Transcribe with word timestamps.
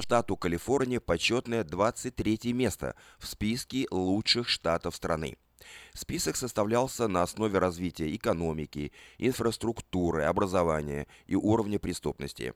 штату 0.00 0.36
Калифорния 0.36 1.00
почетное 1.00 1.64
23 1.64 2.52
место 2.52 2.94
в 3.18 3.26
списке 3.26 3.86
лучших 3.90 4.48
штатов 4.48 4.94
страны. 4.94 5.36
Список 5.92 6.36
составлялся 6.36 7.08
на 7.08 7.22
основе 7.22 7.58
развития 7.58 8.14
экономики, 8.14 8.92
инфраструктуры, 9.18 10.22
образования 10.22 11.06
и 11.26 11.34
уровня 11.34 11.78
преступности. 11.78 12.54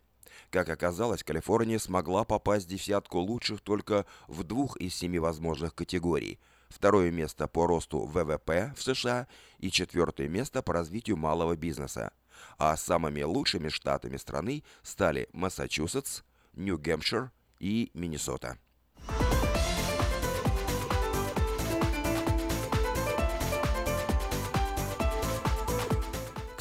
Как 0.50 0.68
оказалось, 0.68 1.24
Калифорния 1.24 1.78
смогла 1.78 2.24
попасть 2.24 2.66
в 2.66 2.70
десятку 2.70 3.18
лучших 3.18 3.60
только 3.60 4.06
в 4.28 4.44
двух 4.44 4.76
из 4.76 4.94
семи 4.94 5.18
возможных 5.18 5.74
категорий. 5.74 6.38
Второе 6.68 7.10
место 7.10 7.46
по 7.48 7.66
росту 7.66 8.04
ВВП 8.06 8.72
в 8.76 8.82
США 8.82 9.28
и 9.58 9.70
четвертое 9.70 10.28
место 10.28 10.62
по 10.62 10.72
развитию 10.72 11.16
малого 11.16 11.56
бизнеса. 11.56 12.12
А 12.58 12.76
самыми 12.76 13.22
лучшими 13.22 13.68
штатами 13.68 14.16
страны 14.16 14.62
стали 14.82 15.28
Массачусетс, 15.32 16.22
Нью-Гэмпшир 16.56 17.30
и 17.60 17.90
Миннесота. 17.94 18.58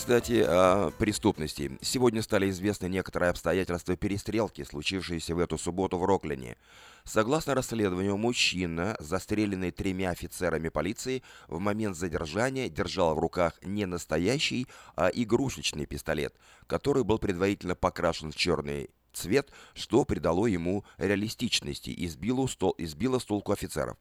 Кстати, 0.06 0.46
о 0.48 0.92
преступности. 1.00 1.80
Сегодня 1.82 2.22
стали 2.22 2.52
известны 2.52 2.86
некоторые 2.86 3.32
обстоятельства 3.32 3.96
перестрелки, 3.96 4.64
случившейся 4.64 5.34
в 5.34 5.40
эту 5.40 5.58
субботу 5.58 5.98
в 5.98 6.06
Роклине. 6.06 6.58
Согласно 7.06 7.56
расследованию, 7.56 8.16
мужчина, 8.16 8.96
застреленный 9.00 9.72
тремя 9.72 10.12
офицерами 10.12 10.70
полиции, 10.70 11.24
в 11.48 11.58
момент 11.58 11.98
задержания 11.98 12.70
держал 12.70 13.16
в 13.16 13.20
руках 13.20 13.54
не 13.64 13.88
настоящий, 13.88 14.68
а 14.96 15.08
игрушечный 15.08 15.88
пистолет, 15.88 16.36
который 16.68 17.04
был 17.04 17.18
предварительно 17.18 17.74
покрашен 17.74 18.32
в 18.32 18.36
черный 18.36 18.92
цвет, 19.16 19.52
что 19.74 20.06
придало 20.06 20.46
ему 20.46 20.84
реалистичности 20.98 21.90
и 21.90 22.08
сбило, 22.08 22.48
стол, 22.48 22.72
и 22.72 22.86
сбило 22.86 23.20
с 23.20 23.26
толку 23.26 23.52
офицеров. 23.52 23.98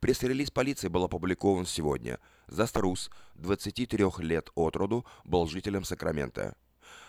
Пресс-релиз 0.00 0.50
полиции 0.50 0.88
был 0.88 1.04
опубликован 1.04 1.66
сегодня. 1.66 2.18
Заструс, 2.48 3.10
23 3.36 4.04
лет 4.18 4.50
от 4.54 4.76
роду, 4.76 5.06
был 5.24 5.46
жителем 5.46 5.84
Сакрамента. 5.84 6.56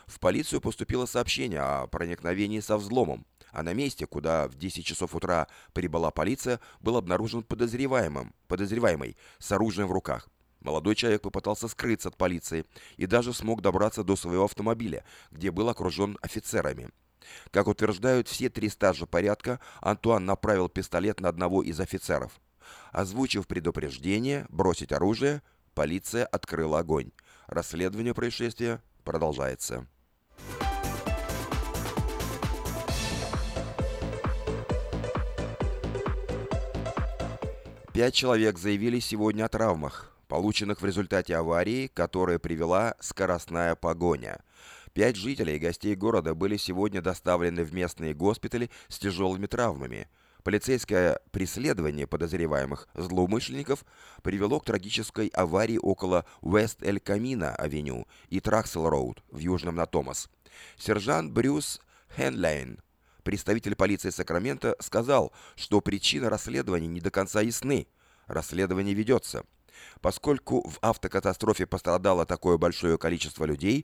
В 0.08 0.20
полицию 0.20 0.62
поступило 0.62 1.06
сообщение 1.06 1.62
о 1.62 1.88
проникновении 1.88 2.60
со 2.60 2.78
взломом, 2.78 3.26
а 3.52 3.64
на 3.64 3.74
месте, 3.74 4.06
куда 4.06 4.48
в 4.48 4.56
10 4.56 4.86
часов 4.86 5.16
утра 5.16 5.48
прибыла 5.74 6.12
полиция, 6.12 6.60
был 6.80 6.98
обнаружен 6.98 7.44
подозреваемым, 7.44 8.34
подозреваемый 8.48 9.18
с 9.40 9.52
оружием 9.52 9.88
в 9.88 9.92
руках. 9.92 10.30
Молодой 10.66 10.96
человек 10.96 11.22
попытался 11.22 11.68
скрыться 11.68 12.10
от 12.10 12.18
полиции 12.18 12.66
и 12.98 13.06
даже 13.06 13.34
смог 13.34 13.62
добраться 13.62 14.04
до 14.04 14.16
своего 14.16 14.46
автомобиля, 14.46 15.06
где 15.32 15.52
был 15.52 15.70
окружен 15.70 16.18
офицерами. 16.22 16.90
Как 17.52 17.68
утверждают 17.68 18.28
все 18.28 18.50
три 18.50 18.70
стажа 18.70 19.06
порядка, 19.06 19.60
Антуан 19.82 20.26
направил 20.26 20.70
пистолет 20.70 21.20
на 21.20 21.30
одного 21.30 21.64
из 21.64 21.80
офицеров. 21.80 22.40
Озвучив 22.92 23.48
предупреждение 23.48 24.46
бросить 24.50 24.92
оружие, 24.92 25.42
полиция 25.74 26.26
открыла 26.26 26.80
огонь. 26.80 27.12
Расследование 27.48 28.14
происшествия 28.14 28.82
продолжается. 29.04 29.88
Пять 37.94 38.14
человек 38.14 38.58
заявили 38.58 39.00
сегодня 39.00 39.46
о 39.46 39.48
травмах, 39.48 40.14
полученных 40.28 40.82
в 40.82 40.86
результате 40.86 41.38
аварии, 41.38 41.88
которая 41.88 42.40
привела 42.40 42.96
скоростная 43.00 43.76
погоня– 43.76 44.42
Пять 44.96 45.18
жителей 45.18 45.58
и 45.58 45.60
гостей 45.60 45.94
города 45.94 46.34
были 46.36 46.56
сегодня 46.56 47.02
доставлены 47.02 47.66
в 47.66 47.74
местные 47.74 48.14
госпитали 48.14 48.70
с 48.88 48.98
тяжелыми 48.98 49.46
травмами. 49.46 50.08
Полицейское 50.42 51.20
преследование 51.32 52.08
подозреваемых 52.08 52.88
злоумышленников 52.94 53.84
привело 54.24 54.62
к 54.62 54.64
трагической 54.64 55.28
аварии 55.34 55.78
около 55.78 56.26
Вест-Эль-Камина-авеню 56.42 58.08
и 58.30 58.40
Траксел-Роуд 58.40 59.18
в 59.32 59.40
Южном 59.40 59.76
Натомас. 59.76 60.30
Сержант 60.78 61.34
Брюс 61.34 61.82
Хенлейн, 62.16 62.80
представитель 63.24 63.76
полиции 63.76 64.12
Сакрамента, 64.12 64.78
сказал, 64.80 65.34
что 65.58 65.82
причина 65.82 66.30
расследования 66.30 66.88
не 66.88 67.02
до 67.02 67.12
конца 67.12 67.42
ясны. 67.42 67.88
Расследование 68.28 68.94
ведется. 68.94 69.44
Поскольку 70.00 70.68
в 70.70 70.80
автокатастрофе 70.82 71.66
пострадало 71.66 72.26
такое 72.26 72.58
большое 72.58 72.98
количество 72.98 73.44
людей, 73.44 73.84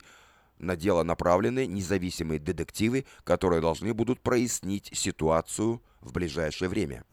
на 0.62 0.76
дело 0.76 1.02
направлены 1.02 1.66
независимые 1.66 2.40
детективы, 2.40 3.04
которые 3.24 3.60
должны 3.60 3.92
будут 3.92 4.20
прояснить 4.20 4.90
ситуацию 4.92 5.82
в 6.00 6.12
ближайшее 6.12 6.68
время. 6.68 7.04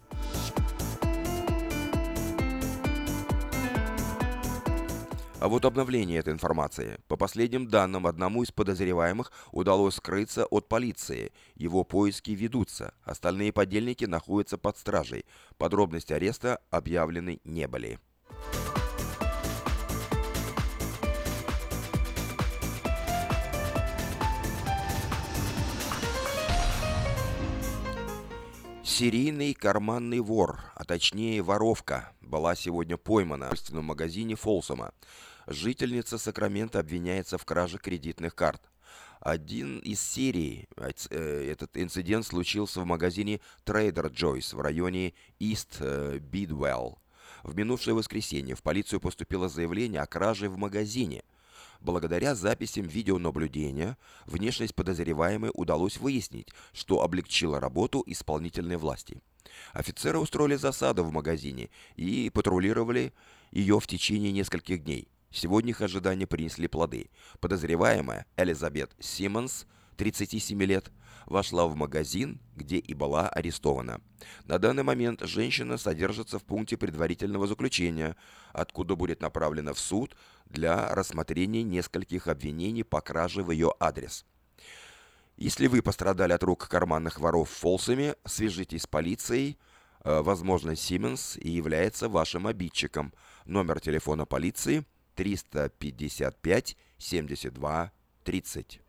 А 5.39 5.47
вот 5.47 5.63
обновление 5.63 6.19
этой 6.19 6.33
информации. 6.33 6.99
По 7.07 7.15
последним 7.15 7.65
данным, 7.67 8.07
одному 8.07 8.43
из 8.43 8.51
подозреваемых 8.51 9.31
удалось 9.53 9.95
скрыться 9.95 10.45
от 10.45 10.67
полиции. 10.67 11.31
Его 11.55 11.85
поиски 11.85 12.31
ведутся. 12.31 12.93
Остальные 13.03 13.53
подельники 13.53 14.03
находятся 14.03 14.57
под 14.57 14.77
стражей. 14.77 15.23
Подробности 15.57 16.11
ареста 16.11 16.59
объявлены 16.71 17.39
не 17.45 17.69
были. 17.69 17.99
Серийный 28.89 29.53
карманный 29.53 30.19
вор, 30.19 30.61
а 30.73 30.83
точнее 30.83 31.43
воровка, 31.43 32.11
была 32.21 32.55
сегодня 32.55 32.97
поймана 32.97 33.51
в 33.51 33.81
магазине 33.81 34.35
Фолсома. 34.35 34.93
Жительница 35.45 36.17
Сакрамента 36.17 36.79
обвиняется 36.79 37.37
в 37.37 37.45
краже 37.45 37.77
кредитных 37.77 38.33
карт. 38.33 38.61
Один 39.21 39.77
из 39.77 40.01
серий, 40.01 40.67
э, 40.75 41.51
этот 41.51 41.77
инцидент 41.77 42.25
случился 42.25 42.81
в 42.81 42.85
магазине 42.85 43.41
Trader 43.63 44.11
Joe's 44.11 44.55
в 44.55 44.59
районе 44.59 45.13
East 45.39 45.79
Bidwell. 46.31 46.97
В 47.43 47.55
минувшее 47.55 47.93
воскресенье 47.93 48.55
в 48.55 48.63
полицию 48.63 48.99
поступило 48.99 49.49
заявление 49.49 50.01
о 50.01 50.07
краже 50.07 50.49
в 50.49 50.57
магазине– 50.57 51.23
Благодаря 51.81 52.35
записям 52.35 52.85
видеонаблюдения 52.85 53.97
внешность 54.25 54.75
подозреваемой 54.75 55.51
удалось 55.53 55.97
выяснить, 55.97 56.49
что 56.73 57.01
облегчило 57.01 57.59
работу 57.59 58.03
исполнительной 58.05 58.75
власти. 58.77 59.21
Офицеры 59.73 60.19
устроили 60.19 60.55
засаду 60.55 61.03
в 61.03 61.11
магазине 61.11 61.69
и 61.95 62.29
патрулировали 62.29 63.13
ее 63.51 63.79
в 63.79 63.87
течение 63.87 64.31
нескольких 64.31 64.83
дней. 64.83 65.07
Сегодня 65.31 65.71
их 65.71 65.81
ожидания 65.81 66.27
принесли 66.27 66.67
плоды. 66.67 67.09
Подозреваемая 67.39 68.25
Элизабет 68.35 68.91
Симмонс, 68.99 69.65
37 69.99 70.63
лет, 70.63 70.91
вошла 71.25 71.67
в 71.67 71.75
магазин, 71.75 72.39
где 72.55 72.77
и 72.77 72.93
была 72.93 73.27
арестована. 73.27 73.99
На 74.45 74.57
данный 74.57 74.83
момент 74.83 75.21
женщина 75.25 75.77
содержится 75.77 76.39
в 76.39 76.45
пункте 76.45 76.77
предварительного 76.77 77.47
заключения, 77.47 78.15
откуда 78.53 78.95
будет 78.95 79.21
направлена 79.21 79.73
в 79.73 79.79
суд 79.79 80.15
для 80.45 80.87
рассмотрения 80.95 81.63
нескольких 81.63 82.27
обвинений 82.27 82.83
по 82.83 83.01
краже 83.01 83.43
в 83.43 83.51
ее 83.51 83.73
адрес. 83.77 84.25
Если 85.35 85.67
вы 85.67 85.81
пострадали 85.81 86.31
от 86.31 86.43
рук 86.43 86.69
карманных 86.69 87.19
воров 87.19 87.49
Фолсами, 87.49 88.15
свяжитесь 88.25 88.83
с 88.83 88.87
полицией. 88.87 89.59
Э, 90.05 90.21
возможно, 90.21 90.77
Сименс 90.77 91.35
и 91.35 91.49
является 91.49 92.07
вашим 92.07 92.47
обидчиком. 92.47 93.13
Номер 93.45 93.81
телефона 93.81 94.25
полиции 94.25 94.85
355 95.15 96.77
72 96.97 97.91
30. 98.23 98.81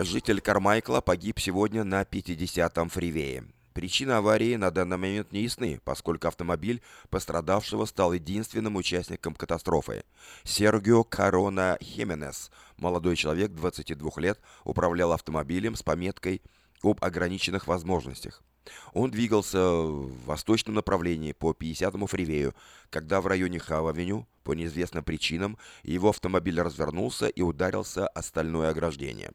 Житель 0.00 0.40
Кармайкла 0.40 1.00
погиб 1.00 1.40
сегодня 1.40 1.82
на 1.82 2.02
50-м 2.02 2.88
фривее. 2.88 3.44
Причина 3.72 4.18
аварии 4.18 4.54
на 4.54 4.70
данный 4.70 4.96
момент 4.96 5.32
не 5.32 5.42
ясны, 5.42 5.80
поскольку 5.82 6.28
автомобиль 6.28 6.80
пострадавшего 7.10 7.84
стал 7.84 8.12
единственным 8.12 8.76
участником 8.76 9.34
катастрофы. 9.34 10.04
Сергио 10.44 11.02
Корона 11.02 11.78
Хименес, 11.82 12.52
молодой 12.76 13.16
человек 13.16 13.50
22 13.50 14.10
лет, 14.18 14.40
управлял 14.62 15.10
автомобилем 15.10 15.74
с 15.74 15.82
пометкой 15.82 16.42
об 16.84 17.02
ограниченных 17.04 17.66
возможностях. 17.66 18.44
Он 18.92 19.10
двигался 19.10 19.58
в 19.58 20.26
восточном 20.26 20.76
направлении 20.76 21.32
по 21.32 21.50
50-му 21.50 22.06
фривею, 22.06 22.54
когда 22.90 23.20
в 23.20 23.26
районе 23.26 23.58
Хава-авеню, 23.58 24.28
по 24.44 24.52
неизвестным 24.52 25.02
причинам, 25.02 25.58
его 25.82 26.10
автомобиль 26.10 26.60
развернулся 26.60 27.26
и 27.26 27.42
ударился 27.42 28.06
о 28.06 28.22
стальное 28.22 28.70
ограждение. 28.70 29.32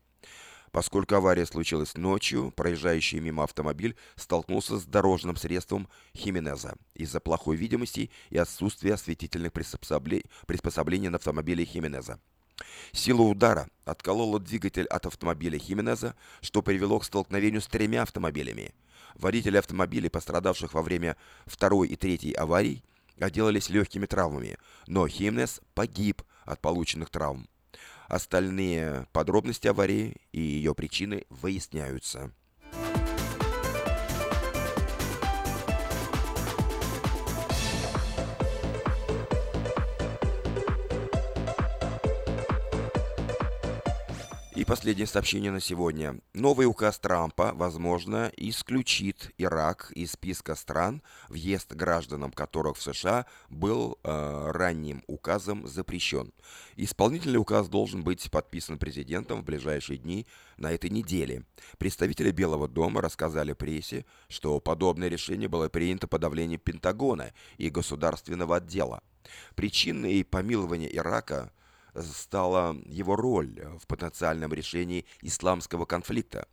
Поскольку 0.74 1.14
авария 1.14 1.46
случилась 1.46 1.96
ночью, 1.96 2.52
проезжающий 2.52 3.20
мимо 3.20 3.44
автомобиль 3.44 3.96
столкнулся 4.16 4.80
с 4.80 4.86
дорожным 4.86 5.36
средством 5.36 5.88
Хименеза 6.18 6.74
из-за 6.96 7.20
плохой 7.20 7.58
видимости 7.58 8.10
и 8.32 8.40
отсутствия 8.40 8.96
осветительных 8.96 9.54
приспособлений 9.54 11.10
на 11.10 11.18
автомобиле 11.18 11.64
Хименеза. 11.64 12.20
Сила 12.92 13.22
удара 13.22 13.70
отколола 13.86 14.40
двигатель 14.40 14.88
от 14.88 15.06
автомобиля 15.06 15.60
Хименеза, 15.60 16.16
что 16.42 16.64
привело 16.64 16.98
к 16.98 17.06
столкновению 17.06 17.62
с 17.62 17.68
тремя 17.68 18.02
автомобилями. 18.02 18.74
Водители 19.14 19.58
автомобилей, 19.58 20.10
пострадавших 20.10 20.74
во 20.74 20.82
время 20.82 21.18
второй 21.46 21.90
и 21.90 21.96
третьей 21.96 22.34
аварий, 22.34 22.84
отделались 23.20 23.70
легкими 23.70 24.08
травмами, 24.08 24.58
но 24.88 25.08
Хименез 25.08 25.62
погиб 25.76 26.24
от 26.46 26.62
полученных 26.62 27.12
травм. 27.12 27.48
Остальные 28.14 29.08
подробности 29.12 29.68
аварии 29.68 30.18
и 30.32 30.40
ее 30.40 30.76
причины 30.76 31.26
выясняются. 31.32 32.32
И 44.64 44.66
последнее 44.66 45.08
сообщение 45.08 45.52
на 45.52 45.60
сегодня. 45.60 46.22
Новый 46.34 46.68
указ 46.68 46.98
Трампа, 46.98 47.52
возможно, 47.54 48.32
исключит 48.38 49.30
Ирак 49.38 49.92
из 49.94 50.14
списка 50.14 50.56
стран, 50.56 51.02
въезд 51.28 51.74
гражданам 51.74 52.32
которых 52.32 52.78
в 52.78 52.82
США 52.82 53.26
был 53.50 54.00
э, 54.06 54.52
ранним 54.54 55.04
указом 55.08 55.68
запрещен. 55.68 56.32
Исполнительный 56.78 57.40
указ 57.40 57.68
должен 57.68 58.06
быть 58.06 58.32
подписан 58.32 58.78
президентом 58.78 59.42
в 59.42 59.44
ближайшие 59.44 59.98
дни 59.98 60.26
на 60.56 60.72
этой 60.72 60.90
неделе. 60.90 61.44
Представители 61.78 62.32
Белого 62.32 62.70
дома 62.70 63.02
рассказали 63.02 63.52
прессе, 63.52 64.06
что 64.30 64.62
подобное 64.62 65.10
решение 65.10 65.50
было 65.50 65.68
принято 65.68 66.08
по 66.08 66.18
давлению 66.18 66.60
Пентагона 66.60 67.34
и 67.58 67.70
государственного 67.70 68.56
отдела. 68.56 69.04
Причиной 69.56 70.24
помилования 70.24 70.88
Ирака– 70.88 71.52
стала 71.96 72.76
его 72.86 73.16
роль 73.16 73.60
в 73.80 73.88
потенциальном 73.88 74.54
решении 74.54 75.06
исламского 75.22 75.86
конфликта, 75.86 76.48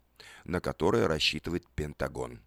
на 0.45 0.61
которое 0.61 1.07
рассчитывает 1.07 1.67
Пентагон. 1.75 2.41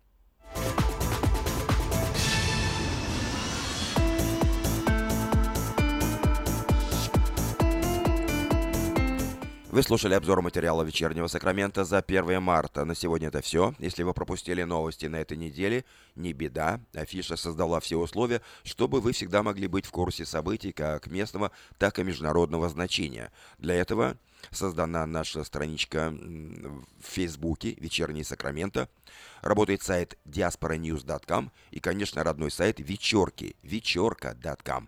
Вы 9.73 9.81
слушали 9.81 10.13
обзор 10.13 10.43
материала 10.43 10.83
«Вечернего 10.83 11.25
Сакрамента» 11.25 11.83
за 11.83 11.97
1 11.97 12.39
марта. 12.43 12.85
На 12.85 12.93
сегодня 12.93 13.29
это 13.29 13.41
все. 13.41 13.73
Если 13.79 14.03
вы 14.03 14.13
пропустили 14.13 14.61
новости 14.61 15.07
на 15.07 15.15
этой 15.15 15.35
неделе, 15.35 15.83
не 16.15 16.31
беда. 16.31 16.79
Афиша 16.93 17.37
создала 17.37 17.79
все 17.79 17.97
условия, 17.97 18.43
чтобы 18.63 19.01
вы 19.01 19.13
всегда 19.13 19.41
могли 19.41 19.65
быть 19.65 19.87
в 19.87 19.89
курсе 19.89 20.27
событий 20.27 20.73
как 20.73 21.07
местного, 21.07 21.49
так 21.79 21.97
и 21.97 22.03
международного 22.03 22.69
значения. 22.69 23.31
Для 23.57 23.73
этого 23.73 24.15
создана 24.51 25.07
наша 25.07 25.43
страничка 25.43 26.13
в 26.13 27.07
Фейсбуке 27.07 27.75
«Вечерний 27.79 28.23
Сакраменто». 28.23 28.89
Работает 29.41 29.81
сайт 29.81 30.19
diasporanews.com 30.25 31.51
и, 31.71 31.79
конечно, 31.79 32.23
родной 32.23 32.51
сайт 32.51 32.79
«Вечерки» 32.79 33.55
вечерка.com. 33.63 34.87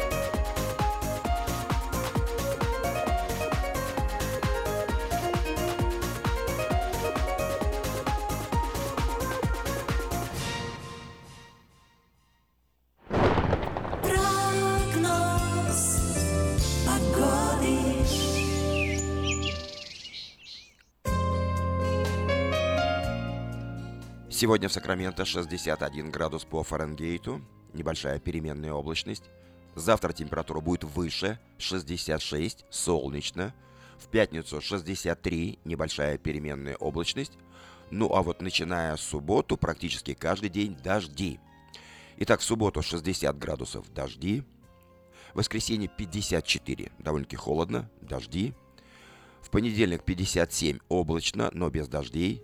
Сегодня 24.41 24.69
в 24.69 24.73
Сакраменто 24.73 25.23
61 25.23 26.09
градус 26.09 26.45
по 26.45 26.63
Фаренгейту, 26.63 27.43
небольшая 27.73 28.17
переменная 28.17 28.73
облачность. 28.73 29.25
Завтра 29.75 30.13
температура 30.13 30.61
будет 30.61 30.83
выше, 30.83 31.39
66, 31.59 32.65
солнечно. 32.71 33.53
В 33.99 34.07
пятницу 34.07 34.59
63, 34.59 35.59
небольшая 35.63 36.17
переменная 36.17 36.75
облачность. 36.75 37.33
Ну 37.91 38.11
а 38.15 38.23
вот 38.23 38.41
начиная 38.41 38.97
с 38.97 39.01
субботу 39.01 39.57
практически 39.57 40.15
каждый 40.15 40.49
день 40.49 40.75
дожди. 40.83 41.39
Итак, 42.17 42.39
в 42.39 42.43
субботу 42.43 42.81
60 42.81 43.37
градусов 43.37 43.93
дожди. 43.93 44.41
В 45.35 45.37
воскресенье 45.37 45.87
54, 45.87 46.91
довольно-таки 46.97 47.35
холодно, 47.35 47.91
дожди. 48.01 48.55
В 49.43 49.51
понедельник 49.51 50.03
57 50.03 50.79
облачно, 50.89 51.51
но 51.53 51.69
без 51.69 51.87
дождей. 51.87 52.43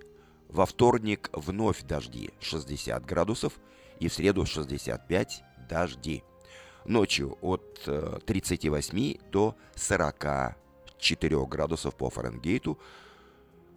Во 0.49 0.65
вторник 0.65 1.29
вновь 1.33 1.83
дожди 1.83 2.31
60 2.39 3.05
градусов 3.05 3.53
и 3.99 4.07
в 4.07 4.13
среду 4.13 4.45
65 4.45 5.43
дожди. 5.69 6.23
Ночью 6.85 7.37
от 7.41 7.83
38 8.25 8.97
э, 8.97 9.17
до 9.29 9.55
44 9.75 11.45
градусов 11.45 11.95
по 11.95 12.09
Фаренгейту. 12.09 12.79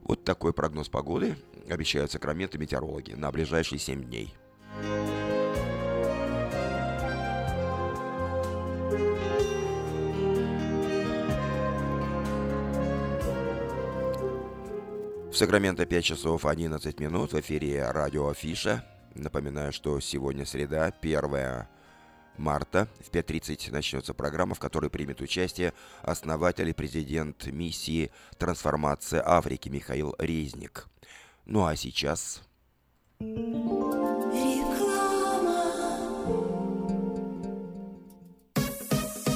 Вот 0.03 0.25
такой 0.25 0.53
прогноз 0.53 0.89
погоды 0.89 1.37
обещают 1.69 2.13
Сакраменто 2.13 2.59
метеорологи 2.59 3.13
на 3.13 3.31
ближайшие 3.33 3.79
7 3.79 4.05
дней. 4.05 4.35
Сакраменто 15.33 15.87
5 15.87 16.05
часов 16.05 16.45
11 16.45 17.01
минут 17.01 17.33
в 17.33 17.41
эфире 17.41 17.89
радио 17.91 18.29
Афиша. 18.29 18.85
Напоминаю, 19.15 19.73
что 19.73 19.99
сегодня 20.01 20.45
среда, 20.45 20.93
1 21.01 21.67
марта. 22.37 22.89
В 22.99 23.11
5.30 23.11 23.71
начнется 23.71 24.13
программа, 24.13 24.55
в 24.55 24.59
которой 24.59 24.91
примет 24.91 25.21
участие 25.21 25.73
основатель 26.03 26.69
и 26.69 26.73
президент 26.73 27.47
миссии 27.47 28.11
«Трансформация 28.39 29.23
Африки» 29.25 29.69
Михаил 29.69 30.17
Резник. 30.19 30.89
Ну 31.47 31.65
а 31.65 31.77
сейчас... 31.77 32.43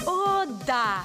О, 0.06 0.44
да! 0.66 1.04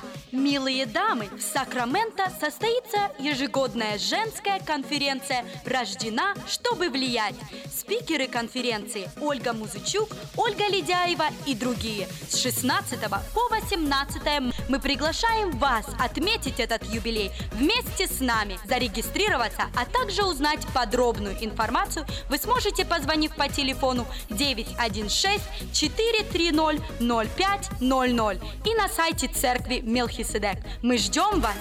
Милые 0.49 0.87
дамы, 0.87 1.29
в 1.37 1.41
Сакраменто 1.43 2.23
состоится 2.39 3.11
ежегодная 3.19 3.99
женская 3.99 4.59
конференция 4.59 5.45
«Рождена, 5.63 6.33
чтобы 6.47 6.89
влиять». 6.89 7.35
Спикеры 7.71 8.27
конференции 8.27 9.07
Ольга 9.21 9.53
Музычук, 9.53 10.09
Ольга 10.35 10.67
Ледяева 10.67 11.25
и 11.45 11.53
другие. 11.53 12.07
С 12.27 12.41
16 12.41 12.99
по 13.09 13.47
18 13.51 14.21
мы 14.69 14.79
приглашаем 14.79 15.51
вас 15.51 15.85
отметить 15.99 16.59
этот 16.59 16.83
юбилей 16.83 17.29
вместе 17.53 18.07
с 18.07 18.19
нами, 18.19 18.57
зарегистрироваться, 18.65 19.65
а 19.75 19.85
также 19.85 20.23
узнать 20.23 20.65
подробную 20.73 21.37
информацию 21.45 22.07
вы 22.27 22.39
сможете, 22.39 22.85
позвонив 22.85 23.35
по 23.35 23.49
телефону 23.49 24.07
916 24.31 25.41
430 25.73 26.81
0500 26.99 28.41
и 28.65 28.73
на 28.73 28.89
сайте 28.89 29.27
церкви 29.27 29.81
Мелхи 29.83 30.23
Мелхиседек. 30.39 30.63
Мы 30.81 30.97
ждем 30.97 31.41
вас! 31.41 31.57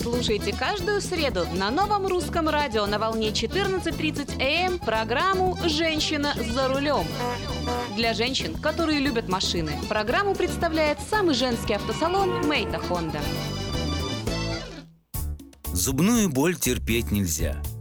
Слушайте 0.00 0.54
каждую 0.56 1.00
среду 1.00 1.46
на 1.54 1.70
новом 1.70 2.06
русском 2.06 2.48
радио 2.48 2.86
на 2.86 2.98
волне 2.98 3.28
14.30 3.28 4.40
АМ 4.40 4.72
эм 4.72 4.78
программу 4.78 5.58
«Женщина 5.64 6.34
за 6.52 6.68
рулем». 6.68 7.06
Для 7.96 8.14
женщин, 8.14 8.54
которые 8.56 9.00
любят 9.00 9.28
машины, 9.28 9.72
программу 9.88 10.34
представляет 10.34 10.98
самый 11.10 11.34
женский 11.34 11.74
автосалон 11.74 12.46
«Мейта 12.46 12.78
Хонда». 12.78 13.20
Зубную 15.66 16.30
боль 16.30 16.56
терпеть 16.56 17.10
нельзя. 17.10 17.62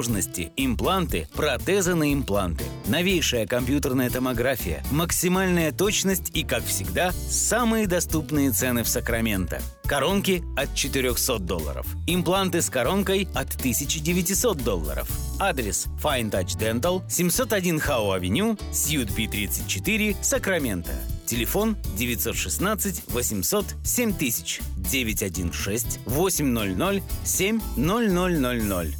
сложности, 0.00 0.50
импланты, 0.56 1.28
протезы 1.34 1.94
на 1.94 2.14
импланты, 2.14 2.64
новейшая 2.86 3.46
компьютерная 3.46 4.08
томография, 4.08 4.82
максимальная 4.90 5.72
точность 5.72 6.30
и, 6.32 6.42
как 6.42 6.64
всегда, 6.64 7.12
самые 7.12 7.86
доступные 7.86 8.50
цены 8.50 8.82
в 8.82 8.88
Сакраменто. 8.88 9.60
Коронки 9.84 10.42
от 10.56 10.74
400 10.74 11.38
долларов. 11.40 11.86
Импланты 12.06 12.62
с 12.62 12.70
коронкой 12.70 13.28
от 13.34 13.54
1900 13.56 14.64
долларов. 14.64 15.06
Адрес 15.38 15.86
Fine 16.02 16.30
Touch 16.30 16.58
Dental, 16.58 17.02
701 17.10 17.78
Хау 17.78 18.12
Авеню, 18.12 18.56
Сьют 18.72 19.10
Би 19.10 19.28
34, 19.28 20.16
Сакраменто. 20.22 20.92
Телефон 21.26 21.76
916 21.98 23.02
800 23.08 23.66
7000 23.84 24.60
916 24.78 26.00
800 26.06 27.02
7000. 27.22 28.99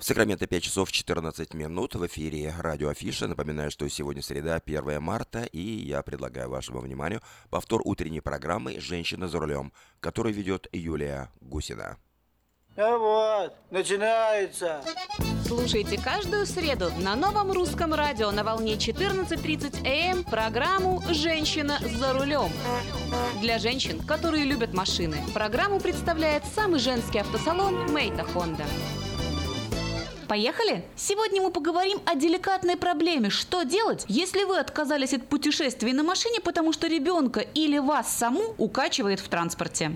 В 0.00 0.02
Сакраменто 0.02 0.46
5 0.46 0.62
часов 0.62 0.90
14 0.90 1.52
минут 1.52 1.94
в 1.94 2.06
эфире 2.06 2.54
радио 2.58 2.88
Афиша. 2.88 3.28
Напоминаю, 3.28 3.70
что 3.70 3.86
сегодня 3.90 4.22
среда, 4.22 4.54
1 4.64 5.02
марта, 5.02 5.42
и 5.42 5.60
я 5.60 6.00
предлагаю 6.00 6.48
вашему 6.48 6.80
вниманию 6.80 7.20
повтор 7.50 7.82
утренней 7.84 8.22
программы 8.22 8.80
«Женщина 8.80 9.28
за 9.28 9.38
рулем», 9.38 9.74
которую 10.00 10.34
ведет 10.34 10.68
Юлия 10.72 11.30
Гусина. 11.42 11.98
А 12.78 12.96
вот, 12.96 13.54
начинается. 13.70 14.80
Слушайте 15.46 16.00
каждую 16.02 16.46
среду 16.46 16.90
на 17.00 17.14
новом 17.14 17.52
русском 17.52 17.92
радио 17.92 18.30
на 18.30 18.42
волне 18.42 18.76
14.30 18.76 19.86
АМ 19.86 20.24
программу 20.24 21.02
«Женщина 21.10 21.78
за 21.98 22.14
рулем». 22.14 22.50
Для 23.42 23.58
женщин, 23.58 24.00
которые 24.00 24.46
любят 24.46 24.72
машины, 24.72 25.18
программу 25.34 25.78
представляет 25.78 26.44
самый 26.54 26.80
женский 26.80 27.18
автосалон 27.18 27.92
«Мейта 27.92 28.24
Хонда». 28.24 28.64
Поехали? 30.30 30.84
Сегодня 30.94 31.42
мы 31.42 31.50
поговорим 31.50 31.98
о 32.06 32.14
деликатной 32.14 32.76
проблеме. 32.76 33.30
Что 33.30 33.64
делать, 33.64 34.04
если 34.06 34.44
вы 34.44 34.60
отказались 34.60 35.12
от 35.12 35.26
путешествий 35.26 35.92
на 35.92 36.04
машине, 36.04 36.38
потому 36.40 36.72
что 36.72 36.86
ребенка 36.86 37.40
или 37.40 37.78
вас 37.78 38.16
саму 38.16 38.54
укачивает 38.56 39.18
в 39.18 39.28
транспорте? 39.28 39.90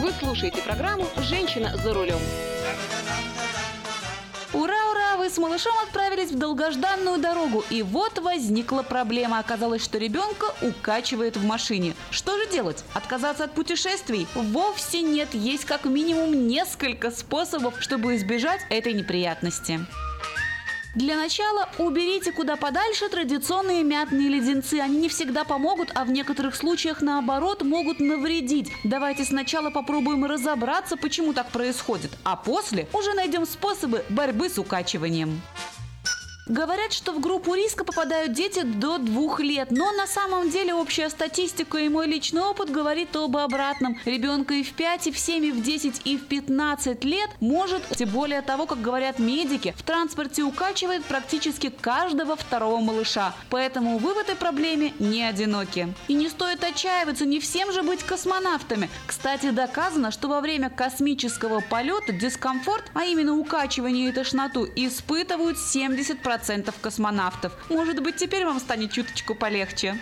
Вы 0.00 0.12
слушаете 0.20 0.62
программу 0.62 1.06
«Женщина 1.18 1.76
за 1.76 1.92
рулем». 1.92 2.51
Ура, 4.54 4.90
ура! 4.90 5.16
Вы 5.16 5.30
с 5.30 5.38
малышом 5.38 5.72
отправились 5.82 6.30
в 6.30 6.38
долгожданную 6.38 7.18
дорогу. 7.18 7.64
И 7.70 7.82
вот 7.82 8.18
возникла 8.18 8.82
проблема. 8.82 9.38
Оказалось, 9.38 9.82
что 9.82 9.96
ребенка 9.96 10.46
укачивает 10.60 11.38
в 11.38 11.44
машине. 11.44 11.94
Что 12.10 12.36
же 12.36 12.50
делать? 12.50 12.84
Отказаться 12.92 13.44
от 13.44 13.52
путешествий? 13.52 14.26
Вовсе 14.34 15.00
нет. 15.00 15.32
Есть 15.32 15.64
как 15.64 15.86
минимум 15.86 16.48
несколько 16.48 17.10
способов, 17.10 17.74
чтобы 17.80 18.16
избежать 18.16 18.60
этой 18.68 18.92
неприятности. 18.92 19.80
Для 20.94 21.16
начала 21.16 21.70
уберите 21.78 22.32
куда 22.32 22.56
подальше 22.56 23.08
традиционные 23.08 23.82
мятные 23.82 24.28
леденцы. 24.28 24.74
Они 24.74 24.98
не 24.98 25.08
всегда 25.08 25.42
помогут, 25.42 25.90
а 25.94 26.04
в 26.04 26.10
некоторых 26.10 26.54
случаях 26.54 27.00
наоборот 27.00 27.62
могут 27.62 27.98
навредить. 27.98 28.70
Давайте 28.84 29.24
сначала 29.24 29.70
попробуем 29.70 30.26
разобраться, 30.26 30.98
почему 30.98 31.32
так 31.32 31.50
происходит, 31.50 32.10
а 32.24 32.36
после 32.36 32.88
уже 32.92 33.14
найдем 33.14 33.46
способы 33.46 34.04
борьбы 34.10 34.50
с 34.50 34.58
укачиванием. 34.58 35.40
Говорят, 36.46 36.92
что 36.92 37.12
в 37.12 37.20
группу 37.20 37.54
риска 37.54 37.84
попадают 37.84 38.32
дети 38.32 38.62
до 38.62 38.98
двух 38.98 39.38
лет, 39.38 39.70
но 39.70 39.92
на 39.92 40.08
самом 40.08 40.50
деле 40.50 40.74
общая 40.74 41.08
статистика 41.08 41.78
и 41.78 41.88
мой 41.88 42.08
личный 42.08 42.42
опыт 42.42 42.68
говорит 42.68 43.14
об 43.14 43.36
обратном. 43.36 43.96
Ребенка 44.04 44.54
и 44.54 44.64
в 44.64 44.72
5, 44.72 45.06
и 45.06 45.12
в 45.12 45.18
7, 45.18 45.44
и 45.44 45.52
в 45.52 45.62
10, 45.62 46.02
и 46.04 46.16
в 46.16 46.26
15 46.26 47.04
лет 47.04 47.30
может, 47.38 47.86
тем 47.96 48.08
более 48.08 48.42
того, 48.42 48.66
как 48.66 48.80
говорят 48.80 49.20
медики, 49.20 49.72
в 49.78 49.84
транспорте 49.84 50.42
укачивает 50.42 51.04
практически 51.04 51.70
каждого 51.70 52.34
второго 52.34 52.80
малыша. 52.80 53.34
Поэтому 53.48 53.98
вы 53.98 54.12
в 54.12 54.18
этой 54.18 54.34
проблеме 54.34 54.94
не 54.98 55.22
одиноки. 55.22 55.94
И 56.08 56.14
не 56.14 56.28
стоит 56.28 56.64
отчаиваться, 56.64 57.24
не 57.24 57.38
всем 57.38 57.72
же 57.72 57.84
быть 57.84 58.02
космонавтами. 58.02 58.90
Кстати, 59.06 59.50
доказано, 59.50 60.10
что 60.10 60.26
во 60.26 60.40
время 60.40 60.70
космического 60.70 61.60
полета 61.60 62.12
дискомфорт, 62.12 62.90
а 62.94 63.04
именно 63.04 63.36
укачивание 63.38 64.08
и 64.08 64.12
тошноту, 64.12 64.66
испытывают 64.74 65.56
70% 65.56 66.31
космонавтов. 66.80 67.52
Может 67.68 68.02
быть, 68.02 68.16
теперь 68.16 68.44
вам 68.44 68.60
станет 68.60 68.92
чуточку 68.92 69.34
полегче. 69.34 69.96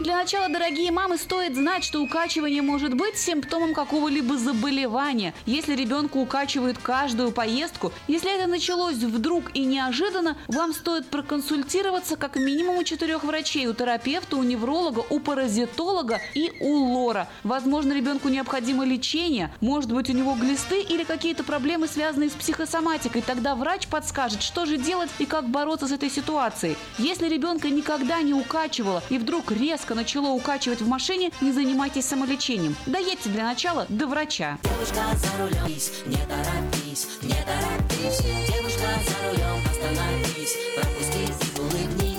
Для 0.00 0.16
начала, 0.16 0.48
дорогие 0.48 0.90
мамы, 0.90 1.16
стоит 1.16 1.54
знать, 1.54 1.84
что 1.84 2.02
укачивание 2.02 2.62
может 2.62 2.94
быть 2.94 3.16
симптомом 3.16 3.74
какого-либо 3.74 4.36
заболевания. 4.36 5.34
Если 5.46 5.76
ребенка 5.76 6.16
укачивает 6.16 6.78
каждую 6.78 7.30
поездку, 7.30 7.92
если 8.08 8.34
это 8.34 8.48
началось 8.48 8.96
вдруг 8.96 9.54
и 9.54 9.64
неожиданно, 9.64 10.36
вам 10.48 10.72
стоит 10.72 11.06
проконсультироваться 11.06 12.16
как 12.16 12.34
минимум 12.34 12.78
у 12.78 12.82
четырех 12.82 13.22
врачей, 13.22 13.68
у 13.68 13.72
терапевта, 13.72 14.36
у 14.36 14.42
невролога, 14.42 15.04
у 15.10 15.20
паразитолога 15.20 16.20
и 16.34 16.50
у 16.58 16.74
лора. 16.74 17.28
Возможно, 17.44 17.92
ребенку 17.92 18.28
необходимо 18.28 18.84
лечение, 18.84 19.54
может 19.60 19.92
быть, 19.92 20.10
у 20.10 20.12
него 20.12 20.34
глисты 20.34 20.82
или 20.82 21.04
какие-то 21.04 21.44
проблемы, 21.44 21.86
связанные 21.86 22.30
с 22.30 22.34
психосоматикой. 22.34 23.22
Тогда 23.22 23.54
врач 23.54 23.86
подскажет, 23.86 24.42
что 24.42 24.66
же 24.66 24.76
делать 24.76 25.10
и 25.20 25.24
как 25.24 25.48
бороться 25.48 25.86
с 25.86 25.92
этой 25.92 26.10
ситуацией. 26.10 26.76
Если 26.98 27.28
ребенка 27.28 27.70
никогда 27.70 28.22
не 28.22 28.34
укачивало 28.34 29.00
и 29.08 29.18
вдруг 29.18 29.52
резко 29.52 29.83
начало 29.92 30.28
укачивать 30.28 30.80
в 30.80 30.88
машине, 30.88 31.30
не 31.42 31.52
занимайтесь 31.52 32.06
самолечением. 32.06 32.74
Доедьте 32.86 33.28
для 33.28 33.44
начала 33.44 33.84
до 33.90 34.06
врача. 34.06 34.58
Девушка 34.62 35.02
за 35.14 35.42
рулем, 35.42 35.66
не 36.06 36.16
торопись, 36.16 37.08
не 37.20 37.34
торопись. 37.44 38.22
Девушка 38.48 38.88
за 39.06 39.28
рулем, 39.28 39.62
остановись, 39.70 40.56
пропусти 40.74 41.60
улыбнись. 41.60 42.14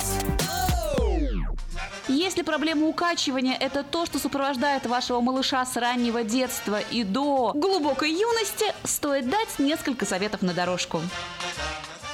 Если 2.07 2.43
проблема 2.43 2.87
укачивания– 2.87 3.57
это 3.59 3.83
то, 3.83 4.05
что 4.05 4.19
сопровождает 4.19 4.85
вашего 4.85 5.21
малыша 5.21 5.65
с 5.65 5.75
раннего 5.75 6.23
детства 6.23 6.79
и 6.79 7.03
до 7.03 7.51
глубокой 7.55 8.11
юности, 8.11 8.65
стоит 8.83 9.29
дать 9.29 9.57
несколько 9.57 10.05
советов 10.05 10.41
на 10.41 10.53
дорожку. 10.53 11.01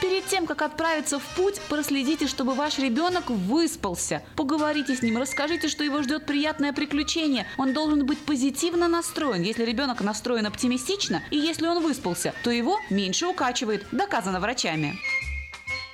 Перед 0.02 0.26
тем, 0.26 0.48
как 0.48 0.64
отправиться 0.64 1.20
в 1.20 1.36
путь, 1.36 1.62
проследите, 1.70 2.26
чтобы 2.26 2.56
ваш 2.56 2.80
ребенок 2.80 3.30
выспался. 3.30 4.24
Поговорите 4.36 4.96
с 4.96 5.04
ним, 5.04 5.20
расскажите, 5.20 5.68
что 5.68 5.84
его 5.84 6.02
ждет 6.02 6.26
приятное 6.26 6.74
приключение. 6.74 7.46
Он 7.60 7.72
должен 7.74 8.04
быть 8.08 8.18
позитивно 8.18 8.88
настроен. 8.88 9.44
Если 9.44 9.64
ребенок 9.64 10.02
настроен 10.02 10.48
оптимистично, 10.48 11.22
и 11.30 11.38
если 11.38 11.68
он 11.68 11.84
выспался, 11.84 12.34
то 12.44 12.50
его 12.50 12.80
меньше 12.90 13.28
укачивает. 13.28 13.86
Доказано 13.92 14.40
врачами. 14.40 14.98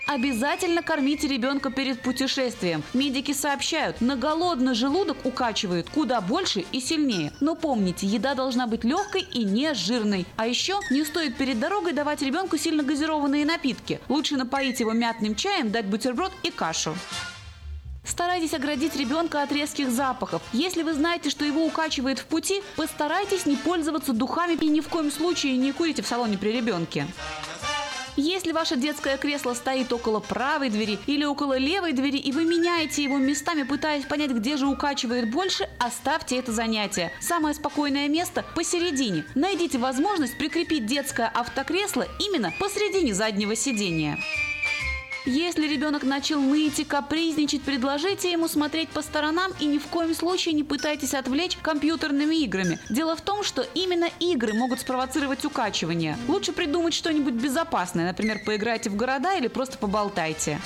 Обязательно 0.07 0.83
кормите 0.83 1.27
ребенка 1.27 1.69
перед 1.69 2.01
путешествием. 2.01 2.81
Медики 2.93 3.33
сообщают, 3.33 3.99
на 3.99 4.15
голодный 4.15 4.73
желудок 4.73 5.25
укачивает 5.25 5.89
куда 5.89 6.21
больше 6.21 6.61
и 6.71 6.79
сильнее. 6.79 7.33
Но 7.41 7.55
помните, 7.55 8.07
еда 8.07 8.33
должна 8.33 8.67
быть 8.67 8.85
легкой 8.85 9.21
и 9.21 9.43
не 9.43 9.73
жирной. 9.73 10.25
А 10.37 10.47
еще 10.47 10.79
не 10.89 11.03
стоит 11.03 11.35
перед 11.35 11.59
дорогой 11.59 11.91
давать 11.91 12.21
ребенку 12.21 12.57
сильно 12.57 12.83
газированные 12.83 13.45
напитки. 13.45 13.99
Лучше 14.07 14.37
напоить 14.37 14.79
его 14.79 14.93
мятным 14.93 15.35
чаем, 15.35 15.71
дать 15.71 15.87
бутерброд 15.87 16.31
и 16.41 16.51
кашу. 16.51 16.95
Старайтесь 18.05 18.53
оградить 18.53 18.95
ребенка 18.95 19.43
от 19.43 19.51
резких 19.51 19.91
запахов. 19.91 20.41
Если 20.53 20.83
вы 20.83 20.93
знаете, 20.93 21.29
что 21.29 21.43
его 21.43 21.65
укачивает 21.65 22.19
в 22.19 22.25
пути, 22.27 22.63
постарайтесь 22.77 23.45
не 23.45 23.57
пользоваться 23.57 24.13
духами 24.13 24.53
и 24.53 24.69
ни 24.69 24.79
в 24.79 24.87
коем 24.87 25.11
случае 25.11 25.57
не 25.57 25.73
курите 25.73 26.01
в 26.01 26.07
салоне 26.07 26.37
при 26.37 26.53
ребенке. 26.53 27.05
Если 28.19 28.51
ваше 28.51 28.77
детское 28.77 29.15
кресло 29.17 29.53
стоит 29.53 29.93
около 29.93 30.19
правой 30.19 30.71
двери 30.71 30.97
или 31.05 31.23
около 31.23 31.55
левой 31.55 31.93
двери, 31.93 32.17
и 32.17 32.31
вы 32.31 32.45
меняете 32.45 33.03
его 33.03 33.19
местами, 33.19 33.61
пытаясь 33.61 34.05
понять, 34.05 34.31
где 34.31 34.57
же 34.57 34.65
укачивает 34.65 35.29
больше, 35.29 35.69
оставьте 35.77 36.37
это 36.37 36.51
занятие. 36.51 37.11
Самое 37.21 37.53
спокойное 37.53 38.07
место 38.07 38.43
посередине. 38.55 39.23
Найдите 39.35 39.77
возможность 39.77 40.35
прикрепить 40.35 40.87
детское 40.87 41.27
автокресло 41.27 42.07
именно 42.19 42.51
посередине 42.59 43.13
заднего 43.13 43.55
сидения. 43.55 44.17
Если 45.27 45.67
ребенок 45.67 46.03
начал 46.03 46.39
ныть 46.39 46.79
и 46.79 46.85
капризничать, 46.85 47.61
предложите 47.61 48.31
ему 48.31 48.47
смотреть 48.47 48.87
по 48.87 49.01
сторонам 49.01 49.51
и 49.59 49.65
ни 49.65 49.77
в 49.77 49.85
коем 49.87 50.15
случае 50.15 50.53
не 50.53 50.63
пытайтесь 50.63 51.13
отвлечь 51.13 51.57
компьютерными 51.61 52.33
играми. 52.35 52.79
Дело 52.89 53.13
в 53.13 53.19
том, 53.19 53.43
что 53.43 53.61
именно 53.73 54.07
игры 54.21 54.53
могут 54.53 54.79
спровоцировать 54.79 55.43
укачивание. 55.43 56.17
Лучше 56.29 56.53
придумать 56.53 56.93
что-нибудь 56.93 57.33
безопасное, 57.33 58.05
например, 58.05 58.39
поиграйте 58.45 58.89
в 58.89 58.95
города 58.95 59.35
или 59.35 59.49
просто 59.49 59.77
поболтайте. 59.77 60.61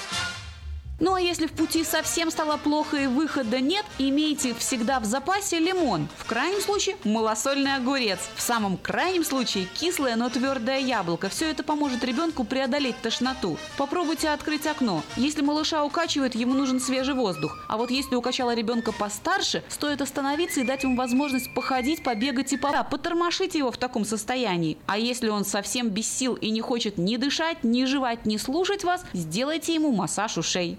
Ну 1.01 1.15
а 1.15 1.19
если 1.19 1.47
в 1.47 1.51
пути 1.53 1.83
совсем 1.83 2.29
стало 2.29 2.57
плохо 2.57 2.95
и 2.95 3.07
выхода 3.07 3.59
нет, 3.59 3.83
имейте 3.97 4.53
всегда 4.53 4.99
в 4.99 5.05
запасе 5.05 5.57
лимон. 5.57 6.07
В 6.15 6.25
крайнем 6.25 6.61
случае 6.61 6.95
малосольный 7.03 7.73
огурец. 7.73 8.19
В 8.35 8.41
самом 8.41 8.77
крайнем 8.77 9.23
случае 9.23 9.65
кислое, 9.65 10.15
но 10.15 10.29
твердое 10.29 10.77
яблоко. 10.77 11.27
Все 11.29 11.49
это 11.49 11.63
поможет 11.63 12.03
ребенку 12.03 12.43
преодолеть 12.43 13.01
тошноту. 13.01 13.57
Попробуйте 13.79 14.29
открыть 14.29 14.67
окно. 14.67 15.01
Если 15.17 15.41
малыша 15.41 15.83
укачивает, 15.83 16.35
ему 16.35 16.53
нужен 16.53 16.79
свежий 16.79 17.15
воздух. 17.15 17.57
А 17.67 17.77
вот 17.77 17.89
если 17.89 18.13
укачала 18.13 18.53
ребенка 18.53 18.91
постарше, 18.91 19.63
стоит 19.69 20.01
остановиться 20.01 20.59
и 20.59 20.63
дать 20.63 20.83
ему 20.83 20.95
возможность 20.95 21.51
походить, 21.55 22.03
побегать 22.03 22.53
и 22.53 22.57
по... 22.57 22.71
Да, 22.71 22.83
потормошите 22.83 23.57
его 23.57 23.71
в 23.71 23.77
таком 23.77 24.05
состоянии. 24.05 24.77
А 24.85 24.99
если 24.99 25.29
он 25.29 25.45
совсем 25.45 25.89
без 25.89 26.07
сил 26.07 26.35
и 26.35 26.51
не 26.51 26.61
хочет 26.61 26.99
ни 26.99 27.17
дышать, 27.17 27.63
ни 27.63 27.85
жевать, 27.85 28.27
ни 28.27 28.37
слушать 28.37 28.83
вас, 28.83 29.03
сделайте 29.13 29.73
ему 29.73 29.91
массаж 29.91 30.37
ушей. 30.37 30.77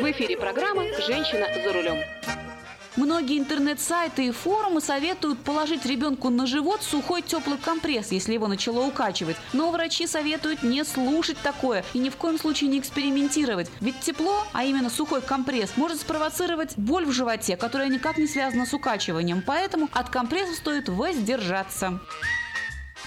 В 0.00 0.10
эфире 0.12 0.38
программа 0.38 0.84
«Женщина 1.06 1.46
за 1.62 1.74
рулем». 1.74 1.98
Многие 2.96 3.38
интернет-сайты 3.38 4.28
и 4.28 4.30
форумы 4.30 4.80
советуют 4.80 5.38
положить 5.40 5.84
ребенку 5.84 6.30
на 6.30 6.46
живот 6.46 6.82
сухой 6.82 7.20
теплый 7.20 7.58
компресс, 7.58 8.10
если 8.10 8.32
его 8.32 8.46
начало 8.46 8.86
укачивать. 8.86 9.36
Но 9.52 9.70
врачи 9.70 10.06
советуют 10.06 10.62
не 10.62 10.84
слушать 10.84 11.36
такое 11.42 11.84
и 11.92 11.98
ни 11.98 12.08
в 12.08 12.16
коем 12.16 12.38
случае 12.38 12.70
не 12.70 12.78
экспериментировать. 12.78 13.70
Ведь 13.82 14.00
тепло, 14.00 14.42
а 14.54 14.64
именно 14.64 14.88
сухой 14.88 15.20
компресс, 15.20 15.76
может 15.76 16.00
спровоцировать 16.00 16.78
боль 16.78 17.04
в 17.04 17.12
животе, 17.12 17.58
которая 17.58 17.88
никак 17.88 18.16
не 18.16 18.26
связана 18.26 18.64
с 18.64 18.72
укачиванием. 18.72 19.42
Поэтому 19.46 19.90
от 19.92 20.08
компресса 20.08 20.54
стоит 20.54 20.88
воздержаться. 20.88 22.00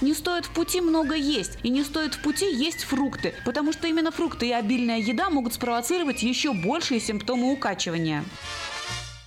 Не 0.00 0.12
стоит 0.12 0.46
в 0.46 0.50
пути 0.50 0.80
много 0.80 1.14
есть, 1.14 1.58
и 1.62 1.68
не 1.68 1.84
стоит 1.84 2.14
в 2.14 2.22
пути 2.22 2.52
есть 2.52 2.84
фрукты, 2.84 3.34
потому 3.44 3.72
что 3.72 3.86
именно 3.86 4.10
фрукты 4.10 4.48
и 4.48 4.52
обильная 4.52 4.98
еда 4.98 5.30
могут 5.30 5.54
спровоцировать 5.54 6.22
еще 6.22 6.52
большие 6.52 7.00
симптомы 7.00 7.52
укачивания. 7.52 8.24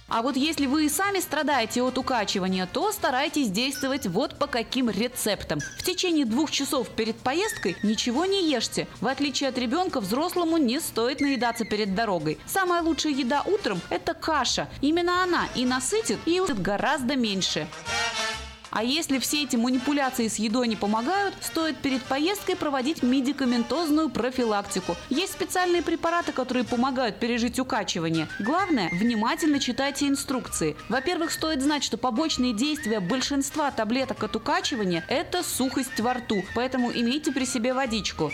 А 0.10 0.22
вот 0.22 0.38
если 0.38 0.68
вы 0.68 0.86
и 0.86 0.90
сами 0.90 1.20
страдаете 1.20 1.84
от 1.84 1.98
укачивания, 1.98 2.66
то 2.66 2.92
старайтесь 2.94 3.50
действовать 3.50 4.08
вот 4.08 4.38
по 4.40 4.48
каким 4.48 4.90
рецептам. 4.90 5.60
В 5.78 5.84
течение 5.84 6.26
двух 6.26 6.50
часов 6.50 6.88
перед 6.90 7.18
поездкой 7.18 7.76
ничего 7.84 8.26
не 8.26 8.50
ешьте. 8.50 8.88
В 9.02 9.08
отличие 9.08 9.50
от 9.50 9.58
ребенка, 9.58 10.00
взрослому 10.00 10.58
не 10.58 10.80
стоит 10.80 11.20
наедаться 11.20 11.66
перед 11.66 11.94
дорогой. 11.94 12.38
Самая 12.46 12.82
лучшая 12.82 13.14
еда 13.14 13.42
утром– 13.46 13.82
это 13.90 14.14
каша. 14.14 14.70
Именно 14.82 15.24
она 15.24 15.48
и 15.56 15.66
насытит, 15.66 16.20
и 16.26 16.42
гораздо 16.58 17.18
меньше. 17.18 17.68
А 18.70 18.84
если 18.84 19.20
все 19.20 19.44
эти 19.44 19.56
манипуляции 19.56 20.28
с 20.28 20.36
едой 20.36 20.68
не 20.68 20.76
помогают, 20.76 21.36
стоит 21.42 21.78
перед 21.78 22.04
поездкой 22.04 22.56
проводить 22.56 23.04
медикаментозную 23.04 24.10
профилактику. 24.10 24.96
Есть 25.10 25.34
специальные 25.34 25.82
препараты, 25.82 26.32
которые 26.32 26.64
помогают 26.64 27.20
пережить 27.20 27.60
укачивание. 27.60 28.28
Главное, 28.40 28.90
внимательно 28.92 29.60
читайте 29.60 30.08
инструкции. 30.08 30.76
Во-первых, 30.90 31.32
стоит 31.32 31.62
знать, 31.62 31.84
что 31.84 31.98
побочные 31.98 32.54
действия 32.54 33.00
большинства 33.00 33.72
таблеток 33.72 34.24
от 34.24 34.36
укачивания– 34.36 35.04
это 35.08 35.44
сухость 35.44 36.00
во 36.00 36.14
рту, 36.14 36.44
поэтому 36.56 36.92
имейте 36.92 37.32
при 37.32 37.46
себе 37.46 37.74
водичку. 37.74 38.32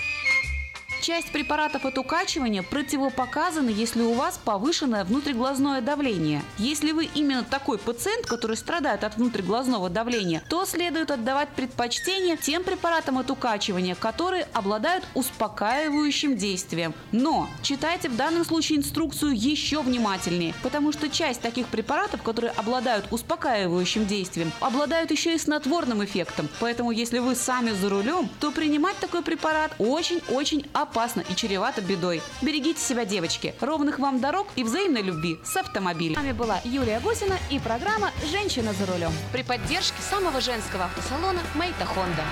Часть 1.04 1.34
препаратов 1.34 1.84
от 1.84 1.98
укачивания 1.98 2.64
противопоказаны, 2.64 3.68
если 3.68 4.02
у 4.04 4.14
вас 4.14 4.40
повышенное 4.42 5.04
внутриглазное 5.04 5.82
давление. 5.82 6.42
Если 6.58 6.94
вы 6.94 7.10
именно 7.14 7.44
такой 7.44 7.78
пациент, 7.78 8.26
который 8.26 8.56
страдает 8.56 9.04
от 9.04 9.18
внутриглазного 9.18 9.90
давления, 9.90 10.42
то 10.50 10.66
следует 10.66 11.12
отдавать 11.12 11.50
предпочтение 11.50 12.38
тем 12.38 12.64
препаратам 12.64 13.18
от 13.18 13.30
укачивания, 13.30 13.96
которые 13.96 14.48
обладают 14.54 15.04
успокаивающим 15.14 16.38
действием. 16.38 16.94
Но 17.12 17.50
читайте 17.64 18.08
в 18.08 18.16
данном 18.16 18.46
случае 18.46 18.78
инструкцию 18.78 19.38
еще 19.38 19.82
внимательнее, 19.82 20.54
потому 20.64 20.94
что 20.94 21.10
часть 21.10 21.42
таких 21.42 21.68
препаратов, 21.68 22.24
которые 22.24 22.52
обладают 22.52 23.08
успокаивающим 23.12 24.06
действием, 24.06 24.54
обладают 24.62 25.12
еще 25.12 25.36
и 25.36 25.38
снотворным 25.38 26.02
эффектом. 26.06 26.48
Поэтому 26.62 26.92
если 26.92 27.20
вы 27.20 27.36
сами 27.36 27.72
за 27.72 27.90
рулем, 27.90 28.30
то 28.40 28.54
принимать 28.54 28.98
такой 29.00 29.22
препарат 29.22 29.74
очень-очень 29.80 30.66
опасно 30.72 30.93
опасно 30.94 31.22
и 31.22 31.36
чревато 31.36 31.82
бедой. 31.82 32.22
Берегите 32.44 32.80
себя, 32.80 33.04
девочки. 33.04 33.56
Ровных 33.62 33.98
вам 33.98 34.22
дорог 34.22 34.48
и 34.56 34.64
взаимной 34.64 35.02
любви 35.02 35.40
с 35.44 35.58
автомобилем. 35.58 36.14
С 36.14 36.18
вами 36.18 36.34
была 36.34 36.62
Юлия 36.64 37.00
Гусина 37.00 37.40
и 37.50 37.60
программа 37.60 38.12
«Женщина 38.30 38.74
за 38.74 38.86
рулем». 38.86 39.12
При 39.32 39.42
поддержке 39.42 40.00
самого 40.04 40.40
женского 40.40 40.86
автосалона 40.86 41.40
«Мейта 41.56 41.86
Хонда». 41.86 42.24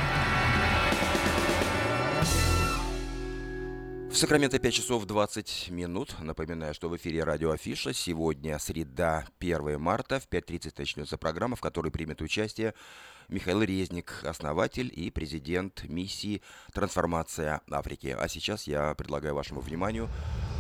В 4.11 4.15
Сакраменто 4.15 4.59
5 4.59 4.73
часов 4.73 5.05
20 5.05 5.69
минут. 5.71 6.15
Напоминаю, 6.19 6.73
что 6.75 6.89
в 6.89 6.97
эфире 6.97 7.23
радио 7.23 7.51
Афиша. 7.51 7.93
Сегодня 7.93 8.59
среда, 8.59 9.25
1 9.39 9.79
марта. 9.79 10.19
В 10.19 10.27
5.30 10.27 10.73
начнется 10.77 11.17
программа, 11.17 11.55
в 11.55 11.61
которой 11.61 11.91
примет 11.91 12.21
участие 12.21 12.75
Михаил 13.31 13.61
Резник, 13.63 14.25
основатель 14.25 14.91
и 14.93 15.09
президент 15.09 15.85
миссии 15.87 16.41
«Трансформация 16.73 17.61
Африки». 17.71 18.13
А 18.19 18.27
сейчас 18.27 18.67
я 18.67 18.93
предлагаю 18.93 19.33
вашему 19.33 19.61
вниманию 19.61 20.09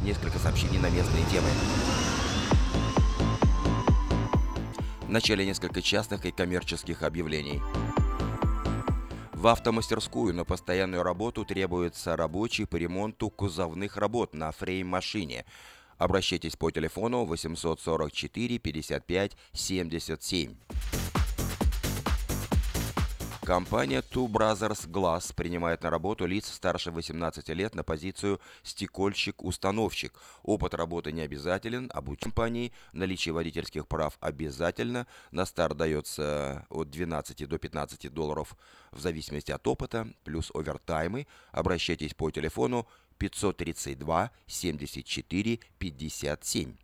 несколько 0.03 0.39
сообщений 0.39 0.79
на 0.79 0.89
местные 0.89 1.25
темы. 1.25 1.49
В 5.01 5.09
начале 5.09 5.45
несколько 5.45 5.81
частных 5.81 6.25
и 6.25 6.31
коммерческих 6.31 7.03
объявлений. 7.03 7.61
В 9.33 9.47
автомастерскую 9.47 10.33
на 10.33 10.45
постоянную 10.45 11.03
работу 11.03 11.43
требуется 11.43 12.15
рабочий 12.15 12.63
по 12.63 12.77
ремонту 12.77 13.29
кузовных 13.29 13.97
работ 13.97 14.33
на 14.33 14.49
фрейм-машине. 14.53 15.43
Обращайтесь 15.97 16.55
по 16.55 16.71
телефону 16.71 17.25
844 17.25 18.59
55 18.59 19.35
77. 19.51 20.55
Компания 23.43 24.01
Two 24.01 24.27
Brothers 24.27 24.87
Glass 24.87 25.33
принимает 25.35 25.83
на 25.83 25.89
работу 25.89 26.25
лиц 26.25 26.45
старше 26.47 26.91
18 26.91 27.49
лет 27.49 27.75
на 27.75 27.83
позицию 27.83 28.39
стекольщик-установщик. 28.63 30.13
Опыт 30.43 30.75
работы 30.75 31.11
не 31.11 31.21
обязателен, 31.21 31.89
обучение 31.93 32.21
компании, 32.21 32.71
наличие 32.93 33.33
водительских 33.33 33.87
прав 33.87 34.17
обязательно. 34.21 35.07
На 35.31 35.45
старт 35.45 35.75
дается 35.75 36.65
от 36.69 36.89
12 36.89 37.47
до 37.47 37.57
15 37.57 38.13
долларов 38.13 38.55
в 38.91 38.99
зависимости 38.99 39.51
от 39.51 39.67
опыта, 39.67 40.07
плюс 40.23 40.51
овертаймы. 40.53 41.27
Обращайтесь 41.51 42.13
по 42.13 42.29
телефону 42.31 42.87
532 43.17 44.31
74 44.47 45.59
57. 45.79 46.75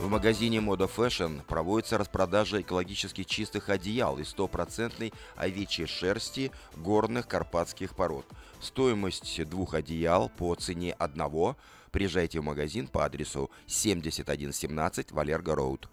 В 0.00 0.08
магазине 0.08 0.62
Мода 0.62 0.84
Fashion 0.86 1.44
проводится 1.44 1.98
распродажа 1.98 2.62
экологически 2.62 3.22
чистых 3.22 3.68
одеял 3.68 4.18
из 4.18 4.30
стопроцентной 4.30 5.12
овечьей 5.36 5.86
шерсти 5.86 6.52
горных 6.74 7.28
карпатских 7.28 7.94
пород. 7.94 8.24
Стоимость 8.62 9.44
двух 9.46 9.74
одеял 9.74 10.30
по 10.30 10.54
цене 10.54 10.94
одного. 10.94 11.58
Приезжайте 11.90 12.40
в 12.40 12.44
магазин 12.44 12.88
по 12.88 13.04
адресу 13.04 13.50
7117 13.66 15.12
Валерго 15.12 15.54
Роуд. 15.54 15.86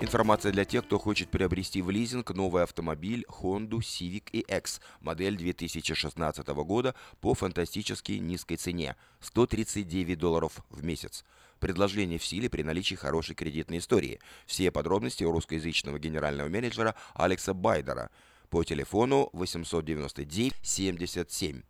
Информация 0.00 0.52
для 0.52 0.64
тех, 0.64 0.84
кто 0.84 0.96
хочет 0.96 1.28
приобрести 1.28 1.82
в 1.82 1.90
лизинг 1.90 2.30
новый 2.30 2.62
автомобиль 2.62 3.26
Honda 3.28 3.80
Civic 3.80 4.30
EX, 4.30 4.80
модель 5.00 5.36
2016 5.36 6.46
года 6.46 6.94
по 7.20 7.34
фантастически 7.34 8.12
низкой 8.12 8.56
цене– 8.56 8.94
139 9.20 10.16
долларов 10.16 10.60
в 10.70 10.84
месяц. 10.84 11.24
Предложение 11.58 12.20
в 12.20 12.24
силе 12.24 12.48
при 12.48 12.62
наличии 12.62 12.94
хорошей 12.94 13.34
кредитной 13.34 13.78
истории. 13.78 14.20
Все 14.46 14.70
подробности 14.70 15.24
у 15.24 15.32
русскоязычного 15.32 15.98
генерального 15.98 16.48
менеджера 16.48 16.94
Алекса 17.14 17.52
Байдера 17.52 18.10
по 18.50 18.62
телефону 18.62 19.30
899 19.32 20.54
77. 20.62 21.62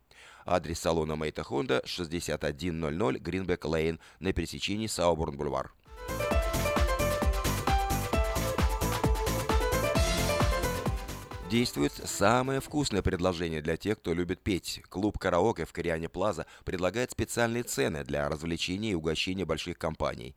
Адрес 0.45 0.79
салона 0.79 1.15
Мейта 1.15 1.41
Honda 1.41 1.81
6100 1.83 3.17
Гринбек 3.19 3.65
Лейн 3.65 3.99
на 4.19 4.33
пересечении 4.33 4.85
Сауборн-Бульвар. 4.85 5.71
Действует 11.49 11.93
самое 11.93 12.61
вкусное 12.61 13.01
предложение 13.01 13.63
для 13.63 13.75
тех, 13.75 13.97
кто 13.97 14.13
любит 14.13 14.39
петь. 14.39 14.83
Клуб 14.87 15.17
«Караоке» 15.17 15.65
в 15.65 15.73
Кориане 15.73 16.07
Плаза 16.07 16.45
предлагает 16.63 17.09
специальные 17.09 17.63
цены 17.63 18.03
для 18.03 18.29
развлечения 18.29 18.91
и 18.91 18.93
угощения 18.93 19.45
больших 19.45 19.79
компаний. 19.79 20.35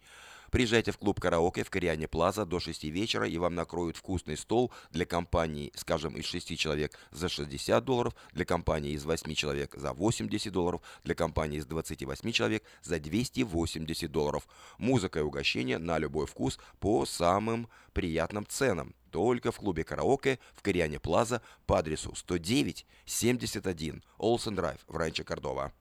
Приезжайте 0.53 0.93
в 0.93 0.99
клуб 0.99 1.19
«Караоке» 1.19 1.65
в 1.65 1.71
Кориане 1.71 2.09
Плаза 2.09 2.45
до 2.45 2.61
6 2.61 2.85
вечера, 2.85 3.27
и 3.27 3.39
вам 3.39 3.55
накроют 3.55 3.97
вкусный 3.97 4.37
стол 4.37 4.71
для 4.91 5.07
компании, 5.07 5.73
скажем, 5.75 6.15
из 6.15 6.27
6 6.27 6.59
человек 6.59 6.99
за 7.11 7.31
60 7.31 7.83
долларов, 7.83 8.15
для 8.35 8.45
компании 8.45 8.93
из 8.93 9.07
8 9.07 9.33
человек 9.33 9.75
за 9.75 9.95
80 9.95 10.53
долларов, 10.53 10.83
для 11.05 11.15
компании 11.15 11.59
из 11.59 11.65
28 11.65 12.33
человек 12.33 12.65
за 12.83 13.01
280 13.01 14.13
долларов. 14.13 14.47
Музыка 14.77 15.21
и 15.21 15.23
угощение 15.23 15.79
на 15.79 15.97
любой 15.97 16.27
вкус 16.27 16.59
по 16.81 17.07
самым 17.07 17.67
приятным 17.95 18.45
ценам 18.47 18.95
только 19.11 19.53
в 19.53 19.57
клубе 19.57 19.85
караоке 19.85 20.39
в 20.53 20.61
Кориане 20.61 21.01
Плаза 21.01 21.41
по 21.65 21.79
адресу 21.79 22.15
109 22.15 22.85
71 23.07 24.05
Олсен 24.19 24.55
Драйв 24.55 24.81
в 24.87 24.95
Ранчо 24.99 25.25
Кордова. 25.25 25.73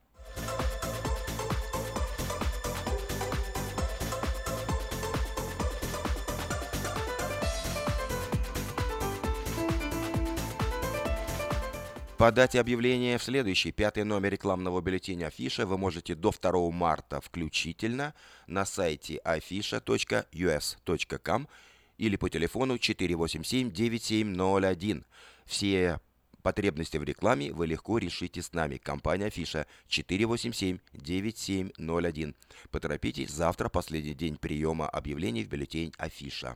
Подать 12.21 12.53
объявление 12.55 13.17
в 13.17 13.23
следующий, 13.23 13.71
пятый 13.71 14.03
номер 14.03 14.33
рекламного 14.33 14.79
бюллетеня 14.79 15.25
Афиша 15.25 15.65
вы 15.65 15.79
можете 15.79 16.13
до 16.13 16.29
2 16.29 16.69
марта 16.69 17.19
включительно 17.19 18.13
на 18.45 18.63
сайте 18.63 19.19
afisha.us.com 19.25 21.47
или 21.97 22.15
по 22.17 22.29
телефону 22.29 22.75
487-9701. 22.75 25.03
Все 25.47 25.99
потребности 26.43 26.97
в 26.97 27.03
рекламе 27.03 27.51
вы 27.51 27.65
легко 27.65 27.97
решите 27.97 28.43
с 28.43 28.53
нами. 28.53 28.77
Компания 28.77 29.25
Афиша 29.25 29.65
487-9701. 29.89 32.35
Поторопитесь, 32.69 33.31
завтра 33.31 33.69
последний 33.69 34.13
день 34.13 34.37
приема 34.37 34.87
объявлений 34.87 35.43
в 35.43 35.47
бюллетень 35.47 35.91
Афиша. 35.97 36.55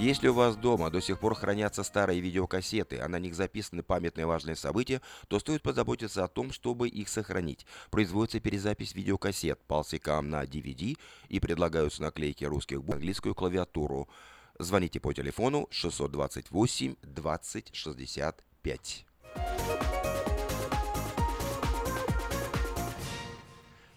Если 0.00 0.28
у 0.28 0.32
вас 0.32 0.56
дома 0.56 0.88
до 0.90 1.02
сих 1.02 1.18
пор 1.18 1.34
хранятся 1.34 1.82
старые 1.82 2.20
видеокассеты, 2.20 3.00
а 3.00 3.06
на 3.06 3.18
них 3.18 3.34
записаны 3.34 3.82
памятные 3.82 4.24
важные 4.24 4.56
события, 4.56 5.02
то 5.28 5.38
стоит 5.38 5.60
позаботиться 5.60 6.24
о 6.24 6.28
том, 6.28 6.52
чтобы 6.52 6.88
их 6.88 7.10
сохранить. 7.10 7.66
Производится 7.90 8.40
перезапись 8.40 8.94
видеокассет 8.94 9.60
полсекам 9.68 10.30
на 10.30 10.44
DVD 10.44 10.96
и 11.28 11.38
предлагаются 11.38 12.00
наклейки 12.00 12.46
русских 12.46 12.82
букв 12.82 12.96
английскую 12.96 13.34
клавиатуру. 13.34 14.08
Звоните 14.58 15.00
по 15.00 15.12
телефону 15.12 15.68
628 15.70 16.94
20 17.02 17.70
65. 17.74 19.06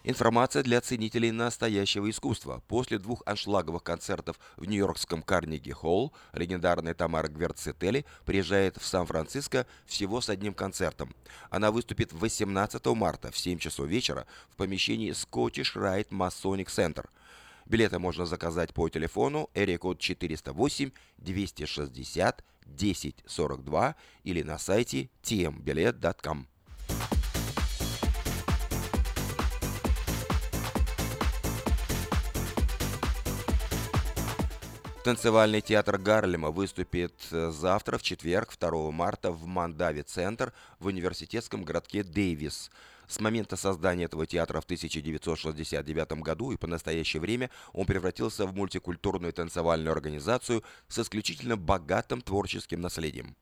Информация 0.05 0.63
для 0.63 0.81
ценителей 0.81 1.31
настоящего 1.31 2.09
искусства. 2.09 2.61
После 2.67 2.99
двух 2.99 3.23
аншлаговых 3.25 3.83
концертов 3.83 4.37
в 4.57 4.65
нью-йоркском 4.65 5.23
Карнеги-Холл 5.23 6.11
легендарная 6.33 6.93
Тамара 6.93 7.29
Гверцетели 7.29 8.05
приезжает 8.25 8.75
в 8.75 8.85
Сан-Франциско 8.85 9.65
всего 9.85 10.19
с 10.19 10.27
одним 10.27 10.53
концертом. 10.53 11.15
Она 11.49 11.71
выступит 11.71 12.11
18 12.11 12.85
марта 12.87 13.31
в 13.31 13.37
7 13.37 13.57
часов 13.59 13.87
вечера 13.87 14.27
в 14.49 14.57
помещении 14.57 15.11
Scottish 15.11 15.73
Rite 15.73 16.09
Masonic 16.09 16.67
Center. 16.67 17.07
Билеты 17.65 17.97
можно 17.97 18.25
заказать 18.25 18.73
по 18.73 18.89
телефону 18.89 19.49
эрикод 19.53 19.99
408 19.99 20.91
260 21.19 22.43
1042 22.65 23.95
или 24.25 24.41
на 24.41 24.57
сайте 24.57 25.09
tmbilet.com. 25.23 26.47
Танцевальный 35.03 35.59
театр 35.59 35.97
Гарлема 35.97 36.49
выступит 36.49 37.13
э, 37.31 37.51
завтра, 37.51 37.97
в 37.97 38.03
четверг, 38.03 38.53
2 38.57 38.91
марта, 38.91 39.31
в 39.31 39.45
Мандави-центр 39.45 40.53
в 40.79 40.85
университетском 40.85 41.65
городке 41.65 42.03
Дэвис. 42.03 42.71
С 43.09 43.19
момента 43.19 43.57
создания 43.57 44.05
этого 44.05 44.25
театра 44.25 44.61
в 44.61 44.63
1969 44.63 46.13
году 46.21 46.53
и 46.53 46.57
по 46.57 46.67
настоящее 46.67 47.19
время 47.19 47.49
он 47.73 47.85
превратился 47.85 48.45
в 48.45 48.55
мультикультурную 48.55 49.33
танцевальную 49.33 49.91
организацию 49.91 50.63
с 50.87 50.97
исключительно 50.99 51.57
богатым 51.57 52.21
творческим 52.21 52.79
наследием. 52.79 53.35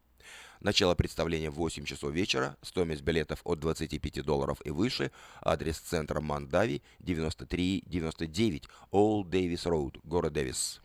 Начало 0.61 0.95
представления 0.95 1.51
в 1.51 1.55
8 1.55 1.85
часов 1.85 2.11
вечера, 2.11 2.57
стоимость 2.63 3.03
билетов 3.03 3.39
от 3.43 3.59
25 3.59 4.25
долларов 4.25 4.59
и 4.65 4.71
выше, 4.71 5.11
адрес 5.41 5.77
центра 5.77 6.21
Мандави 6.21 6.81
9399 7.01 8.63
Old 8.91 9.29
Davis 9.29 9.65
Road, 9.65 9.99
город 10.03 10.33
Дэвис. 10.33 10.81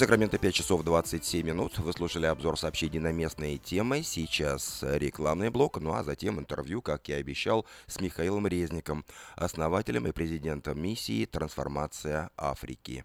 Сакраменто 0.00 0.38
5 0.38 0.54
часов 0.54 0.82
27 0.82 1.46
минут. 1.46 1.78
Вы 1.78 1.92
слушали 1.92 2.24
обзор 2.24 2.58
сообщений 2.58 2.98
на 2.98 3.12
местные 3.12 3.58
темы. 3.58 4.02
Сейчас 4.02 4.78
рекламный 4.82 5.50
блок, 5.50 5.78
ну 5.78 5.92
а 5.92 6.02
затем 6.02 6.40
интервью, 6.40 6.80
как 6.80 7.06
я 7.08 7.16
обещал, 7.16 7.66
с 7.86 8.00
Михаилом 8.00 8.46
Резником, 8.46 9.04
основателем 9.36 10.06
и 10.06 10.12
президентом 10.12 10.80
миссии 10.80 11.26
«Трансформация 11.26 12.30
Африки». 12.38 13.04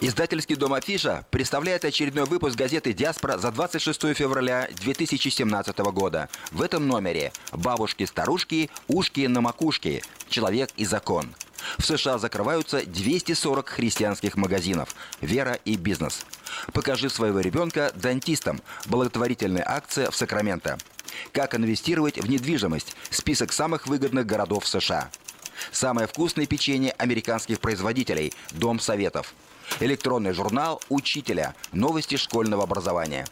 Издательский 0.00 0.54
дом 0.54 0.74
«Афиша» 0.74 1.26
представляет 1.32 1.84
очередной 1.84 2.24
выпуск 2.24 2.56
газеты 2.56 2.92
«Диаспора» 2.92 3.36
за 3.36 3.50
26 3.50 4.14
февраля 4.14 4.68
2017 4.80 5.76
года. 5.90 6.28
В 6.52 6.62
этом 6.62 6.86
номере 6.86 7.32
«Бабушки-старушки, 7.50 8.70
ушки 8.86 9.26
на 9.26 9.40
макушке. 9.40 10.02
Человек 10.28 10.70
и 10.76 10.84
закон». 10.84 11.34
В 11.78 11.84
США 11.84 12.18
закрываются 12.18 12.86
240 12.86 13.68
христианских 13.68 14.36
магазинов. 14.36 14.94
Вера 15.20 15.58
и 15.64 15.76
бизнес. 15.76 16.24
Покажи 16.72 17.10
своего 17.10 17.40
ребенка 17.40 17.90
дантистам. 17.96 18.60
Благотворительная 18.86 19.64
акция 19.66 20.12
в 20.12 20.16
Сакраменто. 20.16 20.78
Как 21.32 21.56
инвестировать 21.56 22.22
в 22.22 22.30
недвижимость. 22.30 22.94
Список 23.10 23.52
самых 23.52 23.88
выгодных 23.88 24.26
городов 24.26 24.68
США. 24.68 25.10
Самое 25.72 26.06
вкусное 26.06 26.46
печенье 26.46 26.92
американских 26.92 27.58
производителей. 27.58 28.32
Дом 28.52 28.78
советов. 28.78 29.34
Электронный 29.80 30.32
журнал 30.32 30.80
«Учителя. 30.88 31.54
Новости 31.72 32.16
школьного 32.16 32.64
образования». 32.64 33.26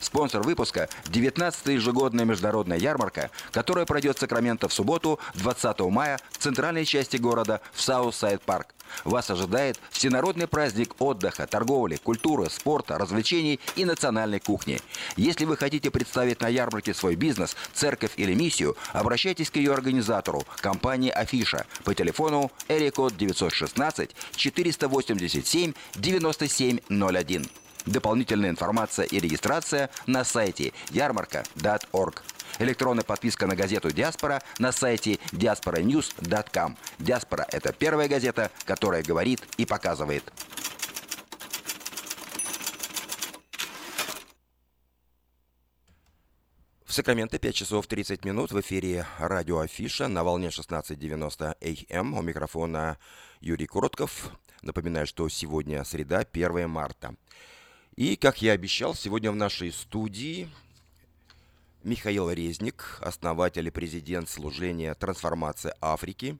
Спонсор 0.00 0.42
выпуска– 0.42 0.88
19-я 1.04 1.74
ежегодная 1.74 2.24
международная 2.24 2.78
ярмарка, 2.78 3.30
которая 3.52 3.86
пройдет 3.86 4.16
в 4.16 4.20
Сакраменто 4.20 4.68
в 4.68 4.72
субботу, 4.72 5.20
20 5.34 5.80
мая, 5.82 6.18
в 6.30 6.38
центральной 6.38 6.84
части 6.84 7.18
города, 7.18 7.60
в 7.72 7.80
Southside 7.80 8.42
Park. 8.42 8.74
Вас 9.04 9.30
ожидает 9.30 9.78
всенародный 9.90 10.46
праздник 10.46 10.94
отдыха, 11.00 11.46
торговли, 11.46 11.96
культуры, 11.96 12.48
спорта, 12.50 12.98
развлечений 12.98 13.60
и 13.76 13.84
национальной 13.84 14.40
кухни. 14.40 14.80
Если 15.16 15.44
вы 15.44 15.56
хотите 15.56 15.90
представить 15.90 16.40
на 16.40 16.48
ярмарке 16.48 16.94
свой 16.94 17.16
бизнес, 17.16 17.56
церковь 17.74 18.12
или 18.16 18.34
миссию, 18.34 18.76
обращайтесь 18.92 19.50
к 19.50 19.56
ее 19.56 19.72
организатору, 19.72 20.44
компании 20.60 21.10
«Афиша» 21.10 21.66
по 21.84 21.94
телефону 21.94 22.50
Эрикод 22.68 23.16
916 23.16 24.10
487 24.36 25.72
9701. 25.96 27.46
Дополнительная 27.86 28.50
информация 28.50 29.06
и 29.06 29.18
регистрация 29.18 29.90
на 30.06 30.24
сайте 30.24 30.72
ярмарка.org. 30.90 32.22
Электронная 32.58 33.04
подписка 33.04 33.46
на 33.46 33.56
газету 33.56 33.90
«Диаспора» 33.90 34.42
на 34.58 34.72
сайте 34.72 35.18
diasporanews.com. 35.32 36.76
«Диаспора»— 36.98 37.46
это 37.50 37.72
первая 37.72 38.08
газета, 38.08 38.50
которая 38.64 39.02
говорит 39.02 39.42
и 39.56 39.64
показывает. 39.64 40.32
В 46.92 46.94
Сакраменто 46.94 47.38
5 47.38 47.54
часов 47.54 47.86
30 47.86 48.22
минут 48.26 48.52
в 48.52 48.60
эфире 48.60 49.06
радио 49.18 49.60
Афиша 49.60 50.08
на 50.08 50.24
волне 50.24 50.48
16.90 50.48 51.86
АМ. 51.90 52.12
У 52.12 52.20
микрофона 52.20 52.98
Юрий 53.40 53.66
Коротков. 53.66 54.30
Напоминаю, 54.60 55.06
что 55.06 55.26
сегодня 55.30 55.82
среда, 55.84 56.26
1 56.30 56.68
марта. 56.68 57.16
И, 57.96 58.16
как 58.16 58.42
я 58.42 58.52
обещал, 58.52 58.94
сегодня 58.94 59.32
в 59.32 59.36
нашей 59.36 59.72
студии 59.72 60.50
Михаил 61.84 62.30
Резник, 62.30 62.98
основатель 63.00 63.66
и 63.66 63.70
президент 63.70 64.28
служения 64.28 64.94
«Трансформация 64.94 65.74
Африки». 65.80 66.38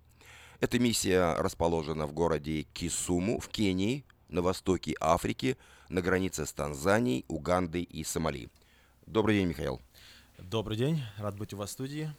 Эта 0.61 0.78
миссия 0.78 1.35
расположена 1.35 2.07
в 2.07 2.12
городе 2.12 2.62
Кисуму 2.72 3.40
в 3.40 3.48
Кении, 3.48 4.05
на 4.28 4.40
востоке 4.40 4.94
Африки, 5.00 5.59
на 5.88 6.00
границе 6.00 6.46
с 6.46 6.52
Танзанией, 6.52 7.24
Угандой 7.26 7.83
и 7.83 8.05
Сомали. 8.05 8.50
Добрый 9.07 9.38
день, 9.38 9.48
Михаил. 9.48 9.81
Добрый 10.38 10.76
день, 10.76 11.02
рад 11.18 11.37
быть 11.37 11.52
у 11.52 11.57
вас 11.57 11.70
в 11.70 11.72
студии. 11.72 12.12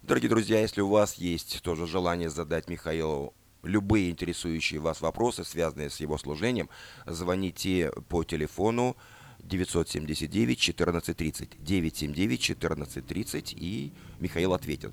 Дорогие 0.00 0.30
друзья, 0.30 0.58
если 0.58 0.80
у 0.80 0.88
вас 0.88 1.16
есть 1.16 1.60
тоже 1.62 1.86
желание 1.86 2.30
задать 2.30 2.70
Михаилу 2.70 3.34
любые 3.62 4.10
интересующие 4.10 4.80
вас 4.80 5.02
вопросы, 5.02 5.44
связанные 5.44 5.90
с 5.90 6.00
его 6.00 6.16
служением, 6.16 6.70
звоните 7.04 7.92
по 8.08 8.24
телефону 8.24 8.96
979 9.42 10.70
1430 10.70 11.64
979 11.64 12.50
1430 12.50 13.52
и 13.52 13.92
Михаил 14.20 14.52
ответит. 14.52 14.92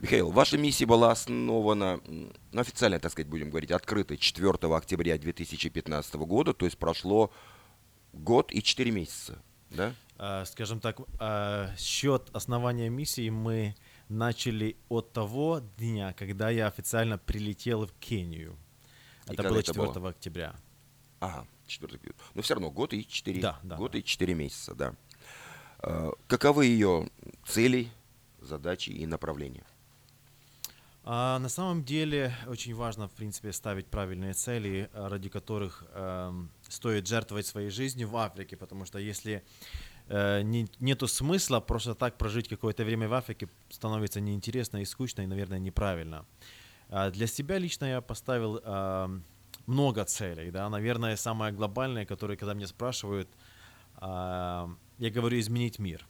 Михаил, 0.00 0.30
ваша 0.30 0.58
миссия 0.58 0.84
была 0.84 1.12
основана, 1.12 2.00
ну, 2.06 2.60
официально, 2.60 2.98
так 2.98 3.12
сказать, 3.12 3.28
будем 3.28 3.48
говорить, 3.48 3.70
открыта 3.70 4.18
4 4.18 4.50
октября 4.76 5.16
2015 5.16 6.14
года, 6.16 6.52
то 6.52 6.66
есть 6.66 6.76
прошло 6.76 7.32
год 8.12 8.52
и 8.52 8.62
4 8.62 8.90
месяца, 8.90 9.42
да? 9.70 9.94
Скажем 10.44 10.80
так, 10.80 11.00
счет 11.78 12.28
основания 12.34 12.90
миссии 12.90 13.30
мы 13.30 13.74
начали 14.08 14.76
от 14.88 15.12
того 15.12 15.60
дня, 15.78 16.12
когда 16.12 16.50
я 16.50 16.66
официально 16.66 17.16
прилетел 17.16 17.86
в 17.86 17.92
Кению. 17.94 18.56
И 19.26 19.32
это 19.32 19.44
было 19.44 19.62
4 19.62 19.88
это 19.88 20.00
было? 20.00 20.10
октября. 20.10 20.54
Ага, 21.20 21.46
4 21.66 21.94
октября. 21.94 22.16
Но 22.34 22.42
все 22.42 22.54
равно 22.54 22.70
год 22.70 22.92
и 22.92 23.06
4, 23.06 23.40
да, 23.40 23.58
да, 23.62 23.76
год 23.76 23.92
да. 23.92 23.98
и 23.98 24.02
4 24.02 24.34
месяца, 24.34 24.74
да. 24.74 24.94
Каковы 26.28 26.66
ее 26.66 27.10
цели, 27.46 27.90
задачи 28.40 28.90
и 28.90 29.06
направления? 29.06 29.64
А, 31.06 31.38
на 31.38 31.50
самом 31.50 31.84
деле 31.84 32.34
очень 32.46 32.74
важно, 32.74 33.08
в 33.08 33.12
принципе, 33.12 33.52
ставить 33.52 33.86
правильные 33.86 34.32
цели, 34.32 34.88
ради 34.94 35.28
которых 35.28 35.84
э, 35.90 36.32
стоит 36.68 37.06
жертвовать 37.06 37.46
своей 37.46 37.68
жизнью 37.68 38.08
в 38.08 38.16
Африке, 38.16 38.56
потому 38.56 38.86
что 38.86 38.98
если 38.98 39.44
э, 40.08 40.40
не, 40.40 40.66
нету 40.80 41.06
смысла 41.06 41.60
просто 41.60 41.94
так 41.94 42.16
прожить 42.16 42.48
какое-то 42.48 42.84
время 42.84 43.06
в 43.06 43.12
Африке, 43.12 43.50
становится 43.68 44.20
неинтересно 44.20 44.78
и 44.78 44.86
скучно, 44.86 45.20
и, 45.20 45.26
наверное, 45.26 45.58
неправильно. 45.58 46.24
А 46.88 47.10
для 47.10 47.26
себя 47.26 47.58
лично 47.58 47.84
я 47.84 48.00
поставил 48.00 48.60
э, 48.64 49.20
много 49.66 50.04
целей, 50.04 50.50
да, 50.50 50.68
наверное, 50.68 51.16
самое 51.16 51.52
глобальное, 51.52 52.04
которое, 52.06 52.36
когда 52.36 52.54
меня 52.54 52.66
спрашивают, 52.66 53.28
э, 54.00 54.04
я 54.98 55.10
говорю 55.10 55.38
изменить 55.38 55.78
мир. 55.78 56.06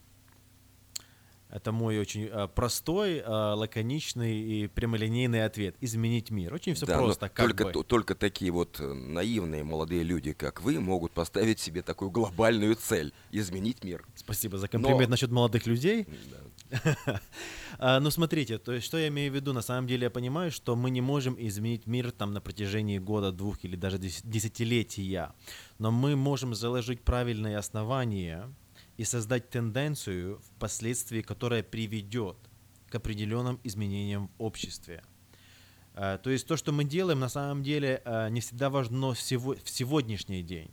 Это 1.50 1.70
мой 1.70 2.00
очень 2.00 2.24
э, 2.24 2.48
простой, 2.48 3.18
э, 3.18 3.28
лаконичный 3.28 4.36
и 4.40 4.66
прямолинейный 4.66 5.44
ответ. 5.44 5.76
Изменить 5.80 6.30
мир. 6.30 6.52
Очень 6.52 6.74
все 6.74 6.84
Да, 6.84 6.98
просто. 6.98 7.28
Как 7.28 7.46
только, 7.46 7.64
бы. 7.66 7.84
только 7.84 8.14
такие 8.16 8.50
вот 8.50 8.80
э, 8.80 8.92
наивные 8.92 9.62
молодые 9.62 10.02
люди, 10.02 10.32
как 10.32 10.62
вы, 10.62 10.80
могут 10.80 11.12
поставить 11.12 11.60
себе 11.60 11.82
такую 11.82 12.10
глобальную 12.10 12.74
цель– 12.74 13.12
изменить 13.30 13.84
мир. 13.84 14.04
Спасибо 14.16 14.58
за 14.58 14.66
комплимент 14.66 15.02
Но- 15.02 15.10
насчет 15.10 15.30
молодых 15.30 15.66
людей. 15.66 16.08
А, 16.08 16.44
Ну, 17.78 18.10
смотрите, 18.10 18.58
то 18.58 18.72
есть, 18.72 18.86
что 18.86 18.98
я 18.98 19.08
имею 19.08 19.32
в 19.32 19.34
виду? 19.34 19.52
На 19.52 19.62
самом 19.62 19.86
деле 19.88 20.04
я 20.04 20.10
понимаю, 20.10 20.50
что 20.50 20.76
мы 20.76 20.90
не 20.90 21.00
можем 21.00 21.36
изменить 21.38 21.86
мир 21.86 22.12
там 22.12 22.32
на 22.32 22.40
протяжении 22.40 22.98
года, 22.98 23.32
двух 23.32 23.64
или 23.64 23.76
даже 23.76 23.98
дес- 23.98 24.22
десятилетия. 24.24 25.32
Но 25.78 25.90
мы 25.90 26.16
можем 26.16 26.54
заложить 26.54 27.02
правильные 27.02 27.58
основания 27.58 28.48
и 28.96 29.04
создать 29.04 29.50
тенденцию, 29.50 30.40
впоследствии 30.40 31.20
которая 31.20 31.62
приведет 31.62 32.36
к 32.88 32.94
определенным 32.94 33.58
изменениям 33.64 34.28
в 34.28 34.42
обществе. 34.42 35.02
Э, 35.94 36.18
То 36.22 36.30
есть 36.30 36.46
то, 36.46 36.56
что 36.56 36.72
мы 36.72 36.84
делаем, 36.84 37.20
на 37.20 37.28
самом 37.28 37.62
деле 37.62 38.02
э, 38.04 38.28
не 38.30 38.40
всегда 38.40 38.70
важно 38.70 39.14
в 39.14 39.20
сегодняшний 39.20 40.42
день. 40.42 40.70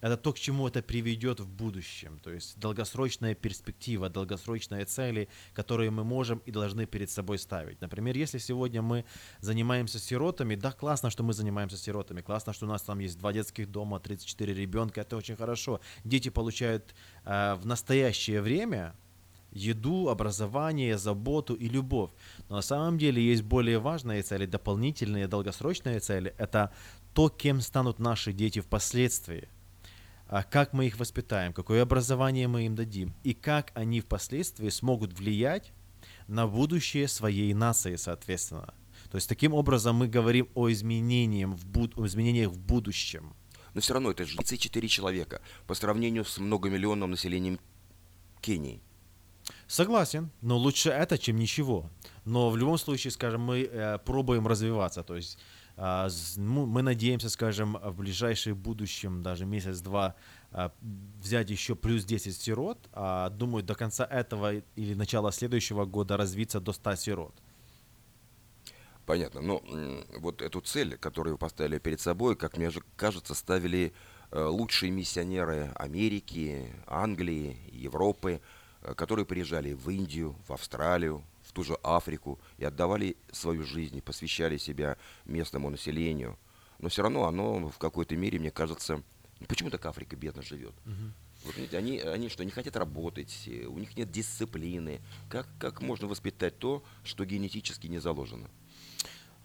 Это 0.00 0.16
то, 0.16 0.32
к 0.32 0.38
чему 0.38 0.68
это 0.68 0.82
приведет 0.82 1.40
в 1.40 1.48
будущем. 1.48 2.18
То 2.22 2.30
есть 2.30 2.58
долгосрочная 2.58 3.34
перспектива, 3.34 4.08
долгосрочные 4.08 4.84
цели, 4.84 5.28
которые 5.54 5.90
мы 5.90 6.04
можем 6.04 6.38
и 6.46 6.50
должны 6.50 6.86
перед 6.86 7.10
собой 7.10 7.38
ставить. 7.38 7.80
Например, 7.80 8.16
если 8.16 8.38
сегодня 8.38 8.82
мы 8.82 9.04
занимаемся 9.40 9.98
сиротами, 9.98 10.54
да, 10.54 10.72
классно, 10.72 11.10
что 11.10 11.22
мы 11.22 11.32
занимаемся 11.32 11.76
сиротами, 11.76 12.20
классно, 12.20 12.52
что 12.52 12.66
у 12.66 12.68
нас 12.68 12.82
там 12.82 12.98
есть 12.98 13.18
два 13.18 13.32
детских 13.32 13.70
дома, 13.70 13.98
34 13.98 14.54
ребенка, 14.54 15.00
это 15.00 15.16
очень 15.16 15.36
хорошо. 15.36 15.80
Дети 16.04 16.28
получают 16.28 16.94
э, 17.24 17.54
в 17.54 17.66
настоящее 17.66 18.42
время 18.42 18.94
еду, 19.56 20.08
образование, 20.08 20.98
заботу 20.98 21.54
и 21.54 21.68
любовь. 21.68 22.10
Но 22.48 22.56
на 22.56 22.62
самом 22.62 22.98
деле 22.98 23.22
есть 23.22 23.42
более 23.42 23.78
важные 23.78 24.22
цели, 24.22 24.46
дополнительные 24.46 25.26
долгосрочные 25.26 26.00
цели. 26.00 26.34
Это 26.38 26.72
то, 27.14 27.28
кем 27.28 27.60
станут 27.60 27.98
наши 27.98 28.32
дети 28.32 28.60
впоследствии. 28.60 29.48
А 30.28 30.42
как 30.42 30.72
мы 30.72 30.86
их 30.86 30.98
воспитаем, 30.98 31.52
какое 31.52 31.82
образование 31.82 32.48
мы 32.48 32.66
им 32.66 32.74
дадим, 32.74 33.14
и 33.22 33.32
как 33.32 33.70
они 33.74 34.00
впоследствии 34.00 34.68
смогут 34.70 35.16
влиять 35.18 35.72
на 36.26 36.46
будущее 36.46 37.06
своей 37.06 37.54
нации, 37.54 37.96
соответственно. 37.96 38.74
То 39.10 39.16
есть 39.16 39.28
таким 39.28 39.54
образом 39.54 39.96
мы 39.96 40.08
говорим 40.08 40.48
о, 40.54 40.70
изменениях 40.70 41.50
в, 41.50 41.66
буд- 41.66 41.92
о 41.96 42.06
изменениях 42.06 42.50
в 42.50 42.58
будущем. 42.58 43.34
Но 43.74 43.80
все 43.80 43.94
равно 43.94 44.10
это 44.10 44.24
же 44.24 44.36
34 44.36 44.88
человека 44.88 45.42
по 45.66 45.74
сравнению 45.74 46.24
с 46.24 46.38
многомиллионным 46.38 47.10
населением 47.10 47.60
Кении. 48.40 48.80
Согласен, 49.68 50.30
но 50.40 50.56
лучше 50.56 50.90
это, 50.90 51.18
чем 51.18 51.36
ничего. 51.36 51.90
Но 52.24 52.50
в 52.50 52.56
любом 52.56 52.78
случае, 52.78 53.10
скажем, 53.12 53.42
мы 53.42 53.62
э, 53.62 53.98
пробуем 54.04 54.46
развиваться. 54.46 55.04
То 55.04 55.14
есть 55.14 55.38
мы 55.76 56.82
надеемся, 56.82 57.28
скажем, 57.28 57.76
в 57.82 57.98
ближайшем 57.98 58.56
будущем, 58.56 59.22
даже 59.22 59.44
месяц-два, 59.44 60.14
а, 60.50 60.72
взять 61.22 61.50
еще 61.50 61.74
плюс 61.74 62.04
10 62.04 62.34
сирот. 62.34 62.78
А, 62.92 63.28
думаю, 63.28 63.62
до 63.62 63.74
конца 63.74 64.06
этого 64.06 64.54
или 64.54 64.94
начала 64.94 65.32
следующего 65.32 65.84
года 65.84 66.16
развиться 66.16 66.60
до 66.60 66.72
100 66.72 66.96
сирот. 66.96 67.34
Понятно. 69.04 69.42
Но 69.42 69.62
м, 69.66 70.04
вот 70.18 70.40
эту 70.40 70.60
цель, 70.62 70.96
которую 70.96 71.34
вы 71.34 71.38
поставили 71.38 71.78
перед 71.78 72.00
собой, 72.00 72.36
как 72.36 72.56
мне 72.56 72.70
же 72.70 72.82
кажется, 72.96 73.34
ставили 73.34 73.92
э, 74.30 74.42
лучшие 74.42 74.90
миссионеры 74.90 75.70
Америки, 75.74 76.72
Англии, 76.86 77.58
Европы, 77.70 78.40
э, 78.82 78.94
которые 78.94 79.26
приезжали 79.26 79.74
в 79.74 79.90
Индию, 79.90 80.34
в 80.48 80.52
Австралию, 80.52 81.22
ту 81.56 81.64
же 81.64 81.78
Африку 81.82 82.38
и 82.58 82.66
отдавали 82.66 83.16
свою 83.32 83.64
жизнь, 83.64 84.02
посвящали 84.02 84.58
себя 84.58 84.98
местному 85.24 85.70
населению. 85.70 86.38
Но 86.78 86.90
все 86.90 87.02
равно 87.02 87.24
оно 87.24 87.70
в 87.70 87.78
какой-то 87.78 88.14
мере, 88.14 88.38
мне 88.38 88.50
кажется, 88.50 89.02
почему 89.48 89.70
так 89.70 89.86
Африка 89.86 90.16
бедно 90.16 90.42
живет? 90.42 90.74
Вот 91.44 91.56
видите, 91.56 91.78
они, 91.78 91.98
они 92.00 92.28
что, 92.28 92.44
не 92.44 92.50
хотят 92.50 92.76
работать, 92.76 93.44
э, 93.46 93.64
у 93.66 93.78
них 93.78 93.96
нет 93.96 94.10
дисциплины. 94.10 95.00
Как, 95.30 95.46
как 95.58 95.80
можно 95.80 96.08
воспитать 96.08 96.58
то, 96.58 96.82
что 97.04 97.24
генетически 97.24 97.86
не 97.86 98.00
заложено? 98.00 98.50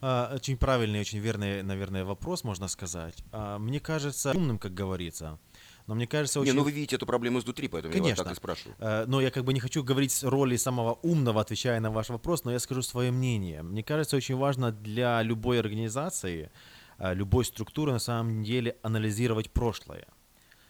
А, 0.01 0.33
Очень 0.35 0.57
правильный, 0.57 0.99
очень 0.99 1.19
верный, 1.19 1.63
наверное, 1.63 2.03
вопрос, 2.03 2.43
можно 2.43 2.67
сказать. 2.67 3.23
А, 3.31 3.57
Мне 3.59 3.79
кажется, 3.79 4.31
умным, 4.31 4.57
как 4.57 4.73
говорится. 4.73 5.39
Но 5.91 5.95
мне 5.95 6.07
кажется, 6.07 6.39
Не, 6.39 6.43
очень... 6.43 6.53
ну 6.53 6.63
вы 6.63 6.71
видите 6.71 6.95
эту 6.95 7.05
проблему 7.05 7.39
изнутри, 7.39 7.67
поэтому 7.67 7.93
я 7.93 7.99
Конечно. 7.99 8.23
вас 8.23 8.29
так 8.29 8.37
и 8.37 8.37
спрашиваю. 8.37 8.75
Э, 8.79 9.03
Но 9.07 9.19
я 9.19 9.29
как 9.29 9.43
бы 9.43 9.53
не 9.53 9.59
хочу 9.59 9.83
говорить 9.83 10.13
с 10.13 10.23
роли 10.23 10.55
самого 10.55 10.93
умного, 11.01 11.41
отвечая 11.41 11.81
на 11.81 11.91
ваш 11.91 12.07
вопрос, 12.07 12.45
но 12.45 12.51
я 12.53 12.59
скажу 12.59 12.81
свое 12.81 13.11
мнение. 13.11 13.61
Мне 13.61 13.83
кажется, 13.83 14.15
очень 14.15 14.37
важно 14.37 14.71
для 14.71 15.21
любой 15.21 15.59
организации, 15.59 16.49
э, 16.97 17.13
любой 17.13 17.43
структуры 17.43 17.91
на 17.91 17.99
самом 17.99 18.41
деле 18.41 18.77
анализировать 18.83 19.51
прошлое. 19.51 20.07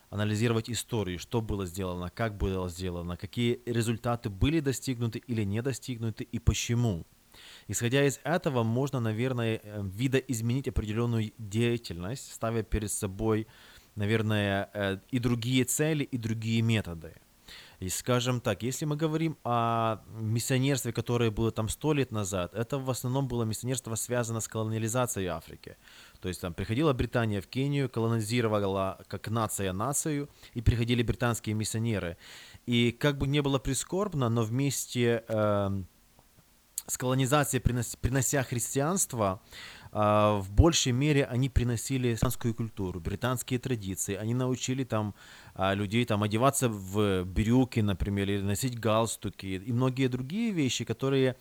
Анализировать 0.09 0.71
историю, 0.71 1.19
что 1.19 1.39
было 1.39 1.67
сделано, 1.67 2.09
как 2.09 2.35
было 2.35 2.67
сделано, 2.67 3.15
какие 3.15 3.61
результаты 3.67 4.31
были 4.31 4.59
достигнуты 4.59 5.19
или 5.19 5.43
не 5.43 5.61
достигнуты 5.61 6.23
и 6.23 6.39
почему. 6.39 7.05
Исходя 7.67 8.03
из 8.07 8.19
этого, 8.23 8.63
можно, 8.63 8.99
наверное, 8.99 9.61
э, 9.61 9.81
видоизменить 9.83 10.67
определенную 10.67 11.31
деятельность, 11.37 12.33
ставя 12.33 12.63
перед 12.63 12.91
собой, 12.91 13.45
наверное, 13.95 14.69
э, 14.73 14.97
и 15.09 15.19
другие 15.19 15.63
цели, 15.65 16.03
и 16.03 16.17
другие 16.17 16.61
методы. 16.61 17.13
И 17.81 17.89
скажем 17.89 18.41
так, 18.41 18.61
если 18.61 18.85
мы 18.85 18.95
говорим 18.95 19.37
о 19.43 20.01
миссионерстве, 20.19 20.93
которое 20.93 21.31
было 21.31 21.51
там 21.51 21.67
сто 21.67 21.93
лет 21.93 22.11
назад, 22.11 22.53
это 22.53 22.77
в 22.77 22.87
основном 22.91 23.27
было 23.27 23.43
миссионерство 23.43 23.95
связано 23.95 24.39
с 24.39 24.47
колониализацией 24.47 25.27
Африки. 25.27 25.77
То 26.21 26.27
есть 26.27 26.41
там 26.41 26.53
приходила 26.53 26.93
Британия 26.93 27.41
в 27.41 27.47
Кению, 27.47 27.89
колонизировала 27.89 28.99
как 29.07 29.29
нация 29.29 29.73
нацию, 29.73 30.29
и 30.53 30.61
приходили 30.61 31.01
британские 31.01 31.55
миссионеры. 31.55 32.17
И 32.67 32.91
как 32.91 33.17
бы 33.17 33.25
не 33.25 33.41
было 33.41 33.57
прискорбно, 33.57 34.29
но 34.29 34.43
вместе 34.43 35.23
эм, 35.27 35.87
с 36.91 36.97
колонизацией, 36.97 37.61
принос- 37.63 37.97
принося 38.01 38.43
христианство, 38.43 39.41
а, 39.93 40.39
в 40.39 40.51
большей 40.51 40.91
мере 40.91 41.25
они 41.25 41.49
приносили 41.49 42.11
британскую 42.11 42.53
культуру, 42.53 42.99
британские 42.99 43.59
традиции. 43.59 44.15
Они 44.15 44.33
научили 44.33 44.83
там 44.83 45.15
а, 45.55 45.73
людей 45.73 46.05
там 46.05 46.21
одеваться 46.21 46.67
в 46.67 47.23
брюки, 47.23 47.79
например, 47.79 48.29
или 48.29 48.41
носить 48.41 48.77
галстуки 48.77 49.45
и 49.45 49.71
многие 49.71 50.07
другие 50.07 50.51
вещи, 50.51 50.83
которые 50.83 51.37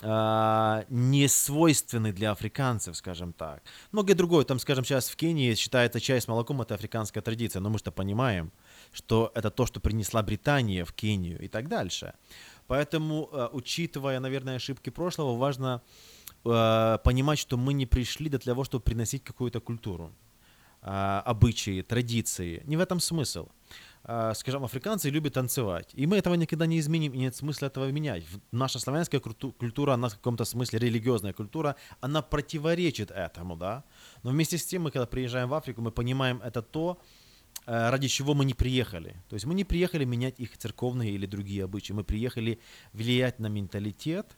а, 0.00 0.84
не 0.88 1.26
свойственны 1.26 2.12
для 2.12 2.30
африканцев, 2.30 2.96
скажем 2.96 3.32
так. 3.32 3.62
Многое 3.90 4.14
другое, 4.14 4.44
там, 4.44 4.60
скажем, 4.60 4.84
сейчас 4.84 5.08
в 5.08 5.16
Кении 5.16 5.54
считается 5.54 6.00
чай 6.00 6.20
с 6.20 6.28
молоком, 6.28 6.62
это 6.62 6.74
африканская 6.74 7.20
традиция, 7.20 7.60
но 7.60 7.68
мы 7.68 7.78
что 7.78 7.90
понимаем, 7.90 8.52
что 8.92 9.30
это 9.34 9.50
то, 9.50 9.66
что 9.66 9.80
принесла 9.80 10.22
Британия 10.22 10.84
в 10.84 10.92
Кению 10.92 11.40
и 11.40 11.48
так 11.48 11.68
дальше. 11.68 12.14
Поэтому, 12.68 13.28
э, 13.32 13.48
учитывая, 13.52 14.20
наверное, 14.20 14.56
ошибки 14.56 14.90
прошлого, 14.90 15.36
важно 15.36 15.80
э, 16.44 16.98
понимать, 17.02 17.38
что 17.38 17.56
мы 17.56 17.72
не 17.72 17.86
пришли 17.86 18.28
для 18.28 18.38
того, 18.38 18.64
чтобы 18.64 18.84
приносить 18.84 19.24
какую-то 19.24 19.60
культуру, 19.60 20.12
э, 20.82 21.22
обычаи, 21.24 21.82
традиции. 21.82 22.62
Не 22.66 22.76
в 22.76 22.80
этом 22.80 23.00
смысл. 23.00 23.48
Скажем, 24.34 24.64
африканцы 24.64 25.10
любят 25.10 25.34
танцевать, 25.34 25.90
и 25.92 26.06
мы 26.06 26.16
этого 26.16 26.34
никогда 26.34 26.66
не 26.66 26.78
изменим, 26.78 27.12
и 27.12 27.18
нет 27.18 27.34
смысла 27.34 27.66
этого 27.66 27.92
менять. 27.92 28.24
Наша 28.52 28.78
славянская 28.78 29.20
культура, 29.20 29.94
она 29.94 30.08
в 30.08 30.14
каком-то 30.14 30.44
смысле 30.44 30.78
религиозная 30.78 31.32
культура, 31.32 31.74
она 32.00 32.22
противоречит 32.22 33.10
этому, 33.10 33.56
да. 33.56 33.82
Но 34.22 34.30
вместе 34.30 34.56
с 34.56 34.64
тем, 34.64 34.82
мы 34.82 34.92
когда 34.92 35.06
приезжаем 35.06 35.48
в 35.48 35.54
Африку, 35.54 35.82
мы 35.82 35.90
понимаем, 35.90 36.40
это 36.42 36.62
то, 36.62 36.96
ради 37.66 38.08
чего 38.08 38.34
мы 38.34 38.44
не 38.44 38.54
приехали. 38.54 39.16
То 39.28 39.34
есть 39.34 39.46
мы 39.46 39.54
не 39.54 39.64
приехали 39.64 40.04
менять 40.04 40.40
их 40.40 40.56
церковные 40.56 41.12
или 41.12 41.26
другие 41.26 41.64
обычаи, 41.64 41.92
мы 41.92 42.04
приехали 42.04 42.58
влиять 42.92 43.38
на 43.38 43.48
менталитет 43.48 44.36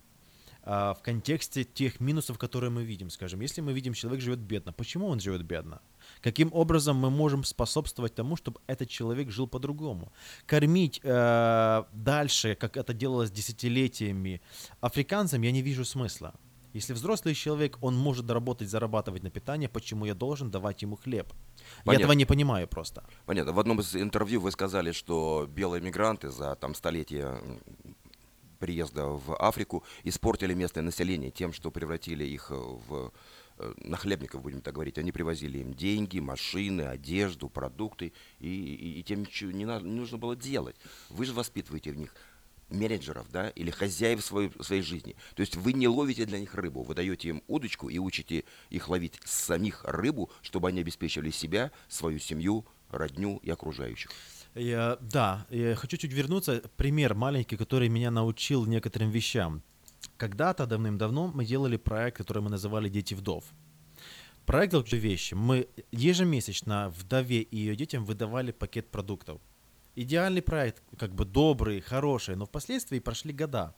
а, 0.63 0.93
в 0.93 1.03
контексте 1.03 1.65
тех 1.65 2.01
минусов, 2.01 2.39
которые 2.39 2.71
мы 2.71 2.85
видим. 2.85 3.11
Скажем, 3.11 3.41
если 3.41 3.63
мы 3.63 3.73
видим, 3.73 3.95
человек 3.95 4.21
живет 4.21 4.41
бедно, 4.41 4.73
почему 4.73 5.07
он 5.07 5.19
живет 5.19 5.43
бедно? 5.43 5.81
Каким 6.21 6.53
образом 6.53 6.97
мы 6.97 7.11
можем 7.11 7.45
способствовать 7.45 8.15
тому, 8.15 8.37
чтобы 8.37 8.61
этот 8.67 8.89
человек 8.89 9.31
жил 9.31 9.47
по-другому? 9.47 10.13
Кормить 10.47 11.01
э, 11.03 11.85
дальше, 11.93 12.55
как 12.55 12.77
это 12.77 12.93
делалось 12.93 13.31
десятилетиями, 13.31 14.43
африканцам 14.81 15.43
я 15.43 15.53
не 15.53 15.63
вижу 15.63 15.85
смысла. 15.85 16.35
Если 16.73 16.93
взрослый 16.95 17.35
человек, 17.35 17.79
он 17.81 17.97
может 17.97 18.27
доработать, 18.27 18.69
зарабатывать 18.69 19.23
на 19.23 19.31
питание, 19.31 19.69
почему 19.69 20.05
я 20.07 20.15
должен 20.15 20.51
давать 20.51 20.83
ему 20.83 20.97
хлеб? 20.97 21.27
Я 21.31 21.65
Понятно. 21.85 22.03
этого 22.05 22.13
не 22.13 22.25
понимаю 22.27 22.69
просто. 22.69 23.03
Понятно. 23.27 23.53
В 23.53 23.59
одном 23.59 23.81
из 23.81 23.97
интервью 23.97 24.41
вы 24.41 24.51
сказали, 24.53 24.93
что 24.93 25.47
белые 25.49 25.81
мигранты 25.83 26.31
за 26.31 26.55
там 26.55 26.75
столетия 26.75 27.41
приезда 28.59 29.07
в 29.07 29.35
Африку 29.37 29.85
испортили 30.05 30.55
местное 30.55 30.83
население 30.83 31.31
тем, 31.31 31.53
что 31.53 31.71
превратили 31.71 32.25
их 32.25 32.51
э, 32.51 32.55
в 32.55 33.11
э, 33.59 33.73
нахлебников, 33.79 34.43
будем 34.43 34.61
так 34.61 34.75
говорить. 34.75 34.99
Они 34.99 35.13
привозили 35.13 35.59
им 35.59 35.73
деньги, 35.73 36.19
машины, 36.21 36.83
одежду, 36.83 37.49
продукты, 37.49 38.13
и, 38.39 38.49
и- 38.49 39.01
и 39.01 39.03
тем 39.03 39.21
ничего 39.21 39.51
не, 39.51 39.65
надо- 39.65 39.87
не 39.87 39.99
нужно 39.99 40.19
было 40.19 40.37
делать. 40.37 40.77
Вы 41.09 41.25
же 41.25 41.33
воспитываете 41.33 41.93
в 41.93 41.97
них 41.97 42.15
менеджеров, 42.71 43.27
да, 43.31 43.51
или 43.51 43.71
хозяев 43.71 44.25
своей, 44.25 44.51
своей 44.61 44.83
жизни. 44.83 45.17
То 45.35 45.41
есть 45.41 45.57
вы 45.57 45.73
не 45.73 45.89
ловите 45.89 46.25
для 46.27 46.39
них 46.39 46.55
рыбу, 46.55 46.83
вы 46.83 46.95
даете 46.95 47.29
им 47.29 47.43
удочку 47.47 47.89
и 47.89 47.99
учите 47.99 48.45
их 48.71 48.89
ловить 48.89 49.21
самих 49.25 49.85
рыбу, 49.85 50.31
чтобы 50.43 50.69
они 50.69 50.81
обеспечивали 50.81 51.31
себя, 51.31 51.71
свою 51.89 52.19
семью, 52.19 52.67
родню 52.91 53.41
и 53.43 53.51
окружающих. 53.51 54.11
Я, 54.55 54.99
да, 55.01 55.47
я 55.51 55.77
хочу 55.77 55.97
чуть 55.97 56.13
вернуться. 56.13 56.63
Пример 56.77 57.15
маленький, 57.15 57.57
который 57.57 57.89
меня 57.89 58.11
научил 58.11 58.67
некоторым 58.67 59.11
вещам. 59.11 59.63
Когда-то 60.17 60.67
давным-давно 60.67 61.31
мы 61.35 61.45
делали 61.45 61.77
проект, 61.77 62.17
который 62.17 62.43
мы 62.43 62.51
называли 62.51 62.89
«Дети 62.89 63.15
вдов». 63.15 63.45
Проект 64.47 64.73
был 64.73 64.83
вещи. 64.83 65.35
Мы 65.35 65.69
ежемесячно 65.93 66.91
вдове 66.91 67.43
и 67.43 67.57
ее 67.57 67.77
детям 67.77 68.05
выдавали 68.05 68.51
пакет 68.51 68.91
продуктов. 68.91 69.41
Идеальный 69.97 70.43
проект, 70.43 70.83
как 70.97 71.15
бы 71.15 71.25
добрый, 71.25 71.81
хороший, 71.81 72.37
но 72.37 72.47
впоследствии 72.47 73.01
прошли 73.01 73.33
года. 73.33 73.75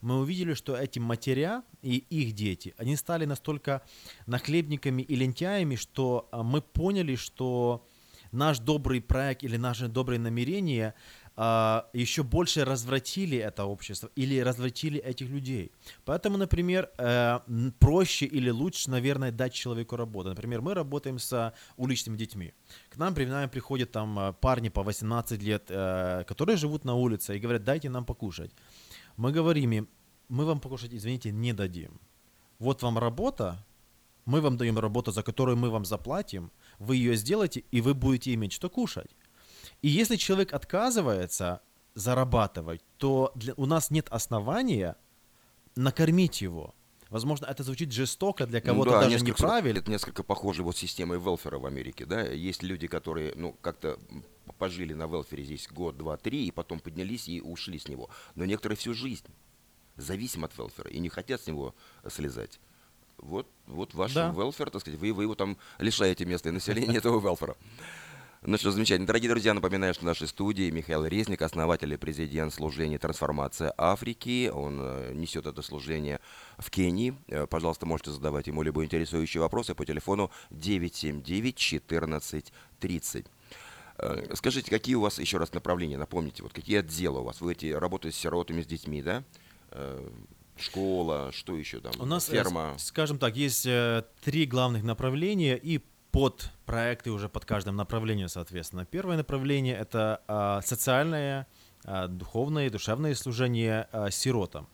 Мы 0.00 0.18
увидели, 0.18 0.54
что 0.54 0.76
эти 0.76 0.98
матеря 0.98 1.62
и 1.82 1.96
их 1.96 2.32
дети, 2.32 2.74
они 2.76 2.96
стали 2.96 3.24
настолько 3.24 3.82
нахлебниками 4.26 5.02
и 5.02 5.14
лентяями, 5.14 5.76
что 5.76 6.28
а, 6.32 6.42
мы 6.42 6.60
поняли, 6.60 7.16
что 7.16 7.86
наш 8.32 8.58
добрый 8.58 9.00
проект 9.00 9.44
или 9.44 9.56
наши 9.56 9.88
добрые 9.88 10.18
намерения 10.18 10.94
а, 11.36 11.88
еще 11.92 12.22
больше 12.22 12.64
развратили 12.64 13.36
это 13.38 13.64
общество 13.64 14.08
или 14.14 14.38
развратили 14.38 15.00
этих 15.00 15.28
людей. 15.28 15.72
Поэтому, 16.04 16.38
например, 16.38 16.90
э, 16.98 17.40
проще 17.78 18.26
или 18.26 18.50
лучше, 18.50 18.90
наверное, 18.90 19.32
дать 19.32 19.52
человеку 19.52 19.96
работу. 19.96 20.28
Например, 20.28 20.60
мы 20.60 20.74
работаем 20.74 21.18
с 21.18 21.52
уличными 21.76 22.16
детьми. 22.16 22.52
К 22.88 22.98
нам 22.98 23.14
временами 23.14 23.48
приходят 23.48 23.90
там 23.90 24.18
э, 24.18 24.32
парни 24.32 24.68
по 24.68 24.82
18 24.82 25.42
лет, 25.42 25.64
э, 25.70 26.24
которые 26.28 26.56
живут 26.56 26.84
на 26.84 26.94
улице 26.94 27.36
и 27.36 27.40
говорят, 27.40 27.64
дайте 27.64 27.90
нам 27.90 28.04
покушать. 28.04 28.52
Мы 29.16 29.32
говорим 29.32 29.72
им, 29.72 29.88
мы 30.28 30.44
вам 30.44 30.60
покушать, 30.60 30.94
извините, 30.94 31.32
не 31.32 31.52
дадим. 31.52 32.00
Вот 32.60 32.82
вам 32.82 32.98
работа, 32.98 33.66
мы 34.24 34.40
вам 34.40 34.56
даем 34.56 34.78
работу, 34.78 35.10
за 35.10 35.22
которую 35.22 35.56
мы 35.56 35.70
вам 35.70 35.84
заплатим, 35.84 36.50
вы 36.78 36.96
ее 36.96 37.16
сделаете, 37.16 37.64
и 37.72 37.80
вы 37.80 37.94
будете 37.94 38.32
иметь 38.34 38.52
что 38.52 38.70
кушать. 38.70 39.10
И 39.84 39.88
если 39.88 40.16
человек 40.16 40.54
отказывается 40.54 41.60
зарабатывать, 41.92 42.80
то 42.96 43.32
для, 43.34 43.52
у 43.58 43.66
нас 43.66 43.90
нет 43.90 44.06
основания 44.08 44.96
накормить 45.76 46.40
его. 46.40 46.74
Возможно, 47.10 47.44
это 47.44 47.62
звучит 47.62 47.92
жестоко 47.92 48.46
для 48.46 48.62
кого-то 48.62 48.92
ну, 48.92 48.96
да, 48.96 49.02
даже 49.02 49.10
несколько, 49.16 49.42
неправильно. 49.42 49.78
Это 49.80 49.90
несколько 49.90 50.22
похоже 50.22 50.62
вот 50.62 50.78
системой 50.78 51.18
велфера 51.18 51.58
в 51.58 51.66
Америке, 51.66 52.06
да. 52.06 52.22
Есть 52.22 52.62
люди, 52.62 52.86
которые, 52.86 53.34
ну, 53.36 53.58
как-то 53.60 53.98
пожили 54.56 54.94
на 54.94 55.06
велфере 55.06 55.44
здесь 55.44 55.68
год, 55.70 55.98
два, 55.98 56.16
три, 56.16 56.46
и 56.46 56.50
потом 56.50 56.80
поднялись 56.80 57.28
и 57.28 57.42
ушли 57.42 57.78
с 57.78 57.86
него. 57.86 58.08
Но 58.36 58.46
некоторые 58.46 58.78
всю 58.78 58.94
жизнь 58.94 59.26
зависим 59.96 60.46
от 60.46 60.56
велфера 60.56 60.90
и 60.90 60.98
не 60.98 61.10
хотят 61.10 61.42
с 61.42 61.46
него 61.46 61.74
слезать. 62.08 62.58
Вот, 63.18 63.46
вот 63.66 63.92
ваш 63.92 64.14
да. 64.14 64.30
велфер, 64.30 64.70
так 64.70 64.80
сказать, 64.80 64.98
вы, 64.98 65.12
вы 65.12 65.24
его 65.24 65.34
там 65.34 65.58
лишаете 65.78 66.24
местное 66.24 66.52
население 66.52 66.96
этого 67.00 67.20
велфера. 67.20 67.54
Ну 68.46 68.58
что, 68.58 68.72
замечательно. 68.72 69.06
Дорогие 69.06 69.30
друзья, 69.30 69.54
напоминаю, 69.54 69.94
что 69.94 70.02
в 70.02 70.06
нашей 70.06 70.28
студии 70.28 70.68
Михаил 70.68 71.06
Резник, 71.06 71.40
основатель 71.40 71.90
и 71.94 71.96
президент 71.96 72.52
служения 72.52 72.98
«Трансформация 72.98 73.72
Африки». 73.78 74.50
Он 74.52 74.78
э, 74.82 75.14
несет 75.14 75.46
это 75.46 75.62
служение 75.62 76.20
в 76.58 76.70
Кении. 76.70 77.14
Э, 77.28 77.46
пожалуйста, 77.46 77.86
можете 77.86 78.10
задавать 78.10 78.46
ему 78.46 78.62
любые 78.62 78.84
интересующие 78.84 79.40
вопросы 79.40 79.74
по 79.74 79.86
телефону 79.86 80.30
979-1430. 80.50 83.26
Э, 83.96 84.34
скажите, 84.34 84.70
какие 84.70 84.96
у 84.96 85.00
вас, 85.00 85.18
еще 85.18 85.38
раз, 85.38 85.54
направления, 85.54 85.96
напомните, 85.96 86.42
вот 86.42 86.52
какие 86.52 86.80
отделы 86.80 87.20
у 87.20 87.24
вас? 87.24 87.40
Вы 87.40 87.52
эти 87.52 87.72
работаете 87.72 88.14
с 88.14 88.20
сиротами, 88.20 88.60
с 88.60 88.66
детьми, 88.66 89.00
да? 89.00 89.24
Школа, 90.58 91.32
что 91.32 91.56
еще 91.56 91.80
там? 91.80 91.94
У 91.98 92.04
нас, 92.04 92.26
ферма. 92.26 92.74
Скажем 92.76 93.18
так, 93.18 93.36
есть 93.36 93.66
три 94.22 94.44
главных 94.44 94.82
направления 94.82 95.56
и 95.56 95.80
под 96.14 96.52
проекты 96.64 97.10
уже 97.10 97.28
под 97.28 97.44
каждым 97.44 97.74
направлением, 97.74 98.28
соответственно. 98.28 98.84
Первое 98.84 99.16
направление 99.16 99.74
это 99.74 100.22
а, 100.28 100.60
социальное, 100.62 101.48
а, 101.84 102.06
духовное, 102.06 102.70
душевное 102.70 103.16
служение 103.16 103.88
а, 103.90 104.12
сиротам. 104.12 104.68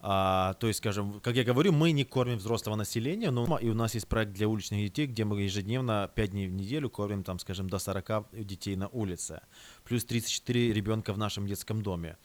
А, 0.00 0.54
то 0.54 0.66
есть, 0.66 0.78
скажем, 0.78 1.20
как 1.20 1.36
я 1.36 1.44
говорю, 1.44 1.72
мы 1.72 1.92
не 1.92 2.04
кормим 2.04 2.38
взрослого 2.38 2.76
населения, 2.76 3.30
но 3.30 3.58
и 3.58 3.68
у 3.68 3.74
нас 3.74 3.92
есть 3.92 4.08
проект 4.08 4.32
для 4.32 4.48
уличных 4.48 4.80
детей, 4.80 5.06
где 5.06 5.26
мы 5.26 5.42
ежедневно 5.42 6.10
5 6.14 6.30
дней 6.30 6.48
в 6.48 6.52
неделю 6.52 6.88
кормим, 6.88 7.24
там, 7.24 7.38
скажем, 7.38 7.68
до 7.68 7.78
40 7.78 8.28
детей 8.32 8.74
на 8.76 8.88
улице, 8.88 9.42
плюс 9.84 10.06
34 10.06 10.72
ребенка 10.72 11.12
в 11.12 11.18
нашем 11.18 11.46
детском 11.46 11.82
доме. 11.82 12.16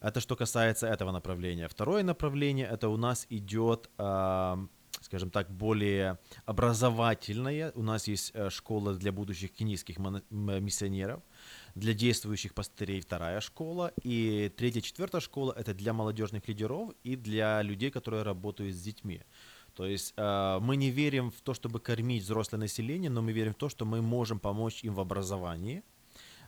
Это 0.00 0.18
что 0.18 0.34
касается 0.34 0.88
этого 0.88 1.12
направления. 1.12 1.68
Второе 1.68 2.02
направление, 2.02 2.66
это 2.66 2.88
у 2.88 2.96
нас 2.96 3.28
идет 3.30 3.88
а, 3.98 4.66
скажем 5.04 5.30
так, 5.30 5.50
более 5.50 6.18
образовательная. 6.46 7.72
У 7.74 7.82
нас 7.82 8.08
есть 8.08 8.30
э, 8.34 8.50
школа 8.50 8.94
для 8.94 9.12
будущих 9.12 9.52
кенийских 9.52 9.98
миссионеров, 10.30 11.22
для 11.74 11.92
действующих 11.92 12.54
пастырей 12.54 13.00
вторая 13.00 13.40
школа, 13.40 13.92
и 14.02 14.50
третья, 14.56 14.80
четвертая 14.80 15.20
школа– 15.20 15.54
это 15.56 15.74
для 15.74 15.92
молодежных 15.92 16.48
лидеров 16.48 16.92
и 17.04 17.16
для 17.16 17.62
людей, 17.62 17.90
которые 17.90 18.22
работают 18.22 18.74
с 18.74 18.82
детьми. 18.82 19.22
То 19.74 19.86
есть 19.86 20.14
э, 20.16 20.58
мы 20.60 20.76
не 20.76 20.90
верим 20.90 21.30
в 21.30 21.40
то, 21.42 21.52
чтобы 21.52 21.80
кормить 21.80 22.22
взрослое 22.22 22.60
население, 22.60 23.10
но 23.10 23.22
мы 23.22 23.32
верим 23.32 23.52
в 23.52 23.56
то, 23.56 23.68
что 23.68 23.84
мы 23.84 24.00
можем 24.00 24.38
помочь 24.38 24.84
им 24.84 24.94
в 24.94 25.00
образовании– 25.00 25.82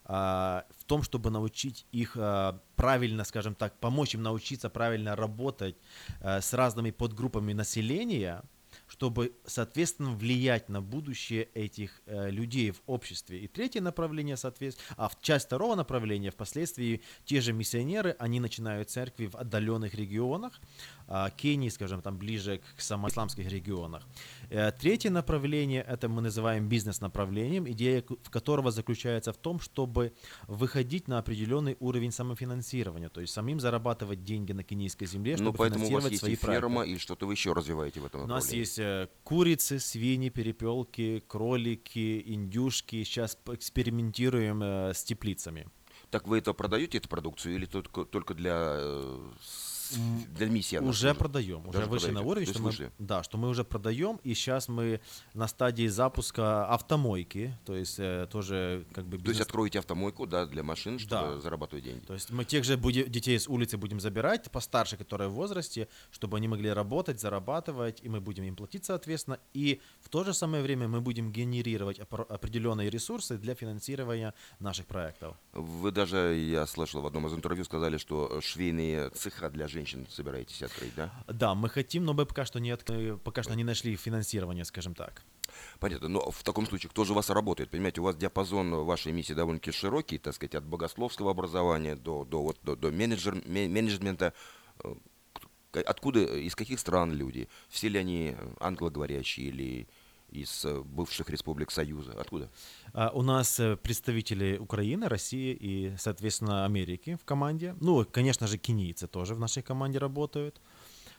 в 0.08 0.84
том, 0.86 1.02
чтобы 1.02 1.30
научить 1.30 1.86
их 1.90 2.16
а, 2.16 2.60
правильно, 2.76 3.24
скажем 3.24 3.54
так, 3.54 3.78
помочь 3.80 4.14
им 4.14 4.22
научиться 4.22 4.70
правильно 4.70 5.16
работать 5.16 5.76
а, 6.20 6.40
с 6.40 6.52
разными 6.52 6.90
подгруппами 6.90 7.52
населения, 7.52 8.42
чтобы, 8.96 9.32
соответственно, 9.44 10.12
влиять 10.12 10.70
на 10.70 10.80
будущее 10.80 11.48
этих 11.54 12.00
э, 12.06 12.30
людей 12.30 12.70
в 12.70 12.80
обществе. 12.86 13.40
И 13.40 13.46
третье 13.46 13.82
направление, 13.82 14.38
соответственно, 14.38 14.94
а 14.96 15.08
в 15.08 15.20
часть 15.20 15.46
второго 15.46 15.74
направления, 15.74 16.30
впоследствии 16.30 17.02
те 17.26 17.42
же 17.42 17.52
миссионеры, 17.52 18.16
они 18.18 18.40
начинают 18.40 18.88
церкви 18.88 19.26
в 19.26 19.36
отдаленных 19.36 19.94
регионах, 19.94 20.58
э, 21.08 21.26
Кении, 21.36 21.68
скажем, 21.68 22.00
там 22.00 22.16
ближе 22.16 22.62
к 22.76 22.80
самоисламских 22.80 23.46
регионах. 23.50 24.02
Э, 24.48 24.72
третье 24.72 25.10
направление, 25.10 25.82
это 25.82 26.08
мы 26.08 26.22
называем 26.22 26.66
бизнес-направлением, 26.68 27.68
идея 27.68 28.02
в 28.22 28.30
которого 28.30 28.70
заключается 28.70 29.32
в 29.32 29.36
том, 29.36 29.60
чтобы 29.60 30.14
выходить 30.48 31.06
на 31.06 31.18
определенный 31.18 31.76
уровень 31.80 32.12
самофинансирования, 32.12 33.10
то 33.10 33.20
есть 33.20 33.34
самим 33.34 33.60
зарабатывать 33.60 34.24
деньги 34.24 34.52
на 34.52 34.62
кенийской 34.62 35.06
земле, 35.06 35.32
ну, 35.32 35.36
чтобы 35.36 35.50
ну, 35.50 35.58
поэтому 35.58 35.84
финансировать 35.84 36.02
у 36.02 36.04
вас 36.04 36.12
есть 36.12 36.20
свои 36.22 36.32
и 36.32 36.36
ферма, 36.36 36.76
проекты. 36.76 36.96
и 36.96 36.98
что-то 36.98 37.26
вы 37.26 37.34
еще 37.34 37.52
развиваете 37.52 38.00
в 38.00 38.06
этом 38.06 38.22
У 38.22 38.26
нас 38.26 38.44
направлении. 38.44 38.60
есть 38.60 38.78
э, 38.78 38.85
курицы, 39.24 39.78
свиньи, 39.78 40.28
перепелки, 40.28 41.22
кролики, 41.26 42.22
индюшки. 42.26 43.02
Сейчас 43.04 43.38
экспериментируем 43.46 44.62
э, 44.62 44.94
с 44.94 45.04
теплицами. 45.04 45.66
Так 46.10 46.26
вы 46.28 46.38
это 46.38 46.52
продаете, 46.52 46.98
эту 46.98 47.08
продукцию, 47.08 47.56
или 47.56 47.66
только, 47.66 48.04
только 48.04 48.34
для 48.34 48.76
э, 48.78 49.30
для 50.36 50.46
миссии 50.48 50.76
Уже 50.78 50.98
служит? 51.00 51.18
продаем, 51.18 51.66
уже 51.68 51.78
Даже 51.78 51.90
вышли 51.90 52.10
на 52.10 52.22
уровень, 52.22 52.46
То 52.46 52.52
что 52.54 52.62
мы, 52.62 52.90
да, 52.98 53.22
что 53.22 53.38
мы 53.38 53.48
уже 53.48 53.64
продаем, 53.64 54.18
и 54.24 54.34
сейчас 54.34 54.68
мы 54.68 55.00
на 55.34 55.48
стадии 55.48 55.86
запуска 55.88 56.66
автомойки, 56.66 57.56
то 57.64 57.74
есть 57.76 57.96
э, 57.98 58.26
тоже 58.30 58.84
как 58.94 59.04
бы 59.04 59.10
То 59.12 59.16
есть 59.16 59.26
бизнес. 59.28 59.46
откроете 59.46 59.78
автомойку, 59.78 60.26
да, 60.26 60.46
для 60.46 60.62
машин, 60.62 60.98
чтобы 60.98 61.34
Да. 61.34 61.40
зарабатывать 61.40 61.84
деньги. 61.84 62.04
То 62.06 62.14
есть 62.14 62.30
мы 62.30 62.44
тех 62.44 62.64
же 62.64 62.76
буди- 62.76 63.08
детей 63.08 63.38
с 63.38 63.48
улицы 63.48 63.76
будем 63.76 64.00
забирать, 64.00 64.50
постарше, 64.50 64.96
которые 64.96 65.28
в 65.28 65.32
возрасте, 65.32 65.88
чтобы 66.10 66.36
они 66.36 66.48
могли 66.48 66.70
работать, 66.72 67.20
зарабатывать, 67.20 68.00
и 68.02 68.08
мы 68.08 68.20
будем 68.20 68.44
им 68.44 68.56
платить, 68.56 68.84
соответственно. 68.84 69.38
И 69.54 69.80
в 70.00 70.08
то 70.08 70.24
же 70.24 70.34
самое 70.34 70.62
время 70.62 70.88
мы 70.88 71.00
будем 71.00 71.32
генерировать 71.32 71.98
определенные 71.98 72.90
ресурсы 72.90 73.36
для 73.38 73.54
финансирования 73.54 74.34
наших 74.60 74.86
проектов. 74.86 75.36
Вы 75.52 75.90
даже, 75.92 76.34
я 76.34 76.66
слышал 76.66 77.00
в 77.02 77.06
одном 77.06 77.26
из 77.26 77.32
интервью, 77.34 77.64
сказали, 77.64 77.98
что 77.98 78.40
швейные 78.40 79.10
цеха 79.10 79.48
для 79.50 79.66
женщин 79.68 79.75
собираетесь 79.84 80.62
открыть, 80.62 80.94
да? 80.94 81.10
Да, 81.28 81.54
мы 81.54 81.68
хотим, 81.68 82.04
но 82.04 82.12
мы 82.14 82.24
пока 82.26 82.44
что 82.44 82.58
не, 82.60 82.70
отк- 82.70 83.18
пока 83.18 83.42
что 83.42 83.54
не 83.54 83.64
нашли 83.64 83.96
финансирование, 83.96 84.64
скажем 84.64 84.94
так. 84.94 85.22
Понятно. 85.78 86.08
Но 86.08 86.30
в 86.30 86.42
таком 86.42 86.66
случае, 86.66 86.90
кто 86.90 87.04
же 87.04 87.12
у 87.12 87.16
вас 87.16 87.30
работает? 87.30 87.70
Понимаете, 87.70 88.00
у 88.00 88.04
вас 88.04 88.16
диапазон 88.16 88.70
вашей 88.84 89.12
миссии 89.12 89.34
довольно-таки 89.34 89.72
широкий, 89.72 90.18
так 90.18 90.34
сказать, 90.34 90.54
от 90.54 90.64
богословского 90.64 91.30
образования 91.30 91.96
до, 91.96 92.24
до, 92.24 92.42
вот, 92.42 92.58
до, 92.62 92.76
до 92.76 92.90
менеджер, 92.90 93.34
ме- 93.46 93.68
менеджмента. 93.68 94.32
Э, 94.84 94.94
Откуда, 95.84 96.20
из 96.20 96.54
каких 96.54 96.80
стран 96.80 97.12
люди? 97.12 97.48
Все 97.68 97.88
ли 97.88 97.98
они 97.98 98.34
англоговорящие 98.60 99.48
или 99.48 99.88
из 100.30 100.64
э, 100.64 100.80
бывших 100.80 101.30
республик 101.30 101.70
Союза? 101.70 102.12
Откуда? 102.18 102.50
А, 102.92 103.10
У 103.14 103.22
нас 103.22 103.60
э, 103.60 103.76
представители 103.76 104.56
Украины, 104.58 105.08
России 105.08 105.56
и, 105.58 105.94
соответственно, 105.98 106.64
Америки 106.64 107.18
в 107.20 107.24
команде. 107.24 107.74
Ну, 107.80 108.04
конечно 108.04 108.46
же, 108.46 108.58
кенийцы 108.58 109.06
тоже 109.06 109.34
в 109.34 109.38
нашей 109.38 109.62
команде 109.62 109.98
работают. 109.98 110.60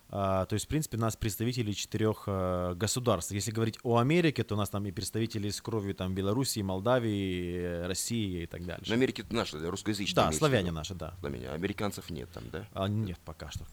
А, 0.09 0.45
то 0.45 0.53
есть, 0.53 0.65
в 0.65 0.69
принципе, 0.69 0.97
у 0.97 1.01
нас 1.01 1.15
представители 1.17 1.73
четырех 1.73 2.23
а, 2.27 2.73
государств. 2.75 3.31
Если 3.31 3.51
говорить 3.51 3.77
о 3.83 3.97
Америке, 3.97 4.43
то 4.43 4.55
у 4.55 4.57
нас 4.57 4.69
там 4.69 4.85
и 4.85 4.91
представители 4.91 5.49
с 5.49 5.61
кровью 5.61 5.95
там 5.95 6.15
Белоруссии, 6.15 6.61
Молдавии, 6.61 7.85
России 7.85 8.43
и 8.43 8.45
так 8.47 8.65
далее. 8.65 8.85
Но 8.87 8.93
Америки 8.93 9.21
это 9.21 9.35
наши, 9.35 9.59
да, 9.59 9.69
русскоязычные. 9.69 10.15
Да, 10.15 10.31
славяне 10.31 10.71
наши, 10.71 10.95
да. 10.95 11.13
Славяне. 11.19 11.49
Американцев 11.49 12.09
нет 12.09 12.29
там, 12.31 12.43
да? 12.51 12.67
А, 12.73 12.87
нет, 12.87 13.19
пока 13.25 13.51
что. 13.51 13.65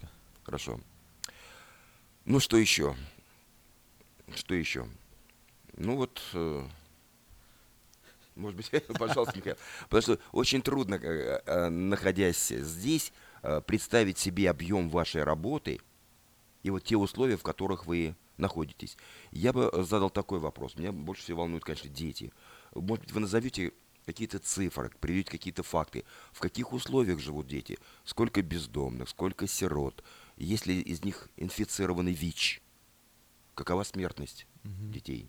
Хорошо. 0.42 0.80
Ну, 2.24 2.40
что 2.40 2.56
еще? 2.56 2.96
Что 4.34 4.54
еще? 4.54 4.88
Ну 5.76 5.96
вот, 5.96 6.20
э, 6.34 6.66
может 8.34 8.56
быть, 8.56 8.70
пожалуйста, 8.98 9.36
Михаил. 9.36 9.56
Потому 9.84 10.02
что 10.02 10.18
очень 10.32 10.62
трудно, 10.62 10.94
э, 10.94 11.42
э, 11.44 11.68
находясь 11.68 12.48
здесь, 12.48 13.12
представить 13.66 14.16
себе 14.16 14.48
объем 14.48 14.88
вашей 14.88 15.22
работы 15.22 15.78
и 16.62 16.70
вот 16.70 16.82
те 16.82 16.96
условия, 16.96 17.36
в 17.36 17.42
которых 17.42 17.84
вы 17.84 18.16
находитесь. 18.38 18.96
Я 19.32 19.52
бы 19.52 19.70
задал 19.84 20.08
такой 20.08 20.38
вопрос. 20.38 20.76
Меня 20.76 20.92
больше 20.92 21.24
всего 21.24 21.40
волнуют, 21.40 21.62
конечно, 21.62 21.90
дети. 21.90 22.32
Может 22.74 23.04
быть, 23.04 23.12
вы 23.12 23.20
назовете 23.20 23.72
какие-то 24.06 24.38
цифры, 24.38 24.90
приведете 24.98 25.32
какие-то 25.32 25.62
факты. 25.62 26.04
В 26.32 26.40
каких 26.40 26.72
условиях 26.72 27.20
живут 27.20 27.46
дети? 27.46 27.78
Сколько 28.04 28.40
бездомных, 28.40 29.10
сколько 29.10 29.46
сирот? 29.46 30.02
Есть 30.38 30.64
ли 30.64 30.80
из 30.80 31.04
них 31.04 31.28
инфицированный 31.36 32.14
ВИЧ? 32.14 32.62
Какова 33.54 33.82
смертность 33.84 34.46
угу. 34.64 34.90
детей? 34.90 35.28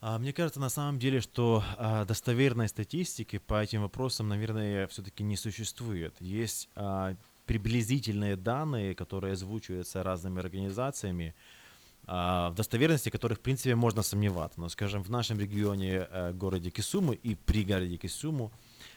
А, 0.00 0.18
мне 0.18 0.32
кажется, 0.32 0.60
на 0.60 0.70
самом 0.70 0.98
деле, 0.98 1.20
что 1.20 1.62
а, 1.76 2.04
достоверной 2.06 2.68
статистики 2.68 3.38
по 3.38 3.62
этим 3.62 3.82
вопросам, 3.82 4.28
наверное, 4.28 4.86
все-таки 4.86 5.22
не 5.22 5.36
существует. 5.36 6.14
Есть 6.20 6.70
а, 6.74 7.16
приблизительные 7.44 8.36
данные, 8.36 8.94
которые 8.94 9.34
озвучиваются 9.34 10.02
разными 10.02 10.38
организациями, 10.38 11.34
в 12.06 12.54
достоверности 12.56 13.10
которых, 13.10 13.38
в 13.38 13.40
принципе, 13.42 13.74
можно 13.74 14.02
сомневаться. 14.02 14.58
Но, 14.58 14.68
скажем, 14.70 15.02
в 15.02 15.10
нашем 15.10 15.38
регионе, 15.38 16.08
а, 16.10 16.32
городе 16.32 16.70
Кисуму 16.70 17.12
и 17.12 17.34
при 17.34 17.62
городе 17.62 17.98
Кисуму 17.98 18.52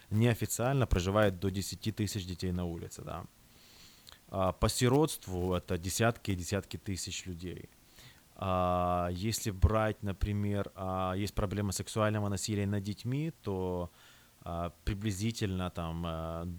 неофициально 0.09 0.87
проживает 0.87 1.37
до 1.37 1.51
10 1.51 1.91
тысяч 1.91 2.25
детей 2.25 2.51
на 2.51 2.63
улице. 2.65 3.01
Да. 3.01 3.25
По 4.53 4.69
сиротству 4.69 5.53
это 5.53 5.77
десятки 5.77 6.31
и 6.31 6.35
десятки 6.35 6.77
тысяч 6.77 7.25
людей. 7.25 7.69
А, 8.45 9.07
если 9.09 9.51
брать, 9.51 10.03
например, 10.03 10.69
а, 10.75 11.13
есть 11.13 11.33
проблема 11.33 11.71
сексуального 11.71 12.27
насилия 12.27 12.67
над 12.67 12.83
детьми, 12.83 13.31
то 13.41 13.89
а, 14.41 14.73
приблизительно 14.83 15.69
там 15.69 16.03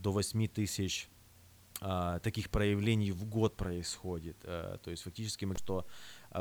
до 0.00 0.12
8 0.12 0.48
тысяч 0.48 1.10
таких 2.22 2.48
проявлений 2.48 3.12
в 3.12 3.24
год 3.26 3.56
происходит. 3.56 4.36
Э, 4.44 4.78
то 4.82 4.90
есть 4.90 5.02
фактически 5.02 5.44
мы 5.44 5.56
что 5.56 5.86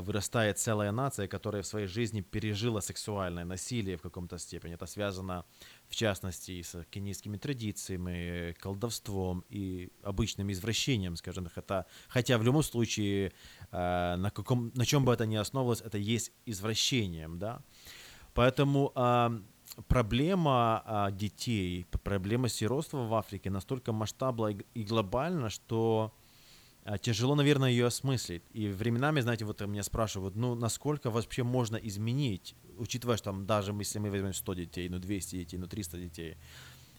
вырастает 0.02 0.58
целая 0.58 0.92
нация, 0.92 1.28
которая 1.28 1.62
в 1.62 1.68
своей 1.68 1.88
жизни 1.88 2.22
пережила 2.22 2.82
сексуальное 2.82 3.46
насилие 3.46 3.98
в 3.98 4.02
каком-то 4.02 4.38
степени. 4.38 4.74
Это 4.74 4.88
связано, 4.88 5.46
в 5.88 5.96
частности, 5.96 6.62
с 6.62 6.84
кенийскими 6.90 7.38
традициями, 7.38 8.54
колдовством 8.54 9.44
и 9.50 9.92
обычным 10.04 10.52
извращением, 10.52 11.16
скажем 11.16 11.46
так. 11.46 11.58
Это, 11.58 11.86
хотя 12.08 12.38
в 12.38 12.44
любом 12.44 12.64
случае, 12.64 13.34
э, 13.72 14.16
на, 14.16 14.32
каком, 14.32 14.72
на 14.76 14.86
чем 14.86 15.06
бы 15.06 15.14
это 15.14 15.26
ни 15.26 15.36
основывалось, 15.36 15.82
это 15.82 15.98
есть 15.98 16.32
извращением, 16.46 17.38
да. 17.38 17.62
Поэтому 18.34 18.92
э, 18.96 19.30
проблема 19.88 21.10
детей, 21.12 21.86
проблема 22.04 22.50
сиротства 22.50 23.08
в 23.08 23.14
Африке 23.14 23.50
настолько 23.50 23.92
масштабна 23.92 24.58
и, 24.74 24.84
глобальна, 24.84 25.50
что 25.50 26.12
а, 26.12 26.23
тяжело, 27.02 27.36
наверное, 27.36 27.70
ее 27.70 27.86
осмыслить. 27.86 28.44
И 28.52 28.68
временами, 28.68 29.22
знаете, 29.22 29.46
вот 29.46 29.62
меня 29.62 29.84
спрашивают, 29.84 30.36
ну, 30.36 30.56
насколько 30.56 31.10
вообще 31.10 31.44
можно 31.44 31.78
изменить, 31.78 32.56
учитывая, 32.78 33.18
что 33.18 33.32
там 33.32 33.46
даже 33.46 33.72
если 33.72 34.00
мы 34.00 34.10
возьмем 34.10 34.34
100 34.34 34.54
детей, 34.54 34.90
ну, 34.90 35.00
200 35.00 35.36
детей, 35.36 35.58
ну, 35.58 35.68
300 35.68 35.98
детей. 35.98 36.38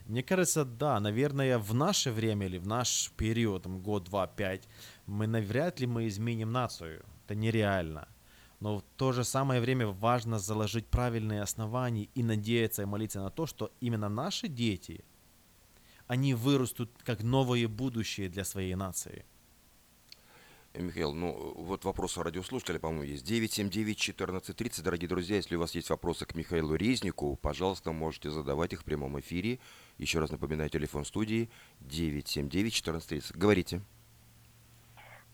Мне 0.07 0.23
кажется, 0.23 0.65
да, 0.65 0.99
наверное, 0.99 1.57
в 1.57 1.73
наше 1.73 2.11
время 2.11 2.45
или 2.45 2.57
в 2.57 2.67
наш 2.67 3.11
период, 3.17 3.63
там, 3.63 3.79
год, 3.79 4.03
два, 4.03 4.27
пять, 4.27 4.67
мы 5.07 5.27
навряд 5.27 5.79
ли 5.79 5.87
мы 5.87 6.07
изменим 6.07 6.51
нацию. 6.51 7.03
Это 7.25 7.35
нереально. 7.35 8.07
Но 8.59 8.77
в 8.77 8.83
то 8.97 9.11
же 9.11 9.23
самое 9.23 9.61
время 9.61 9.87
важно 9.87 10.39
заложить 10.39 10.87
правильные 10.87 11.41
основания 11.41 12.07
и 12.15 12.23
надеяться 12.23 12.81
и 12.81 12.85
молиться 12.85 13.19
на 13.19 13.29
то, 13.29 13.45
что 13.45 13.71
именно 13.81 14.09
наши 14.09 14.47
дети, 14.47 15.03
они 16.07 16.33
вырастут 16.33 16.91
как 17.03 17.23
новое 17.23 17.67
будущее 17.67 18.29
для 18.29 18.43
своей 18.43 18.75
нации. 18.75 19.25
Михаил, 20.77 21.13
ну 21.13 21.53
вот 21.55 21.85
вопрос 21.85 22.17
у 22.17 22.23
радиослушателя, 22.23 22.79
по-моему, 22.79 23.03
есть. 23.03 23.29
979-1430. 23.29 24.83
Дорогие 24.83 25.07
друзья, 25.07 25.37
если 25.37 25.55
у 25.55 25.59
вас 25.59 25.75
есть 25.75 25.89
вопросы 25.89 26.25
к 26.25 26.35
Михаилу 26.35 26.75
Резнику, 26.75 27.37
пожалуйста, 27.41 27.91
можете 27.91 28.29
задавать 28.29 28.73
их 28.73 28.81
в 28.81 28.85
прямом 28.85 29.19
эфире. 29.19 29.59
Еще 29.97 30.19
раз 30.19 30.31
напоминаю, 30.31 30.69
телефон 30.69 31.05
студии 31.05 31.49
979-1430. 31.81 33.37
Говорите. 33.37 33.81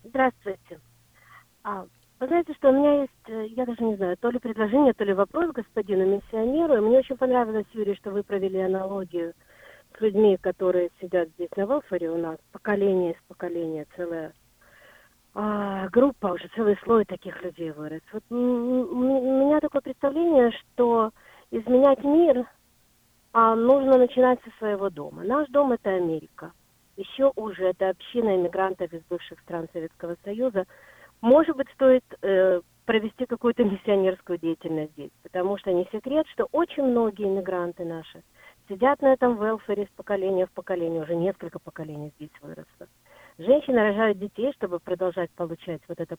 Здравствуйте. 0.03 0.79
А, 1.63 1.85
вы 2.19 2.27
знаете, 2.27 2.53
что 2.53 2.69
у 2.69 2.73
меня 2.73 3.01
есть, 3.01 3.11
э, 3.27 3.47
я 3.47 3.65
даже 3.65 3.83
не 3.83 3.95
знаю, 3.95 4.17
то 4.17 4.29
ли 4.29 4.39
предложение, 4.39 4.93
то 4.93 5.03
ли 5.03 5.13
вопрос 5.13 5.51
господину 5.53 6.05
миссионеру. 6.05 6.81
Мне 6.81 6.99
очень 6.99 7.17
понравилось, 7.17 7.65
Юрий, 7.73 7.95
что 7.95 8.11
вы 8.11 8.23
провели 8.23 8.59
аналогию 8.59 9.33
с 9.97 10.01
людьми, 10.01 10.37
которые 10.37 10.89
сидят 10.99 11.29
здесь 11.29 11.49
на 11.55 11.61
Велфоре 11.61 12.09
у 12.09 12.17
нас, 12.17 12.37
поколение 12.51 13.13
из 13.13 13.17
поколения, 13.27 13.85
целое 13.95 14.33
а, 15.33 15.87
группа, 15.89 16.27
уже 16.27 16.49
целый 16.55 16.77
слой 16.83 17.05
таких 17.05 17.41
людей 17.43 17.71
вырос. 17.71 18.01
Вот 18.11 18.23
у 18.29 18.35
меня 18.35 19.59
такое 19.59 19.81
представление, 19.81 20.51
что 20.51 21.11
изменять 21.51 22.03
мир 22.03 22.45
а, 23.33 23.55
нужно 23.55 23.97
начинать 23.97 24.39
со 24.43 24.51
своего 24.57 24.89
дома. 24.89 25.23
Наш 25.23 25.47
дом– 25.49 25.71
это 25.73 25.89
Америка. 25.91 26.51
Еще 26.97 27.31
уже 27.35 27.67
это 27.67 27.89
община 27.89 28.35
иммигрантов 28.35 28.91
из 28.91 29.01
бывших 29.09 29.39
стран 29.41 29.67
Советского 29.71 30.17
Союза. 30.23 30.65
Может 31.21 31.55
быть, 31.55 31.69
стоит 31.75 32.03
э, 32.21 32.61
провести 32.85 33.25
какую-то 33.25 33.63
миссионерскую 33.63 34.37
деятельность 34.37 34.91
здесь, 34.93 35.11
потому 35.23 35.57
что 35.57 35.71
не 35.71 35.87
секрет, 35.91 36.27
что 36.33 36.47
очень 36.51 36.83
многие 36.83 37.27
иммигранты 37.27 37.85
наши 37.85 38.21
сидят 38.67 39.01
на 39.01 39.13
этом 39.13 39.41
велфере 39.41 39.85
с 39.85 39.95
поколения 39.95 40.45
в 40.45 40.51
поколение, 40.51 41.03
уже 41.03 41.15
несколько 41.15 41.59
поколений 41.59 42.11
здесь 42.17 42.31
выросло. 42.41 42.87
Женщины 43.37 43.77
рожают 43.79 44.19
детей, 44.19 44.51
чтобы 44.57 44.79
продолжать 44.79 45.31
получать 45.31 45.81
вот 45.87 45.99
это. 45.99 46.17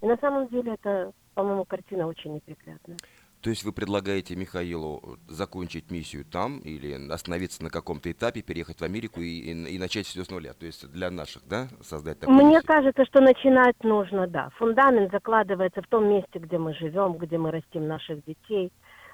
И 0.00 0.06
на 0.06 0.16
самом 0.16 0.48
деле 0.48 0.74
это, 0.74 1.12
по-моему, 1.34 1.64
картина 1.64 2.06
очень 2.06 2.34
неприглядная. 2.34 2.96
То 3.42 3.50
есть 3.50 3.64
вы 3.64 3.72
предлагаете 3.72 4.36
Михаилу 4.36 5.18
закончить 5.28 5.90
миссию 5.90 6.24
там 6.24 6.60
или 6.60 7.10
остановиться 7.10 7.64
на 7.64 7.70
каком-то 7.70 8.10
этапе, 8.10 8.40
переехать 8.40 8.80
в 8.80 8.84
Америку 8.84 9.20
и, 9.20 9.26
и, 9.26 9.74
и 9.74 9.78
начать 9.80 10.06
все 10.06 10.22
с 10.22 10.30
нуля? 10.30 10.52
То 10.52 10.64
есть 10.64 10.88
для 10.92 11.10
наших, 11.10 11.42
да, 11.48 11.66
создать 11.80 12.20
такую 12.20 12.36
Мне 12.36 12.46
миссию? 12.46 12.62
кажется, 12.64 13.04
что 13.04 13.20
начинать 13.20 13.82
нужно, 13.82 14.28
да. 14.28 14.50
Фундамент 14.58 15.10
закладывается 15.10 15.82
в 15.82 15.88
том 15.88 16.08
месте, 16.08 16.38
где 16.38 16.56
мы 16.56 16.72
живем, 16.74 17.14
где 17.14 17.36
мы 17.36 17.50
растим 17.50 17.88
наших 17.88 18.24
детей, 18.24 18.70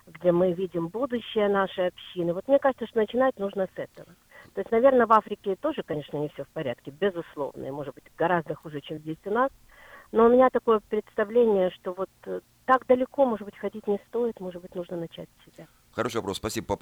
где 0.07 0.30
мы 0.30 0.53
видим 0.53 0.88
будущее 0.88 1.49
нашей 1.49 1.88
общины. 1.88 2.34
Вот 2.34 2.46
мне 2.49 2.59
кажется, 2.59 2.86
что 2.86 2.99
начинать 2.99 3.38
нужно 3.38 3.66
с 3.74 3.78
этого. 3.78 4.09
То 4.55 4.61
есть, 4.61 4.70
наверное, 4.70 5.07
в 5.07 5.12
Африке 5.12 5.57
тоже, 5.57 5.82
конечно, 5.82 6.16
не 6.16 6.28
все 6.28 6.44
в 6.44 6.49
порядке, 6.49 6.90
безусловно, 6.90 7.64
и, 7.64 7.70
может 7.70 7.94
быть, 7.94 8.05
гораздо 8.16 8.55
хуже, 8.55 8.80
чем 8.80 8.99
здесь 8.99 9.18
у 9.24 9.30
нас. 9.30 9.51
Но 10.11 10.26
у 10.26 10.28
меня 10.28 10.49
такое 10.51 10.80
представление, 10.88 11.70
что 11.70 11.92
вот 11.92 12.09
э, 12.24 12.40
так 12.64 12.86
далеко, 12.86 13.26
может 13.26 13.44
быть, 13.44 13.59
ходить 13.59 13.86
не 13.86 14.01
стоит, 14.09 14.40
может 14.40 14.62
быть, 14.62 14.74
нужно 14.74 14.96
начать 14.96 15.28
с 15.40 15.57
себя. 15.57 15.66
Хороший 15.92 16.16
вопрос, 16.16 16.36
спасибо. 16.36 16.78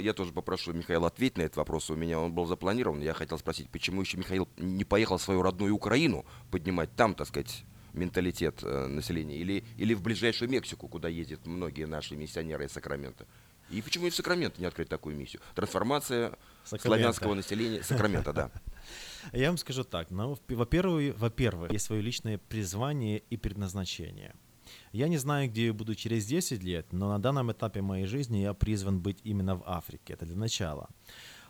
Я 0.00 0.12
тоже 0.12 0.32
попрошу 0.32 0.72
Михаила 0.72 1.08
ответить 1.08 1.38
на 1.38 1.42
этот 1.42 1.56
вопрос. 1.56 1.90
У 1.90 1.94
меня 1.94 2.18
он 2.18 2.32
был 2.32 2.46
запланирован. 2.46 3.00
Я 3.00 3.12
хотел 3.12 3.38
спросить, 3.38 3.68
почему 3.70 4.00
еще 4.00 4.16
Михаил 4.16 4.48
не 4.56 4.84
поехал 4.84 5.18
в 5.18 5.22
свою 5.22 5.42
родную 5.42 5.74
Украину 5.74 6.24
поднимать 6.50 6.90
там, 6.96 7.14
так 7.14 7.26
сказать, 7.26 7.64
менталитет 7.92 8.62
э, 8.62 8.86
населения, 8.86 9.36
или, 9.36 9.64
или 9.76 9.94
в 9.94 10.02
ближайшую 10.02 10.50
Мексику, 10.50 10.88
куда 10.88 11.08
ездят 11.08 11.46
многие 11.46 11.84
наши 11.84 12.16
миссионеры 12.16 12.64
из 12.64 12.72
Сакрамента. 12.72 13.26
И 13.70 13.82
почему 13.82 14.06
и 14.06 14.10
в 14.10 14.14
Сакраменто 14.14 14.60
не 14.60 14.66
открыть 14.66 14.88
такую 14.88 15.16
миссию? 15.16 15.42
Трансформация 15.54 16.38
Сакрамента. 16.64 16.88
славянского 16.88 17.34
населения 17.34 17.82
Сакрамента, 17.82 18.32
да. 18.32 18.50
Я 19.32 19.48
вам 19.48 19.58
скажу 19.58 19.84
так. 19.84 20.10
Ну, 20.10 20.38
во-первых, 20.48 21.18
во-первых, 21.18 21.72
есть 21.72 21.86
свое 21.86 22.00
личное 22.00 22.38
призвание 22.38 23.22
и 23.30 23.36
предназначение. 23.36 24.34
Я 24.92 25.08
не 25.08 25.18
знаю, 25.18 25.48
где 25.48 25.66
я 25.66 25.72
буду 25.72 25.94
через 25.94 26.26
10 26.26 26.62
лет, 26.62 26.92
но 26.92 27.08
на 27.08 27.18
данном 27.18 27.52
этапе 27.52 27.82
моей 27.82 28.06
жизни 28.06 28.38
я 28.38 28.54
призван 28.54 29.00
быть 29.00 29.20
именно 29.24 29.56
в 29.56 29.62
Африке. 29.66 30.14
Это 30.14 30.26
для 30.26 30.36
начала. 30.36 30.88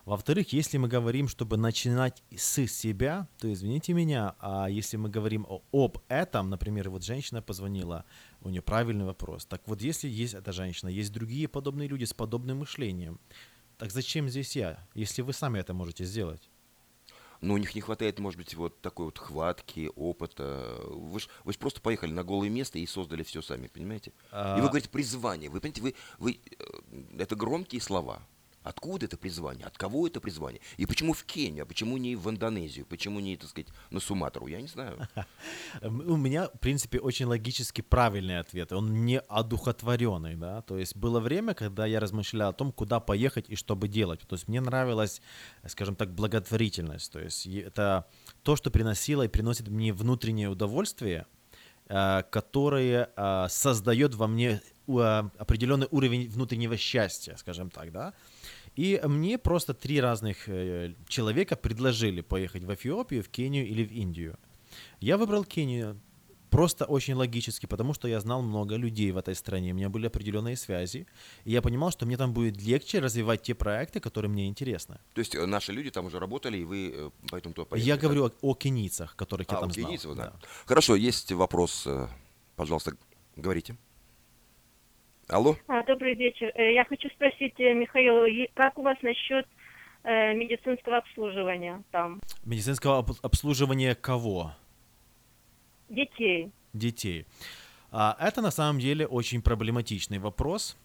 Во-вторых, 0.05 0.55
если 0.55 0.79
мы 0.79 0.89
говорим, 0.89 1.29
чтобы 1.29 1.59
начинать 1.59 2.23
с 2.35 2.67
себя, 2.67 3.29
то 3.39 3.53
извините 3.53 3.93
меня, 3.93 4.35
а 4.39 4.67
если 4.67 4.97
мы 4.97 5.11
говорим 5.11 5.47
об 5.71 5.99
этом, 6.09 6.49
например, 6.49 6.89
вот 6.89 7.05
женщина 7.05 7.43
позвонила, 7.43 8.07
у 8.43 8.51
нее 8.51 8.63
правильный 8.63 9.05
вопрос. 9.05 9.47
Так 9.47 9.63
вот, 9.67 9.81
если 9.83 10.09
есть 10.09 10.35
эта 10.35 10.53
женщина, 10.53 10.89
есть 10.89 11.13
другие 11.13 11.49
подобные 11.49 11.89
люди 11.89 12.05
с 12.05 12.15
подобным 12.15 12.59
мышлением, 12.59 13.21
так 13.77 13.91
зачем 13.93 14.29
здесь 14.29 14.57
я, 14.57 14.87
если 14.95 15.23
вы 15.23 15.33
сами 15.33 15.59
это 15.59 15.75
можете 15.75 16.05
сделать? 16.05 16.51
но 17.41 17.55
у 17.55 17.57
них 17.57 17.75
не 17.75 17.81
хватает, 17.81 18.19
может 18.19 18.37
быть, 18.37 18.55
вот 18.55 18.81
такой 18.81 19.07
вот 19.07 19.19
хватки, 19.19 19.91
опыта. 19.95 20.77
Вы 20.89 21.21
же 21.21 21.29
вы 21.45 21.53
ж 21.53 21.57
просто 21.57 21.81
поехали 21.81 22.11
на 22.11 22.25
голое 22.25 22.49
место 22.51 22.79
и 22.79 22.87
создали 22.87 23.23
все 23.23 23.43
сами, 23.43 23.69
понимаете? 23.69 24.11
И 24.11 24.13
вы 24.33 24.39
А. 24.41 24.61
говорите 24.67 24.89
призвание. 24.89 25.49
Вы 25.49 25.61
понимаете, 25.61 25.83
вы, 25.83 25.95
вы, 26.19 26.41
э, 26.59 27.21
это 27.23 27.37
громкие 27.37 27.81
слова. 27.81 28.27
Откуда 28.69 29.07
это 29.07 29.17
призвание? 29.17 29.67
От 29.67 29.79
кого 29.79 30.07
это 30.07 30.21
призвание? 30.21 30.61
И 30.77 30.85
почему 30.85 31.15
в 31.15 31.25
Кению? 31.25 31.63
А 31.63 31.67
почему 31.67 31.97
не 31.97 32.17
в 32.17 32.29
Индонезию? 32.29 32.85
Почему 32.85 33.19
не, 33.19 33.35
так 33.37 33.49
сказать, 33.49 33.69
на 33.91 33.99
Суматру? 33.99 34.47
Я 34.47 34.61
не 34.61 34.69
знаю. 34.69 35.09
У 35.83 36.17
меня, 36.17 36.49
в 36.49 36.59
принципе, 36.59 36.99
очень 37.01 37.25
логически 37.25 37.81
правильный 37.81 38.39
ответ. 38.39 38.73
Он 38.73 39.07
не 39.07 39.21
одухотворенный, 39.21 40.37
да. 40.37 40.61
То 40.61 40.77
есть 40.77 40.95
было 40.97 41.19
время, 41.19 41.55
когда 41.55 41.87
я 41.87 41.99
размышлял 41.99 42.51
о 42.51 42.53
том, 42.53 42.71
куда 42.73 43.01
поехать 43.01 43.47
и 43.49 43.57
что 43.57 43.75
бы 43.75 43.89
делать. 43.89 44.21
То 44.29 44.35
есть 44.35 44.49
мне 44.49 44.61
нравилась, 44.61 45.23
скажем 45.67 45.97
так, 45.97 46.15
благотворительность. 46.15 47.11
То 47.11 47.21
есть 47.21 47.47
это 47.47 48.07
то, 48.43 48.55
что 48.55 48.71
приносило 48.71 49.23
и 49.23 49.29
приносит 49.29 49.69
мне 49.69 49.95
внутреннее 49.95 50.51
удовольствие, 50.51 51.25
э, 51.89 52.23
которое 52.31 53.09
э, 53.17 53.47
создает 53.49 54.15
во 54.15 54.27
мне 54.27 54.61
э, 54.89 55.23
определенный 55.39 55.89
уровень 55.91 56.29
внутреннего 56.29 56.77
счастья, 56.77 57.37
скажем 57.37 57.71
так, 57.71 57.93
да. 57.93 58.13
И 58.79 59.01
мне 59.03 59.39
просто 59.39 59.75
три 59.75 60.01
разных 60.01 60.49
э, 60.49 60.95
человека 61.09 61.57
предложили 61.57 62.21
поехать 62.21 62.63
в 62.63 62.73
Эфиопию, 62.73 63.25
в 63.25 63.29
Кению 63.29 63.67
или 63.67 63.85
в 63.85 63.91
Индию. 63.91 64.39
Я 65.01 65.17
выбрал 65.17 65.45
Кению 65.45 66.01
просто 66.49 66.85
очень 66.85 67.15
логически, 67.15 67.67
потому 67.67 67.93
что 67.93 68.07
я 68.07 68.21
знал 68.21 68.41
много 68.41 68.77
людей 68.77 69.11
в 69.11 69.17
этой 69.17 69.35
стране, 69.35 69.73
у 69.73 69.75
меня 69.75 69.89
были 69.89 70.07
определенные 70.07 70.57
связи, 70.57 71.09
и 71.45 71.51
я 71.51 71.61
понимал, 71.61 71.91
что 71.91 72.07
мне 72.07 72.17
там 72.17 72.33
будет 72.33 72.63
легче 72.63 73.01
развивать 73.01 73.43
те 73.43 73.55
проекты, 73.55 73.99
которые 73.99 74.31
мне 74.31 74.47
интересны. 74.47 75.01
То 75.15 75.21
есть 75.21 75.35
э, 75.35 75.47
наши 75.47 75.73
люди 75.73 75.91
там 75.91 76.07
уже 76.07 76.21
работали, 76.21 76.59
и 76.59 76.65
вы 76.65 76.93
э, 76.95 77.11
поэтому 77.31 77.55
туда 77.55 77.65
поехали? 77.65 77.89
я 77.89 77.95
так? 77.97 78.03
говорю 78.05 78.27
о, 78.27 78.33
о 78.43 78.55
кенийцах, 78.55 79.17
которых 79.17 79.51
я 79.51 79.57
А, 79.57 79.61
там 79.61 79.71
у 79.71 79.73
знал. 79.73 80.15
да. 80.15 80.25
да. 80.25 80.33
Хорошо, 80.67 80.95
есть 80.95 81.33
вопрос, 81.33 81.89
пожалуйста, 82.55 82.93
говорите. 83.35 83.77
Алло? 85.29 85.57
А, 85.67 85.83
Добрый 85.85 86.15
вечер. 86.15 86.51
Э, 86.55 86.73
Я 86.73 86.85
хочу 86.85 87.09
спросить, 87.11 87.55
э, 87.61 87.75
Михаил, 87.75 88.25
как 88.55 88.79
у 88.79 88.83
вас 88.83 88.97
насчет 89.03 89.47
э, 90.05 90.33
медицинского 90.35 90.99
обслуживания 90.99 91.83
там 91.91 92.21
Медицинского 92.45 92.99
об- 92.99 93.13
обслуживания 93.23 93.95
кого? 93.95 94.53
детей? 95.91 96.51
детей. 96.73 97.27
А, 97.91 98.17
Это 98.21 98.41
на 98.43 98.51
самом 98.51 98.79
деле 98.81 99.07
очень 99.07 99.43
проблематичный 99.43 100.19
вопрос. 100.19 100.77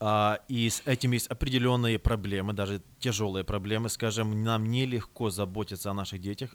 А, 0.00 0.38
И 0.48 0.68
с 0.70 0.82
этим 0.86 1.12
есть 1.12 1.26
определенные 1.26 1.98
проблемы, 1.98 2.52
даже 2.54 2.80
тяжелые 2.98 3.44
проблемы. 3.44 3.88
Скажем, 3.90 4.42
нам 4.42 4.70
нелегко 4.70 5.30
заботиться 5.30 5.90
о 5.90 5.94
наших 5.94 6.20
детях 6.20 6.54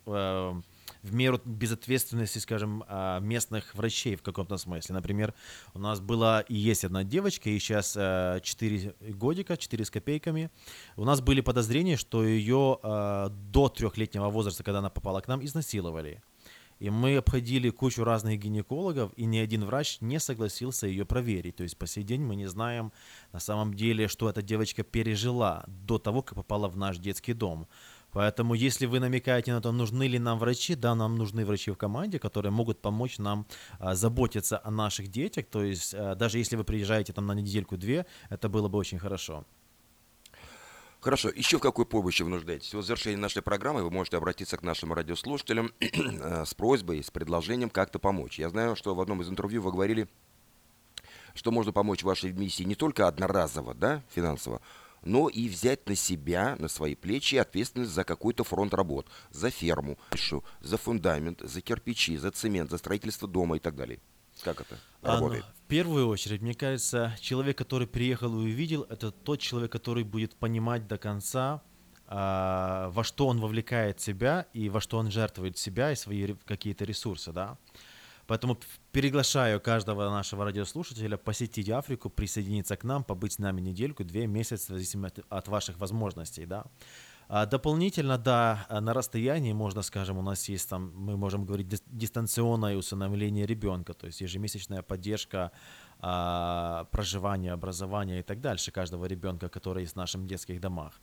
в 1.04 1.14
меру 1.14 1.42
безответственности, 1.46 2.40
скажем, 2.40 2.84
а, 2.88 3.20
местных 3.20 3.76
врачей 3.76 4.16
в 4.16 4.22
каком-то 4.22 4.58
смысле. 4.58 4.96
Например, 4.96 5.34
у 5.74 5.80
нас 5.80 6.00
была 6.00 6.42
и 6.42 6.56
есть 6.56 6.86
одна 6.86 7.04
девочка, 7.04 7.50
ей 7.50 7.60
сейчас 7.60 7.94
4 7.94 8.96
годика, 9.14 9.58
4 9.58 9.86
с 9.86 9.90
копейками. 9.90 10.50
У 10.96 11.06
нас 11.06 11.22
были 11.22 11.42
подозрения, 11.42 11.98
что 11.98 12.24
ее 12.24 12.80
э, 12.82 13.30
до 13.30 13.70
трехлетнего 13.70 14.30
возраста, 14.30 14.64
когда 14.64 14.80
она 14.80 14.90
попала 14.90 15.22
к 15.22 15.28
нам, 15.28 15.44
изнасиловали. 15.44 16.22
И 16.82 16.90
мы 16.90 17.18
обходили 17.18 17.70
кучу 17.70 18.04
разных 18.04 18.40
гинекологов, 18.40 19.14
и 19.16 19.26
ни 19.26 19.38
один 19.38 19.66
врач 19.66 20.02
не 20.02 20.20
согласился 20.20 20.88
ее 20.88 21.06
проверить. 21.06 21.58
То 21.58 21.64
есть 21.64 21.78
по 21.78 21.86
сей 21.86 22.04
день 22.04 22.22
мы 22.22 22.36
не 22.36 22.48
знаем 22.48 22.92
на 23.32 23.40
самом 23.40 23.76
деле, 23.76 24.08
что 24.08 24.28
эта 24.28 24.42
девочка 24.42 24.82
пережила 24.82 25.64
до 25.68 26.00
того, 26.00 26.24
как 26.24 26.36
попала 26.36 26.68
в 26.68 26.78
наш 26.78 26.98
детский 26.98 27.34
дом. 27.34 27.68
Поэтому, 28.12 28.54
если 28.54 28.86
вы 28.86 29.00
намекаете 29.00 29.54
на 29.54 29.62
то, 29.62 29.72
нужны 29.72 30.08
ли 30.08 30.20
нам 30.20 30.38
врачи, 30.40 30.76
да, 30.76 30.96
нам 30.96 31.16
нужны 31.16 31.46
врачи 31.46 31.72
в 31.72 31.78
команде, 31.78 32.20
которые 32.20 32.52
могут 32.52 32.82
помочь 32.82 33.18
нам 33.20 33.46
а, 33.80 33.96
заботиться 33.96 34.60
о 34.64 34.72
наших 34.72 35.08
детях. 35.08 35.46
То 35.50 35.64
есть, 35.64 35.94
а, 35.94 36.16
даже 36.16 36.38
если 36.38 36.58
вы 36.58 36.64
приезжаете 36.64 37.14
там 37.14 37.28
на 37.28 37.34
недельку-две, 37.34 38.06
это 38.30 38.50
было 38.50 38.68
бы 38.68 38.78
очень 38.78 39.00
хорошо. 39.00 39.46
Хорошо, 41.00 41.30
еще 41.30 41.58
в 41.58 41.62
какой 41.62 41.86
помощи 41.86 42.22
вы 42.22 42.30
нуждаетесь? 42.30 42.74
В 42.76 42.84
завершении 42.84 43.18
нашей 43.18 43.42
программы 43.42 43.82
вы 43.82 43.90
можете 43.90 44.18
обратиться 44.18 44.56
к 44.58 44.62
нашим 44.62 44.94
радиослушателям 44.94 45.72
э, 45.80 46.46
с 46.46 46.54
просьбой, 46.54 47.04
с 47.04 47.10
предложением 47.10 47.72
как-то 47.72 47.98
помочь. 47.98 48.38
Я 48.38 48.50
знаю, 48.50 48.76
что 48.76 48.94
в 48.94 49.02
одном 49.02 49.22
из 49.22 49.30
интервью 49.30 49.64
вы 49.64 49.72
говорили, 49.72 50.08
что 51.34 51.50
можно 51.50 51.72
помочь 51.72 52.04
вашей 52.04 52.34
миссии 52.34 52.64
не 52.64 52.76
только 52.76 53.08
одноразово, 53.08 53.74
да, 53.74 54.04
финансово, 54.14 54.62
но 55.04 55.30
и 55.30 55.48
взять 55.48 55.88
на 55.88 55.96
себя, 55.96 56.56
на 56.60 56.68
свои 56.68 56.96
плечи 56.96 57.36
ответственность 57.36 57.92
за 57.92 58.04
какой-то 58.04 58.44
фронт 58.44 58.74
работ, 58.74 59.08
за 59.32 59.50
ферму, 59.50 59.98
за 60.62 60.78
фундамент, 60.78 61.42
за 61.42 61.62
кирпичи, 61.62 62.18
за 62.18 62.32
цемент, 62.32 62.70
за 62.70 62.78
строительство 62.78 63.28
дома 63.28 63.58
и 63.58 63.60
так 63.60 63.76
далее. 63.76 64.00
Как 64.44 64.62
это 64.62 64.78
работает? 65.02 65.46
в 65.46 65.68
первую 65.68 66.08
очередь, 66.08 66.42
мне 66.42 66.54
кажется, 66.54 67.16
человек, 67.20 67.58
который 67.58 67.88
приехал 67.88 68.34
и 68.40 68.44
увидел, 68.44 68.84
это 68.84 69.12
тот 69.12 69.40
человек, 69.40 69.72
который 69.72 70.04
будет 70.04 70.36
понимать 70.36 70.88
до 70.88 70.98
конца, 70.98 71.62
а, 72.08 72.90
во 72.90 73.04
что 73.04 73.28
он 73.28 73.40
вовлекает 73.40 74.02
себя 74.02 74.48
и 74.54 74.70
во 74.70 74.82
что 74.82 74.98
он 74.98 75.12
жертвует 75.12 75.58
себя 75.58 75.92
и 75.92 75.96
свои 75.96 76.34
какие-то 76.46 76.84
ресурсы, 76.84 77.32
да. 77.32 77.58
Поэтому 78.32 78.56
п- 78.56 78.66
приглашаю 78.94 79.60
каждого 79.60 80.10
нашего 80.10 80.46
радиослушателя 80.46 81.18
посетить 81.18 81.70
Африку, 81.70 82.10
присоединиться 82.10 82.78
к 82.78 82.86
нам, 82.86 83.04
побыть 83.04 83.34
с 83.34 83.40
нами 83.40 83.60
недельку, 83.60 84.06
две 84.06 84.26
месяца, 84.26 84.68
в 84.68 84.76
зависимости 84.76 85.22
от, 85.30 85.50
ваших 85.50 85.80
возможностей, 85.80 86.46
да. 86.46 86.64
А 87.28 87.46
дополнительно, 87.46 88.18
да, 88.18 88.66
а, 88.70 88.80
на 88.80 88.94
расстоянии 88.94 89.52
можно, 89.52 89.82
скажем, 89.82 90.18
у 90.18 90.22
нас 90.22 90.48
есть 90.50 90.70
там, 90.70 90.94
мы 90.96 91.18
можем 91.18 91.46
говорить, 91.46 91.68
дис- 91.68 91.84
дистанционное 91.88 92.78
усыновление 92.78 93.46
ребенка, 93.46 93.94
то 93.94 94.08
есть 94.08 94.22
ежемесячная 94.22 94.82
поддержка 94.82 95.52
а, 96.00 96.86
проживания, 96.92 97.52
образования 97.52 98.20
и 98.20 98.24
так 98.24 98.40
дальше 98.40 98.72
каждого 98.72 99.08
ребенка, 99.08 99.50
который 99.50 99.84
есть 99.84 99.94
в 99.96 99.98
наших 99.98 100.26
детских 100.26 100.62
домах. 100.62 100.94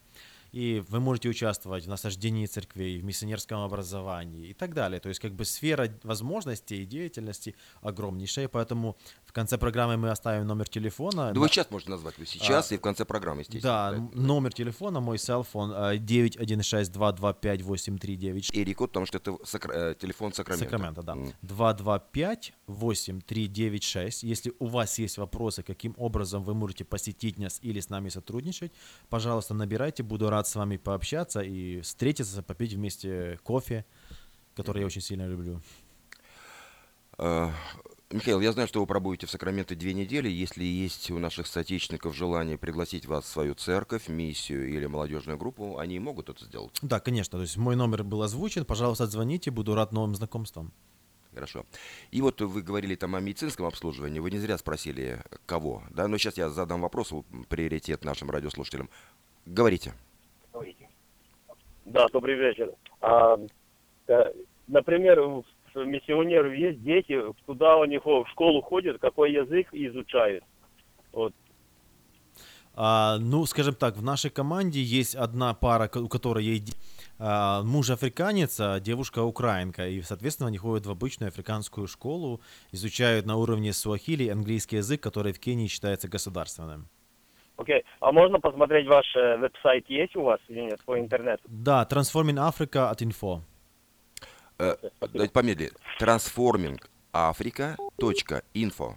И 0.53 0.83
вы 0.89 1.01
можете 1.01 1.29
участвовать 1.29 1.85
в 1.85 1.89
насаждении 1.89 2.47
церквей, 2.47 2.99
в 2.99 3.05
миссионерском 3.05 3.61
образовании 3.61 4.49
и 4.49 4.55
так 4.55 4.73
далее. 4.75 4.99
То 5.01 5.09
есть 5.11 5.21
как 5.21 5.33
бы 5.35 5.45
сфера 5.45 5.89
возможностей 6.03 6.83
и 6.83 6.87
деятельности 6.87 7.55
огромнейшая, 7.83 8.49
поэтому 8.49 8.97
в 9.27 9.33
конце 9.33 9.59
программы 9.59 9.97
мы 9.99 10.09
оставим 10.11 10.47
номер 10.47 10.67
телефона. 10.69 11.33
Да 11.35 11.41
вы 11.41 11.49
сейчас 11.49 11.71
можете 11.71 11.91
назвать, 11.91 12.17
вы 12.19 12.25
сейчас 12.27 12.73
А, 12.73 12.75
и 12.75 12.79
в 12.79 12.81
конце 12.81 13.05
программы, 13.05 13.41
естественно. 13.43 13.63
Да, 13.91 13.97
м- 13.97 14.11
номер 14.15 14.53
телефона, 14.55 15.01
мой 15.01 15.19
селфон 15.19 15.71
э, 15.73 15.99
916-225-8396. 15.99 18.51
И 18.55 18.65
рекорд, 18.65 18.91
потому 18.93 19.07
что 19.07 19.19
это 19.19 19.33
сакра- 19.45 19.93
э, 19.93 19.95
телефон 19.95 20.33
Сакрамента. 20.33 20.65
Сакрамента, 20.65 21.03
да. 21.03 21.13
М. 21.13 21.33
225-8396. 21.43 24.23
Если 24.23 24.53
у 24.59 24.67
вас 24.67 24.99
есть 24.99 25.19
вопросы, 25.19 25.63
каким 25.63 25.95
образом 25.99 26.43
вы 26.43 26.55
можете 26.55 26.85
посетить 26.85 27.39
нас 27.39 27.59
или 27.63 27.81
с 27.81 27.91
нами 27.91 28.09
сотрудничать, 28.09 28.73
пожалуйста, 29.09 29.55
набирайте, 29.55 30.03
буду 30.03 30.31
рад 30.31 30.38
с 30.47 30.55
вами 30.55 30.77
пообщаться 30.77 31.41
и 31.41 31.81
встретиться, 31.81 32.43
попить 32.43 32.75
вместе 32.75 33.39
кофе, 33.43 33.85
который 34.55 34.81
я 34.81 34.87
очень 34.87 35.01
сильно 35.01 35.27
люблю. 35.27 35.61
Э, 37.19 37.51
Михаил, 38.11 38.41
я 38.41 38.53
знаю, 38.53 38.69
что 38.69 38.81
вы 38.81 38.87
пробудете 38.87 39.27
в 39.27 39.31
Сакраменто 39.31 39.77
две 39.77 39.93
недели. 39.93 40.31
Если 40.31 40.65
есть 40.65 41.11
у 41.11 41.19
наших 41.19 41.47
соотечественников 41.47 42.17
желание 42.17 42.57
пригласить 42.57 43.05
вас 43.05 43.25
в 43.25 43.29
свою 43.29 43.55
церковь, 43.55 44.09
миссию 44.09 44.69
или 44.69 44.87
молодежную 44.87 45.37
группу, 45.37 45.79
они 45.79 45.99
могут 45.99 46.31
это 46.31 46.45
сделать. 46.45 46.71
Да, 46.81 47.01
конечно, 47.01 47.39
то 47.39 47.43
есть 47.43 47.59
мой 47.59 47.77
номер 47.77 48.05
был 48.05 48.23
озвучен, 48.23 48.65
пожалуйста, 48.65 49.07
звоните, 49.07 49.51
буду 49.51 49.75
рад 49.75 49.93
новым 49.93 50.15
знакомствам. 50.15 50.73
Хорошо. 51.35 51.67
И 52.11 52.23
вот 52.23 52.41
вы 52.41 52.63
говорили 52.63 52.95
там 52.95 53.15
о 53.15 53.21
медицинском 53.21 53.67
обслуживании. 53.67 54.21
Вы 54.21 54.31
не 54.31 54.39
зря 54.39 54.57
спросили, 54.57 55.23
кого. 55.45 55.83
Да, 55.91 56.09
но 56.09 56.17
сейчас 56.17 56.39
я 56.39 56.49
задам 56.49 56.81
вопрос, 56.81 57.13
приоритет 57.49 58.05
нашим 58.05 58.31
радиослушателям. 58.31 58.89
Говорите. 59.45 59.93
Да, 61.89 62.07
добрый 62.13 62.35
вечер. 62.35 62.73
А, 63.01 63.39
э, 64.09 64.33
например, 64.67 65.21
миссионеров 65.75 66.53
есть 66.53 66.83
дети, 66.83 67.19
туда 67.47 67.77
у 67.77 67.85
них 67.87 68.05
в 68.05 68.27
школу 68.31 68.61
ходят, 68.61 68.99
какой 69.01 69.33
язык 69.33 69.69
изучают. 69.73 70.45
Вот. 71.13 71.33
А, 72.75 73.19
ну, 73.19 73.47
скажем 73.47 73.75
так, 73.75 73.97
в 73.97 74.03
нашей 74.03 74.31
команде 74.31 74.83
есть 74.83 75.15
одна 75.15 75.55
пара, 75.55 75.91
у 75.95 76.09
которой 76.09 76.45
есть 76.45 76.77
а, 77.19 77.63
муж 77.63 77.91
африканец, 77.91 78.61
а 78.61 78.81
девушка 78.81 79.23
украинка. 79.23 79.89
И, 79.89 80.03
соответственно, 80.03 80.49
они 80.49 80.59
ходят 80.59 80.87
в 80.87 80.91
обычную 80.91 81.29
африканскую 81.29 81.87
школу, 81.87 82.43
изучают 82.71 83.25
на 83.25 83.37
уровне 83.37 83.73
суахили 83.73 84.29
английский 84.29 84.77
язык, 84.77 85.03
который 85.03 85.33
в 85.33 85.41
Кении 85.41 85.69
считается 85.69 86.07
государственным. 86.07 86.89
Окей. 87.59 87.85
А 88.01 88.11
можно 88.13 88.41
посмотреть 88.41 88.87
ваш 88.87 89.05
э, 89.17 89.37
веб-сайт 89.37 89.91
есть 89.91 90.15
у 90.15 90.23
вас 90.23 90.39
или 90.49 90.61
нет 90.61 90.81
по 90.85 90.97
интернету? 90.99 91.43
Да, 91.47 91.87
Transforming 91.91 92.37
Africa 92.37 92.89
от 92.89 93.03
Info. 93.03 93.41
Э, 94.59 94.77
давайте 95.01 95.33
помедленнее. 95.33 95.73
transformingafrica.info 96.01 98.95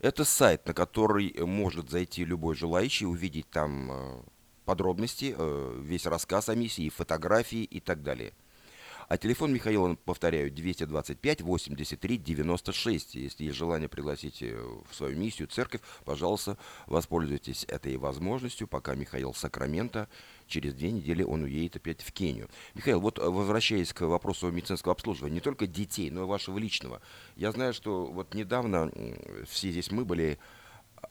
Это 0.00 0.24
сайт, 0.24 0.66
на 0.66 0.72
который 0.72 1.34
может 1.44 1.90
зайти 1.90 2.24
любой 2.24 2.54
желающий, 2.54 3.04
увидеть 3.04 3.50
там 3.50 3.92
э, 3.92 4.22
подробности, 4.64 5.34
э, 5.36 5.74
весь 5.82 6.06
рассказ 6.06 6.48
о 6.48 6.54
миссии, 6.54 6.88
фотографии 6.88 7.64
и 7.64 7.80
так 7.80 8.02
далее. 8.02 8.32
А 9.08 9.16
телефон 9.16 9.54
Михаила, 9.54 9.94
повторяю, 10.04 10.50
225 10.50 11.40
83 11.40 12.18
96. 12.18 13.14
Если 13.14 13.44
есть 13.44 13.56
желание 13.56 13.88
пригласить 13.88 14.42
э, 14.42 14.54
в 14.88 14.94
свою 14.94 15.16
миссию 15.16 15.48
церковь, 15.48 15.80
пожалуйста, 16.04 16.58
воспользуйтесь 16.86 17.64
этой 17.64 17.96
возможностью, 17.96 18.68
пока 18.68 18.94
Михаил 18.94 19.32
Сакраменто. 19.32 20.08
Через 20.46 20.74
две 20.74 20.92
недели 20.92 21.22
он 21.22 21.44
уедет 21.44 21.76
опять 21.76 22.02
в 22.02 22.12
Кению. 22.12 22.50
Михаил, 22.74 23.00
вот 23.00 23.18
э, 23.18 23.22
возвращаясь 23.22 23.94
к 23.94 24.02
вопросу 24.02 24.50
медицинского 24.50 24.92
обслуживания, 24.92 25.36
не 25.36 25.40
только 25.40 25.66
детей, 25.66 26.10
но 26.10 26.24
и 26.24 26.26
вашего 26.26 26.58
личного. 26.58 27.00
Я 27.34 27.50
знаю, 27.52 27.72
что 27.72 28.04
вот 28.04 28.34
недавно 28.34 28.92
все 29.48 29.70
здесь 29.70 29.90
мы 29.90 30.04
были 30.04 30.38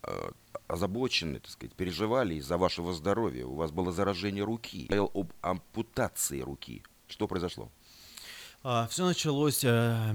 э, 0.04 0.30
озабочены, 0.68 1.40
так 1.40 1.50
сказать, 1.50 1.74
переживали 1.74 2.36
из-за 2.36 2.58
вашего 2.58 2.92
здоровья. 2.92 3.44
У 3.44 3.56
вас 3.56 3.72
было 3.72 3.90
заражение 3.90 4.44
руки. 4.44 4.86
Говорил 4.86 5.10
об 5.14 5.32
ампутации 5.40 6.42
руки. 6.42 6.84
Что 7.08 7.26
произошло? 7.26 7.72
А, 8.62 8.88
Все 8.88 9.04
началось 9.06 9.62
э, 9.62 10.14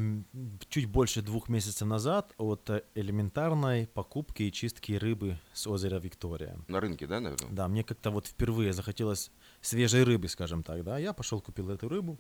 чуть 0.68 0.86
больше 0.88 1.22
двух 1.22 1.48
месяцев 1.48 1.88
назад 1.88 2.34
от 2.38 2.70
э, 2.70 2.84
элементарной 2.94 3.88
покупки 3.88 4.44
и 4.44 4.52
чистки 4.52 4.92
рыбы 4.94 5.40
с 5.54 5.66
озера 5.66 5.98
Виктория. 5.98 6.58
На 6.68 6.82
рынке, 6.82 7.08
да, 7.08 7.22
наверное? 7.22 7.52
Да, 7.52 7.68
мне 7.70 7.84
как-то 7.84 8.12
вот 8.12 8.28
впервые 8.28 8.74
захотелось 8.74 9.32
свежей 9.62 10.04
рыбы, 10.04 10.28
скажем 10.28 10.62
так, 10.62 10.84
да. 10.84 10.98
Я 10.98 11.14
пошел 11.14 11.40
купил 11.40 11.70
эту 11.70 11.88
рыбу, 11.88 12.20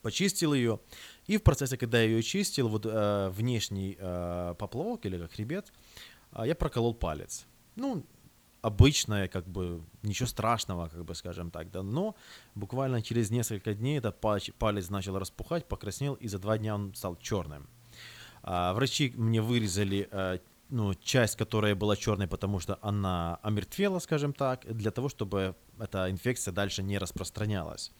почистил 0.00 0.54
ее, 0.54 0.80
и 1.26 1.36
в 1.36 1.42
процессе, 1.42 1.76
когда 1.76 2.00
я 2.00 2.04
ее 2.08 2.22
чистил, 2.22 2.68
вот 2.68 2.86
э, 2.86 3.28
внешний 3.28 3.98
поплавок 4.58 5.04
или 5.04 5.18
как 5.18 5.32
хребет, 5.32 5.72
э, 6.32 6.44
я 6.46 6.54
проколол 6.54 6.94
палец. 6.94 7.46
Ну, 7.76 8.02
обычное, 8.62 9.28
как 9.28 9.46
бы 9.48 9.82
ничего 10.02 10.26
страшного, 10.26 10.88
как 10.88 11.04
бы 11.04 11.14
скажем 11.14 11.50
так, 11.50 11.70
да, 11.70 11.82
но 11.82 12.14
буквально 12.54 13.02
через 13.02 13.30
несколько 13.30 13.74
дней 13.74 13.98
этот 13.98 14.20
палец 14.20 14.90
начал 14.90 15.18
распухать, 15.18 15.66
покраснел, 15.66 16.14
и 16.14 16.28
за 16.28 16.38
два 16.38 16.58
дня 16.58 16.74
он 16.74 16.94
стал 16.94 17.16
черным. 17.16 17.68
А, 18.42 18.72
врачи 18.74 19.12
мне 19.16 19.40
вырезали 19.40 20.08
а, 20.10 20.38
ну, 20.70 20.94
часть, 20.94 21.36
которая 21.36 21.74
была 21.74 21.96
черной, 21.96 22.26
потому 22.26 22.60
что 22.60 22.78
она 22.82 23.38
омертвела, 23.42 23.98
скажем 24.00 24.32
так, 24.32 24.66
для 24.66 24.90
того, 24.90 25.08
чтобы 25.08 25.54
эта 25.78 26.10
инфекция 26.10 26.52
дальше 26.52 26.82
не 26.82 26.98
распространялась. 26.98 27.92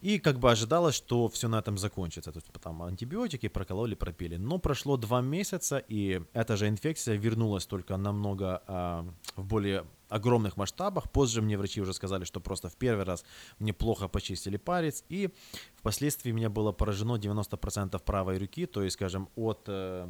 И 0.00 0.18
как 0.18 0.38
бы 0.38 0.50
ожидалось, 0.50 0.94
что 0.94 1.28
все 1.28 1.48
на 1.48 1.58
этом 1.58 1.78
закончится. 1.78 2.32
То 2.32 2.38
есть 2.38 2.52
там 2.62 2.82
антибиотики 2.82 3.48
прокололи, 3.48 3.94
пропили. 3.94 4.36
Но 4.36 4.58
прошло 4.58 4.96
два 4.96 5.20
месяца, 5.20 5.78
и 5.78 6.22
эта 6.32 6.56
же 6.56 6.68
инфекция 6.68 7.16
вернулась 7.16 7.66
только 7.66 7.96
намного 7.96 8.62
э, 8.66 9.04
в 9.36 9.44
более 9.44 9.84
огромных 10.08 10.56
масштабах. 10.56 11.10
Позже 11.10 11.42
мне 11.42 11.58
врачи 11.58 11.80
уже 11.80 11.92
сказали, 11.92 12.24
что 12.24 12.40
просто 12.40 12.68
в 12.68 12.76
первый 12.76 13.04
раз 13.04 13.24
мне 13.58 13.72
плохо 13.72 14.08
почистили 14.08 14.56
палец, 14.56 15.04
и 15.08 15.30
впоследствии 15.76 16.32
меня 16.32 16.48
было 16.48 16.72
поражено 16.72 17.16
90% 17.16 18.02
правой 18.04 18.38
руки, 18.38 18.66
то 18.66 18.82
есть, 18.82 18.94
скажем, 18.94 19.28
от 19.36 19.64
э, 19.66 20.08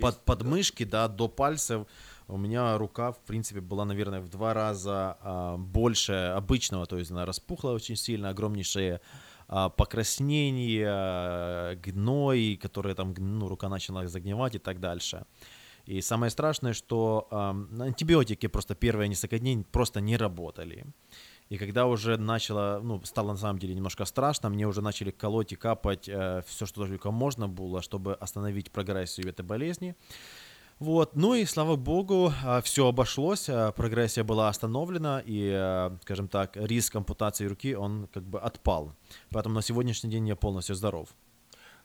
под, 0.00 0.24
подмышки 0.24 0.84
да. 0.84 1.08
Да, 1.08 1.14
до 1.14 1.28
пальцев 1.28 1.86
у 2.28 2.36
меня 2.36 2.76
рука, 2.78 3.12
в 3.12 3.20
принципе, 3.20 3.60
была, 3.60 3.84
наверное, 3.84 4.20
в 4.20 4.28
два 4.28 4.54
раза 4.54 5.16
а, 5.20 5.56
больше 5.56 6.12
обычного, 6.12 6.86
то 6.86 6.98
есть 6.98 7.10
она 7.10 7.26
распухла 7.26 7.70
очень 7.70 7.96
сильно, 7.96 8.30
огромнейшее 8.30 9.00
а, 9.48 9.68
покраснение, 9.68 11.76
гной, 11.76 12.58
которое 12.60 12.94
там, 12.94 13.14
ну, 13.16 13.48
рука 13.48 13.68
начала 13.68 14.06
загнивать 14.06 14.56
и 14.56 14.58
так 14.58 14.80
дальше. 14.80 15.24
И 15.84 16.00
самое 16.00 16.30
страшное, 16.30 16.72
что 16.72 17.28
а, 17.30 17.56
антибиотики 17.80 18.48
просто 18.48 18.74
первые 18.74 19.08
несколько 19.08 19.38
дней 19.38 19.64
просто 19.70 20.00
не 20.00 20.16
работали. 20.16 20.86
И 21.48 21.58
когда 21.58 21.86
уже 21.86 22.16
начало, 22.16 22.80
ну, 22.82 23.00
стало 23.04 23.32
на 23.32 23.38
самом 23.38 23.60
деле 23.60 23.74
немножко 23.74 24.04
страшно, 24.04 24.48
мне 24.48 24.66
уже 24.66 24.82
начали 24.82 25.12
колоть 25.12 25.52
и 25.52 25.56
капать 25.56 26.08
э, 26.08 26.42
все, 26.44 26.66
что 26.66 26.86
только 26.86 27.12
можно 27.12 27.48
было, 27.48 27.82
чтобы 27.82 28.14
остановить 28.14 28.72
прогрессию 28.72 29.28
этой 29.28 29.44
болезни. 29.44 29.94
Вот, 30.78 31.16
ну 31.16 31.34
и 31.34 31.46
слава 31.46 31.76
богу, 31.76 32.34
а, 32.44 32.60
все 32.60 32.86
обошлось, 32.86 33.48
а, 33.48 33.72
прогрессия 33.72 34.24
была 34.24 34.50
остановлена, 34.50 35.22
и, 35.24 35.50
а, 35.50 35.96
скажем 36.02 36.28
так, 36.28 36.54
риск 36.54 36.94
ампутации 36.96 37.46
руки, 37.46 37.74
он 37.74 38.08
как 38.12 38.24
бы 38.24 38.38
отпал. 38.38 38.92
Поэтому 39.30 39.54
на 39.54 39.62
сегодняшний 39.62 40.10
день 40.10 40.28
я 40.28 40.36
полностью 40.36 40.74
здоров. 40.74 41.08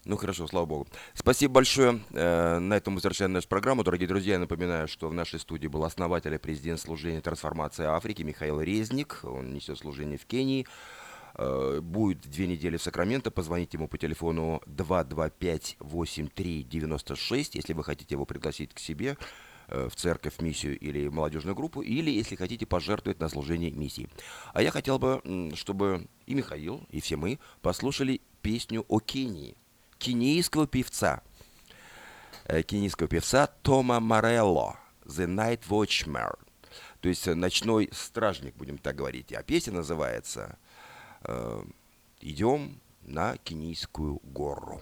Ну 0.04 0.18
хорошо, 0.18 0.48
слава 0.48 0.66
богу. 0.66 0.88
Спасибо 1.14 1.54
большое. 1.54 2.02
Э, 2.12 2.58
на 2.58 2.74
этом 2.74 2.96
мы 2.96 3.02
завершаем 3.02 3.34
нашу 3.34 3.48
программу. 3.48 3.84
Дорогие 3.84 4.08
друзья, 4.08 4.34
я 4.34 4.40
напоминаю, 4.40 4.88
что 4.88 5.08
в 5.08 5.14
нашей 5.14 5.40
студии 5.40 5.68
был 5.68 5.86
основатель 5.86 6.34
и 6.34 6.40
президент 6.40 6.80
служения 6.80 7.22
трансформации 7.22 7.86
Африки 7.86 8.24
Михаил 8.24 8.62
Резник. 8.62 9.20
Он 9.24 9.54
несет 9.54 9.78
служение 9.78 10.18
в 10.18 10.26
Кении. 10.26 10.66
Э, 11.36 11.80
будет 11.82 12.22
две 12.22 12.48
недели 12.48 12.78
в 12.78 12.84
Сакраменто. 12.84 13.32
Позвоните 13.32 13.78
ему 13.78 13.88
по 13.88 13.98
телефону 13.98 14.62
225-8396, 14.68 17.52
если 17.54 17.74
вы 17.74 17.84
хотите 17.84 18.14
его 18.16 18.26
пригласить 18.26 18.74
к 18.74 18.80
себе 18.80 19.18
э, 19.68 19.88
в 19.90 19.96
церковь, 19.96 20.40
миссию 20.40 20.80
или 20.80 21.08
молодежную 21.08 21.56
группу, 21.56 21.82
или 21.82 22.12
если 22.12 22.36
хотите 22.36 22.66
пожертвовать 22.66 23.20
на 23.20 23.30
служение 23.30 23.72
миссии. 23.72 24.10
А 24.54 24.62
я 24.62 24.72
хотел 24.72 25.00
бы, 25.00 25.22
чтобы 25.56 26.08
и 26.26 26.34
Михаил, 26.34 26.84
и 26.90 27.00
все 27.02 27.16
мы 27.16 27.40
послушали 27.62 28.22
песню 28.42 28.86
о 28.88 29.00
Кении, 29.00 29.56
кенийского 29.98 30.68
певца, 30.68 31.22
э, 32.46 32.64
кенийского 32.64 33.08
певца 33.08 33.48
Тома 33.48 34.00
Морелло, 34.00 34.80
The 35.06 35.28
Night 35.28 35.62
Watchman, 35.70 36.38
то 37.02 37.10
есть 37.10 37.28
ночной 37.28 37.90
стражник, 37.92 38.56
будем 38.56 38.78
так 38.78 38.96
говорить. 38.96 39.34
А 39.34 39.44
песня 39.44 39.74
называется 39.74 40.58
идем 42.20 42.80
на 43.04 43.38
Кенийскую 43.38 44.20
гору. 44.24 44.82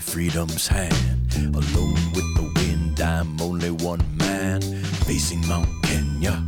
Freedom's 0.00 0.66
hand. 0.66 0.94
Alone 1.54 2.12
with 2.12 2.34
the 2.34 2.52
wind, 2.56 3.00
I'm 3.00 3.40
only 3.40 3.70
one 3.70 4.04
man 4.16 4.60
facing 5.06 5.46
Mount 5.46 5.68
Kenya. 5.84 6.42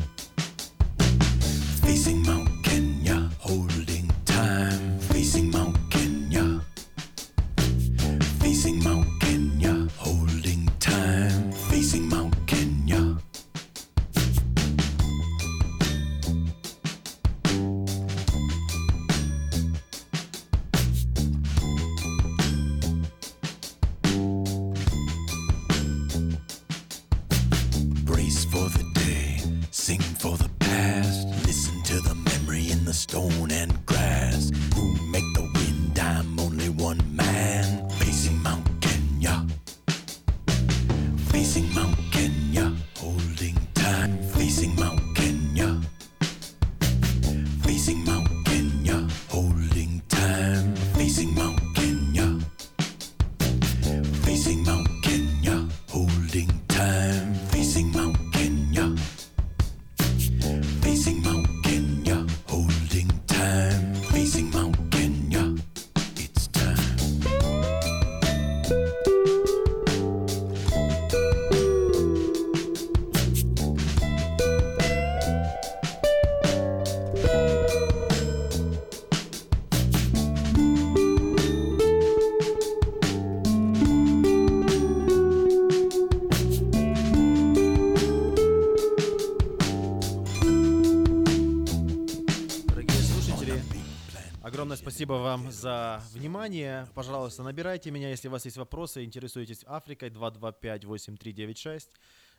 Спасибо 95.13 95.25
вам 95.25 95.51
за 95.51 96.03
внимание. 96.15 96.87
Пожалуйста, 96.95 97.43
набирайте 97.43 97.91
меня, 97.91 98.09
если 98.09 98.29
у 98.29 98.31
вас 98.31 98.47
есть 98.47 98.57
вопросы, 98.57 99.05
интересуетесь 99.05 99.63
Африкой 99.67 100.09
225-8396. 100.09 101.89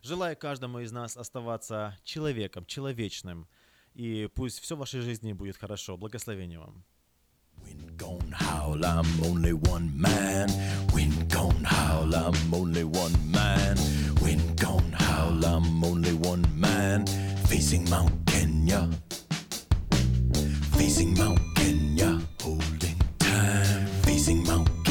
Желаю 0.02 0.36
каждому 0.36 0.80
из 0.80 0.92
нас 0.92 1.16
оставаться 1.16 1.96
человеком, 2.04 2.66
человечным. 2.66 3.48
И 3.94 4.28
пусть 4.34 4.60
все 4.60 4.76
в 4.76 4.80
вашей 4.80 5.02
жизни 5.02 5.34
будет 5.34 5.56
хорошо. 5.58 5.98
Благословения 5.98 6.60
вам. 6.60 6.84
Wind 7.64 7.96
gone 7.96 8.32
howl, 8.32 8.84
I'm 8.84 9.06
only 9.24 9.54
one 9.54 9.92
man. 9.96 10.50
Wind 10.94 11.30
gone 11.32 11.64
howl, 11.64 12.12
I'm 12.16 12.54
only 12.54 12.84
one 12.84 13.14
man. 13.32 13.78
Wind 14.20 14.60
gone 14.60 14.92
howl, 14.94 15.46
I'm 15.46 15.84
only 15.84 16.14
one 16.14 16.44
man. 16.60 17.06
Facing 17.48 17.88
Mount 17.88 18.26
Kenya. 18.26 18.90
Facing 20.84 21.18
Mount 21.18 21.40
Kenya. 21.56 22.20
Holding 22.42 23.00
time. 23.18 23.88
Facing 24.04 24.44
Mount 24.44 24.83